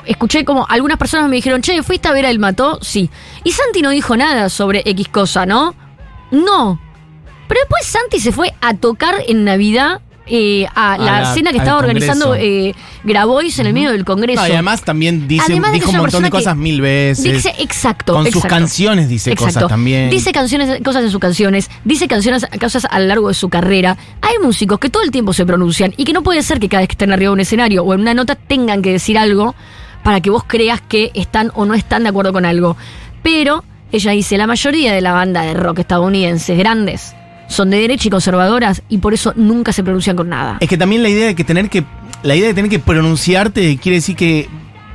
escuché 0.06 0.44
como 0.44 0.66
algunas 0.68 0.96
personas 0.96 1.28
me 1.28 1.36
dijeron, 1.36 1.60
che, 1.60 1.82
¿fuiste 1.82 2.08
a 2.08 2.12
ver 2.12 2.24
a 2.24 2.30
El 2.30 2.38
Mató? 2.38 2.78
Sí. 2.80 3.10
Y 3.44 3.52
Santi 3.52 3.82
no 3.82 3.90
dijo 3.90 4.16
nada 4.16 4.48
sobre 4.48 4.82
X 4.86 5.08
cosa, 5.08 5.44
¿no? 5.44 5.74
No. 6.30 6.80
Pero 7.48 7.60
después 7.60 7.84
Santi 7.84 8.18
se 8.18 8.32
fue 8.32 8.54
a 8.60 8.74
tocar 8.74 9.16
en 9.28 9.44
Navidad 9.44 10.00
eh, 10.26 10.66
a, 10.74 10.98
la, 10.98 11.20
la- 11.20 11.34
cena 11.34 11.52
que 11.52 11.58
estaba 11.58 11.78
organizando 11.78 12.34
eh, 12.34 12.74
Grabois 13.04 13.58
en 13.58 13.66
el 13.66 13.72
medio 13.72 13.92
del 13.92 14.04
Congreso. 14.04 14.40
No, 14.42 14.48
y 14.48 14.52
además 14.52 14.82
también 14.82 15.28
dice, 15.28 15.44
Además 15.46 15.72
dijo 15.72 15.90
un 15.90 15.96
montón 15.98 16.22
de 16.22 16.30
cosas 16.30 16.56
mil 16.56 16.80
veces. 16.80 17.24
Dice 17.24 17.54
exacto. 17.58 18.14
Con 18.14 18.30
sus 18.30 18.44
canciones 18.44 19.08
dice 19.08 19.34
cosas 19.36 19.68
también. 19.68 20.10
Dice 20.10 20.32
canciones, 20.32 20.80
cosas 20.82 21.04
en 21.04 21.10
sus 21.10 21.20
canciones, 21.20 21.70
dice 21.84 22.08
canciones, 22.08 22.46
cosas 22.60 22.86
a 22.90 22.98
lo 22.98 23.06
largo 23.06 23.28
de 23.28 23.34
su 23.34 23.48
carrera. 23.48 23.96
Hay 24.22 24.34
músicos 24.42 24.78
que 24.78 24.90
todo 24.90 25.02
el 25.02 25.10
tiempo 25.10 25.32
se 25.32 25.46
pronuncian 25.46 25.94
y 25.96 26.04
que 26.04 26.12
no 26.12 26.22
puede 26.22 26.42
ser 26.42 26.58
que 26.58 26.68
cada 26.68 26.80
vez 26.80 26.88
que 26.88 26.94
estén 26.94 27.12
arriba 27.12 27.30
de 27.30 27.34
un 27.34 27.40
escenario 27.40 27.84
o 27.84 27.94
en 27.94 28.00
una 28.00 28.14
nota 28.14 28.34
tengan 28.34 28.82
que 28.82 28.92
decir 28.92 29.18
algo 29.18 29.54
para 30.02 30.20
que 30.20 30.30
vos 30.30 30.44
creas 30.46 30.80
que 30.80 31.10
están 31.14 31.50
o 31.54 31.64
no 31.64 31.74
están 31.74 32.02
de 32.02 32.08
acuerdo 32.08 32.32
con 32.32 32.44
algo. 32.44 32.76
Pero 33.22 33.64
ella 33.92 34.10
dice, 34.12 34.36
la 34.36 34.46
mayoría 34.46 34.92
de 34.92 35.00
la 35.00 35.12
banda 35.12 35.42
de 35.42 35.54
rock 35.54 35.80
estadounidenses 35.80 36.58
grandes 36.58 37.14
son 37.48 37.70
de 37.70 37.78
derecha 37.78 38.08
y 38.08 38.10
conservadoras 38.10 38.82
y 38.88 38.98
por 38.98 39.14
eso 39.14 39.32
nunca 39.36 39.72
se 39.72 39.82
pronuncian 39.82 40.16
con 40.16 40.28
nada. 40.28 40.58
Es 40.60 40.68
que 40.68 40.76
también 40.76 41.02
la 41.02 41.08
idea 41.08 41.26
de 41.26 41.34
que 41.34 41.44
tener 41.44 41.68
que. 41.70 41.84
La 42.22 42.34
idea 42.34 42.48
de 42.48 42.54
tener 42.54 42.70
que 42.70 42.78
pronunciarte 42.78 43.76
quiere 43.78 43.96
decir 43.96 44.16
que. 44.16 44.48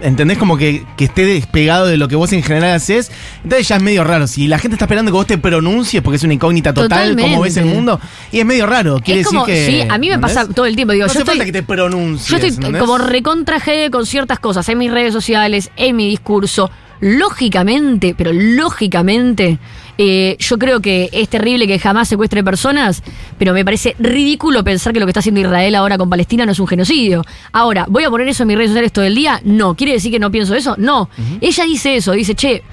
¿Entendés? 0.04 0.40
Como 0.40 0.58
que, 0.58 0.84
que 0.98 1.06
esté 1.06 1.28
despegado 1.28 1.86
de 1.86 1.96
lo 1.96 2.08
que 2.08 2.16
vos 2.16 2.34
en 2.34 2.42
general 2.42 2.72
haces. 2.74 3.12
Entonces 3.44 3.68
ya 3.68 3.76
es 3.76 3.84
medio 3.84 4.04
raro. 4.04 4.26
Si 4.26 4.48
la 4.48 4.58
gente 4.58 4.74
está 4.74 4.86
esperando 4.86 5.12
que 5.12 5.16
vos 5.16 5.28
te 5.28 5.38
pronuncies 5.38 6.02
porque 6.02 6.16
es 6.16 6.24
una 6.24 6.34
incógnita 6.34 6.74
total, 6.74 7.16
como 7.16 7.42
ves 7.42 7.56
el 7.58 7.66
Totalmente. 7.66 7.76
mundo, 7.76 8.00
y 8.32 8.40
es 8.40 8.46
medio 8.48 8.66
raro. 8.66 9.00
Quiere 9.00 9.22
Es 9.22 9.28
como, 9.28 9.46
decir 9.46 9.66
que. 9.78 9.84
sí, 9.84 9.88
a 9.88 10.00
mí 10.00 10.08
me 10.08 10.16
¿entendés? 10.16 10.36
pasa 10.38 10.52
todo 10.52 10.66
el 10.66 10.76
tiempo. 10.76 10.94
Digo, 10.94 11.06
no 11.06 11.14
yo 11.14 11.20
hace 11.20 11.26
falta 11.26 11.46
que 11.46 11.52
te 11.52 11.62
pronuncies. 11.62 12.28
Yo 12.30 12.36
estoy 12.38 12.50
¿entendés? 12.50 12.82
como 12.82 12.98
recontra 12.98 13.62
con 13.92 14.08
ciertas 14.08 14.40
cosas 14.40 14.68
en 14.70 14.80
mis 14.80 14.90
redes 14.90 15.14
sociales, 15.14 15.70
en 15.78 15.96
mi 15.96 16.10
discurso. 16.10 16.72
Lógicamente, 17.00 18.16
pero 18.18 18.32
lógicamente, 18.34 19.60
eh, 20.04 20.36
yo 20.40 20.58
creo 20.58 20.80
que 20.80 21.10
es 21.12 21.30
terrible 21.30 21.68
que 21.68 21.78
jamás 21.78 22.08
secuestre 22.08 22.44
personas, 22.44 23.04
pero 23.38 23.54
me 23.54 23.64
parece 23.64 23.96
ridículo 24.00 24.64
pensar 24.64 24.94
que 24.94 25.00
lo 25.00 25.06
que 25.06 25.12
está 25.12 25.20
haciendo 25.20 25.42
Israel 25.42 25.76
ahora 25.76 25.96
con 26.00 26.10
Palestina 26.10 26.44
no 26.44 26.54
es 26.54 26.60
un 26.60 26.66
genocidio. 26.66 27.24
Ahora, 27.52 27.86
¿voy 27.88 28.04
a 28.04 28.10
poner 28.10 28.28
eso 28.28 28.42
en 28.44 28.48
mis 28.48 28.58
redes 28.58 28.72
sociales 28.72 28.92
todo 28.92 29.06
el 29.06 29.14
día? 29.14 29.40
No. 29.44 29.76
¿Quiere 29.76 29.94
decir 29.94 30.12
que 30.12 30.18
no 30.18 30.32
pienso 30.32 30.56
eso? 30.56 30.74
No. 30.80 31.08
Ella 31.40 31.66
dice 31.66 31.96
eso, 31.98 32.14
dice, 32.14 32.34
che, 32.34 32.64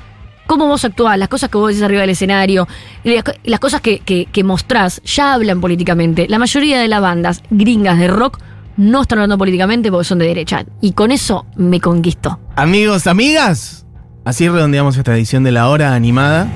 cómo 0.46 0.66
vos 0.68 0.82
actuás, 0.86 1.18
las 1.18 1.28
cosas 1.28 1.50
que 1.50 1.58
vos 1.58 1.68
decís 1.68 1.82
arriba 1.82 2.00
del 2.00 2.10
escenario, 2.10 2.66
las, 3.04 3.22
co- 3.22 3.32
las 3.44 3.60
cosas 3.60 3.82
que, 3.82 3.98
que, 3.98 4.24
que 4.32 4.42
mostrás, 4.42 5.02
ya 5.04 5.34
hablan 5.34 5.60
políticamente. 5.60 6.26
La 6.30 6.38
mayoría 6.38 6.80
de 6.80 6.88
las 6.88 7.02
bandas 7.02 7.42
gringas 7.50 7.98
de 7.98 8.08
rock 8.08 8.38
no 8.78 9.02
están 9.02 9.18
hablando 9.18 9.36
políticamente 9.36 9.90
porque 9.90 10.04
son 10.06 10.18
de 10.18 10.26
derecha. 10.28 10.64
Y 10.80 10.92
con 10.92 11.10
eso 11.12 11.44
me 11.56 11.78
conquistó. 11.80 12.38
Amigos, 12.56 13.06
amigas, 13.06 13.84
así 14.24 14.48
redondeamos 14.48 14.96
esta 14.96 15.14
edición 15.14 15.44
de 15.44 15.52
la 15.52 15.68
hora 15.68 15.94
animada. 15.94 16.48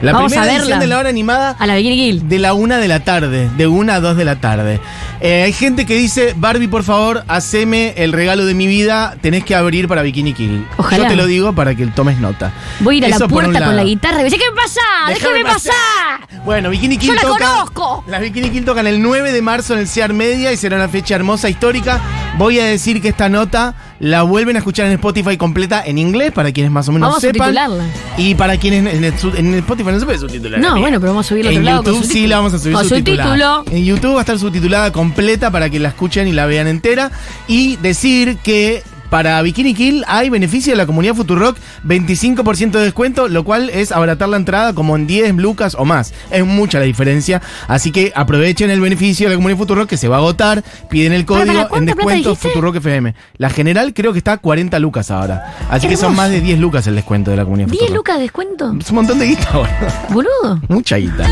La 0.00 0.12
Vamos 0.12 0.30
primera 0.32 0.52
a 0.52 0.56
edición 0.56 0.78
de 0.78 0.86
la 0.86 0.98
hora 0.98 1.08
animada 1.08 1.56
A 1.58 1.66
la 1.66 1.74
Bikini 1.74 1.96
Kill. 1.96 2.28
de 2.28 2.38
la 2.38 2.54
una 2.54 2.78
de 2.78 2.86
la 2.86 3.00
tarde, 3.00 3.50
de 3.56 3.66
una 3.66 3.96
a 3.96 4.00
dos 4.00 4.16
de 4.16 4.24
la 4.24 4.36
tarde. 4.36 4.80
Eh, 5.20 5.42
hay 5.42 5.52
gente 5.52 5.86
que 5.86 5.96
dice, 5.96 6.34
Barbie, 6.36 6.68
por 6.68 6.84
favor, 6.84 7.24
haceme 7.26 7.94
el 7.96 8.12
regalo 8.12 8.46
de 8.46 8.54
mi 8.54 8.68
vida, 8.68 9.16
tenés 9.20 9.42
que 9.44 9.56
abrir 9.56 9.88
para 9.88 10.02
Bikini 10.02 10.34
Kill. 10.34 10.64
Ojalá. 10.76 11.04
Yo 11.04 11.10
te 11.10 11.16
lo 11.16 11.26
digo 11.26 11.52
para 11.52 11.74
que 11.74 11.84
tomes 11.88 12.18
nota. 12.18 12.52
Voy 12.78 12.96
a 12.96 12.98
ir 12.98 13.04
a 13.06 13.08
Eso 13.08 13.20
la 13.20 13.28
puerta 13.28 13.64
con 13.64 13.74
la 13.74 13.82
guitarra 13.82 14.16
y 14.16 14.18
me 14.18 14.24
dice, 14.24 14.38
¿qué 14.38 14.50
me 14.50 14.56
pasa? 14.56 14.80
Déjame 15.08 15.38
¡Déjame 15.38 15.52
pasar! 15.54 16.44
Bueno, 16.44 16.70
Bikini 16.70 16.96
Kill 16.96 17.08
¡Yo 17.08 17.14
la 17.14 17.22
conozco! 17.22 18.04
Las 18.06 18.20
Bikini 18.20 18.50
Kill 18.50 18.64
tocan 18.64 18.86
el 18.86 19.02
9 19.02 19.32
de 19.32 19.42
marzo 19.42 19.74
en 19.74 19.80
el 19.80 19.88
CEAR 19.88 20.12
Media 20.12 20.52
y 20.52 20.56
será 20.56 20.76
una 20.76 20.88
fecha 20.88 21.16
hermosa, 21.16 21.48
histórica. 21.48 22.00
Voy 22.36 22.60
a 22.60 22.66
decir 22.66 23.02
que 23.02 23.08
esta 23.08 23.28
nota 23.28 23.74
la 24.00 24.22
vuelven 24.22 24.56
a 24.56 24.58
escuchar 24.60 24.86
en 24.86 24.92
Spotify 24.92 25.36
completa 25.36 25.82
en 25.84 25.98
inglés, 25.98 26.32
para 26.32 26.52
quienes 26.52 26.70
más 26.70 26.88
o 26.88 26.92
menos 26.92 27.08
Vamos 27.08 27.18
a 27.18 27.20
sepan. 27.20 27.48
subtitularla. 27.48 27.84
Y 28.16 28.34
para 28.34 28.56
quienes 28.56 28.94
en, 28.94 29.54
Spotify 29.54 29.90
no 29.90 30.00
se 30.00 30.06
puede 30.06 30.18
subtitular. 30.18 30.60
No, 30.60 30.80
bueno, 30.80 31.00
pero 31.00 31.12
vamos 31.12 31.26
a 31.26 31.28
subirlo 31.28 31.50
a 31.50 31.52
En 31.52 31.58
otro 31.58 31.70
lado 31.70 31.82
con 31.84 31.94
YouTube 31.94 32.12
sí 32.12 32.26
la 32.26 32.36
vamos 32.36 32.54
a 32.54 32.58
subir 32.58 32.74
Con 32.74 32.88
subtitulada. 32.88 33.62
En 33.70 33.84
YouTube 33.84 34.12
va 34.12 34.18
a 34.18 34.20
estar 34.20 34.38
subtitulada 34.38 34.92
completa 34.92 35.50
para 35.50 35.70
que 35.70 35.78
la 35.78 35.88
escuchen 35.88 36.28
y 36.28 36.32
la 36.32 36.46
vean 36.46 36.66
entera. 36.66 37.10
Y 37.46 37.76
decir 37.76 38.38
que 38.38 38.82
para 39.10 39.40
Bikini 39.42 39.74
Kill 39.74 40.04
hay 40.06 40.30
beneficio 40.30 40.72
de 40.72 40.76
la 40.76 40.86
comunidad 40.86 41.14
Futurock, 41.14 41.56
25% 41.84 42.72
de 42.72 42.80
descuento, 42.84 43.28
lo 43.28 43.44
cual 43.44 43.70
es 43.70 43.92
abaratar 43.92 44.28
la 44.28 44.36
entrada 44.36 44.72
como 44.74 44.96
en 44.96 45.06
10 45.06 45.34
lucas 45.36 45.74
o 45.78 45.84
más. 45.84 46.12
Es 46.30 46.44
mucha 46.44 46.78
la 46.78 46.84
diferencia. 46.84 47.40
Así 47.66 47.90
que 47.92 48.12
aprovechen 48.14 48.70
el 48.70 48.80
beneficio 48.80 49.26
de 49.28 49.34
la 49.34 49.36
comunidad 49.36 49.58
Futurock 49.58 49.88
que 49.88 49.96
se 49.96 50.08
va 50.08 50.16
a 50.16 50.18
agotar. 50.18 50.62
Piden 50.90 51.12
el 51.12 51.24
código 51.24 51.50
en 51.62 51.68
¿cuánta 51.68 51.94
plata 51.94 52.14
descuento? 52.14 52.36
Futurock 52.36 52.76
FM. 52.76 53.14
La 53.38 53.50
general 53.50 53.94
creo 53.94 54.12
que 54.12 54.18
está 54.18 54.32
a 54.32 54.38
40 54.38 54.78
lucas 54.78 55.10
ahora. 55.10 55.56
Así 55.70 55.88
que 55.88 55.96
son 55.96 56.14
más 56.14 56.30
de 56.30 56.40
10 56.40 56.58
lucas 56.58 56.86
el 56.86 56.94
descuento 56.94 57.30
de 57.30 57.36
la 57.36 57.44
comunidad 57.44 57.68
¿10 57.68 57.72
Futurock. 57.72 57.96
lucas 57.96 58.16
de 58.16 58.22
descuento? 58.22 58.74
Es 58.78 58.90
un 58.90 58.96
montón 58.96 59.18
de 59.18 59.26
guita, 59.26 59.50
boludo. 59.52 60.28
Boludo. 60.42 60.60
Mucha 60.68 60.96
guita. 60.96 61.28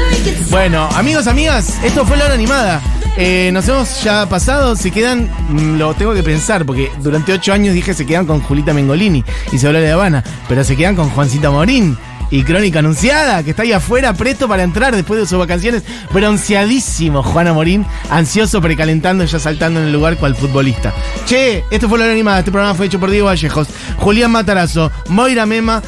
Bueno, 0.50 0.88
amigos, 0.94 1.26
amigas, 1.26 1.78
esto 1.84 2.04
fue 2.06 2.16
la 2.16 2.26
hora 2.26 2.34
animada. 2.34 2.80
Eh, 3.18 3.50
nos 3.50 3.66
hemos 3.66 4.04
ya 4.04 4.28
pasado, 4.28 4.76
se 4.76 4.90
quedan, 4.90 5.30
mm, 5.48 5.78
lo 5.78 5.94
tengo 5.94 6.12
que 6.12 6.22
pensar, 6.22 6.66
porque 6.66 6.90
durante 7.00 7.32
ocho 7.32 7.52
años 7.54 7.72
dije 7.72 7.94
se 7.94 8.04
quedan 8.04 8.26
con 8.26 8.42
Julita 8.42 8.74
Mengolini 8.74 9.24
y 9.50 9.58
se 9.58 9.66
habló 9.66 9.80
de 9.80 9.90
Habana, 9.90 10.22
pero 10.48 10.62
se 10.64 10.76
quedan 10.76 10.96
con 10.96 11.08
Juancita 11.08 11.50
Morín 11.50 11.96
y 12.30 12.42
Crónica 12.42 12.80
Anunciada, 12.80 13.42
que 13.42 13.50
está 13.50 13.62
ahí 13.62 13.72
afuera 13.72 14.12
presto 14.12 14.48
para 14.48 14.64
entrar 14.64 14.94
después 14.94 15.18
de 15.18 15.26
sus 15.26 15.38
vacaciones, 15.38 15.82
bronceadísimo 16.12 17.22
Juana 17.22 17.54
Morín, 17.54 17.86
ansioso, 18.10 18.60
precalentando, 18.60 19.24
ya 19.24 19.38
saltando 19.38 19.80
en 19.80 19.86
el 19.86 19.92
lugar 19.92 20.18
cual 20.18 20.34
futbolista. 20.36 20.92
Che, 21.24 21.64
esto 21.70 21.88
fue 21.88 21.98
la 21.98 22.10
animada, 22.10 22.40
este 22.40 22.50
programa 22.50 22.74
fue 22.74 22.84
hecho 22.84 23.00
por 23.00 23.10
Diego 23.10 23.28
Vallejos, 23.28 23.68
Julián 23.96 24.30
Matarazo, 24.30 24.92
Moira 25.08 25.46
Mema, 25.46 25.82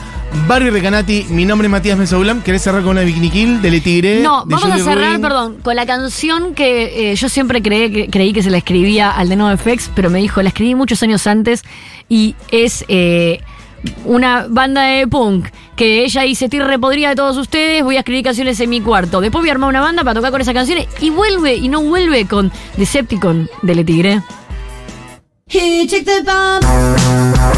Barrio 0.46 0.70
Recanati, 0.70 1.26
mi 1.30 1.44
nombre 1.44 1.66
es 1.66 1.70
Matías 1.70 1.98
Mesoulam. 1.98 2.42
¿Querés 2.42 2.62
cerrar 2.62 2.82
con 2.82 2.92
una 2.92 3.02
Bikini 3.02 3.30
Kill 3.30 3.62
de 3.62 3.70
Le 3.70 3.80
Tigre? 3.80 4.20
No, 4.20 4.44
vamos 4.46 4.70
a 4.70 4.78
cerrar, 4.78 5.20
perdón, 5.20 5.58
con 5.62 5.76
la 5.76 5.86
canción 5.86 6.54
que 6.54 7.12
eh, 7.12 7.16
yo 7.16 7.28
siempre 7.28 7.62
creí 7.62 8.32
que, 8.32 8.42
se 8.42 8.50
la 8.50 8.58
escribía 8.58 9.10
al 9.10 9.28
de 9.28 9.36
NoFX, 9.36 9.90
pero 9.94 10.10
me 10.10 10.18
dijo, 10.20 10.42
la 10.42 10.48
escribí 10.48 10.74
muchos 10.74 11.02
años 11.02 11.26
antes 11.26 11.62
y 12.08 12.34
es 12.50 12.84
eh, 12.88 13.40
una 14.04 14.46
banda 14.48 14.82
de 14.82 15.06
punk 15.06 15.48
que 15.76 16.04
ella 16.04 16.22
dice, 16.22 16.46
estoy 16.46 16.60
repodrida 16.60 17.10
de 17.10 17.16
todos 17.16 17.36
ustedes, 17.36 17.84
voy 17.84 17.96
a 17.96 18.00
escribir 18.00 18.24
canciones 18.24 18.58
en 18.60 18.70
mi 18.70 18.80
cuarto. 18.80 19.20
Después 19.20 19.42
voy 19.42 19.50
a 19.50 19.52
armar 19.52 19.68
una 19.68 19.80
banda 19.80 20.02
para 20.02 20.14
tocar 20.14 20.32
con 20.32 20.40
esas 20.40 20.54
canciones 20.54 20.88
y 21.00 21.10
vuelve 21.10 21.54
y 21.54 21.68
no 21.68 21.82
vuelve 21.82 22.26
con 22.26 22.50
Decepticon 22.76 23.48
de 23.62 23.74
Le 23.74 23.84
Tigre. 23.84 24.22
Hey, 25.46 25.86
check 25.88 26.04
the 26.04 26.22
bomb. 26.22 27.57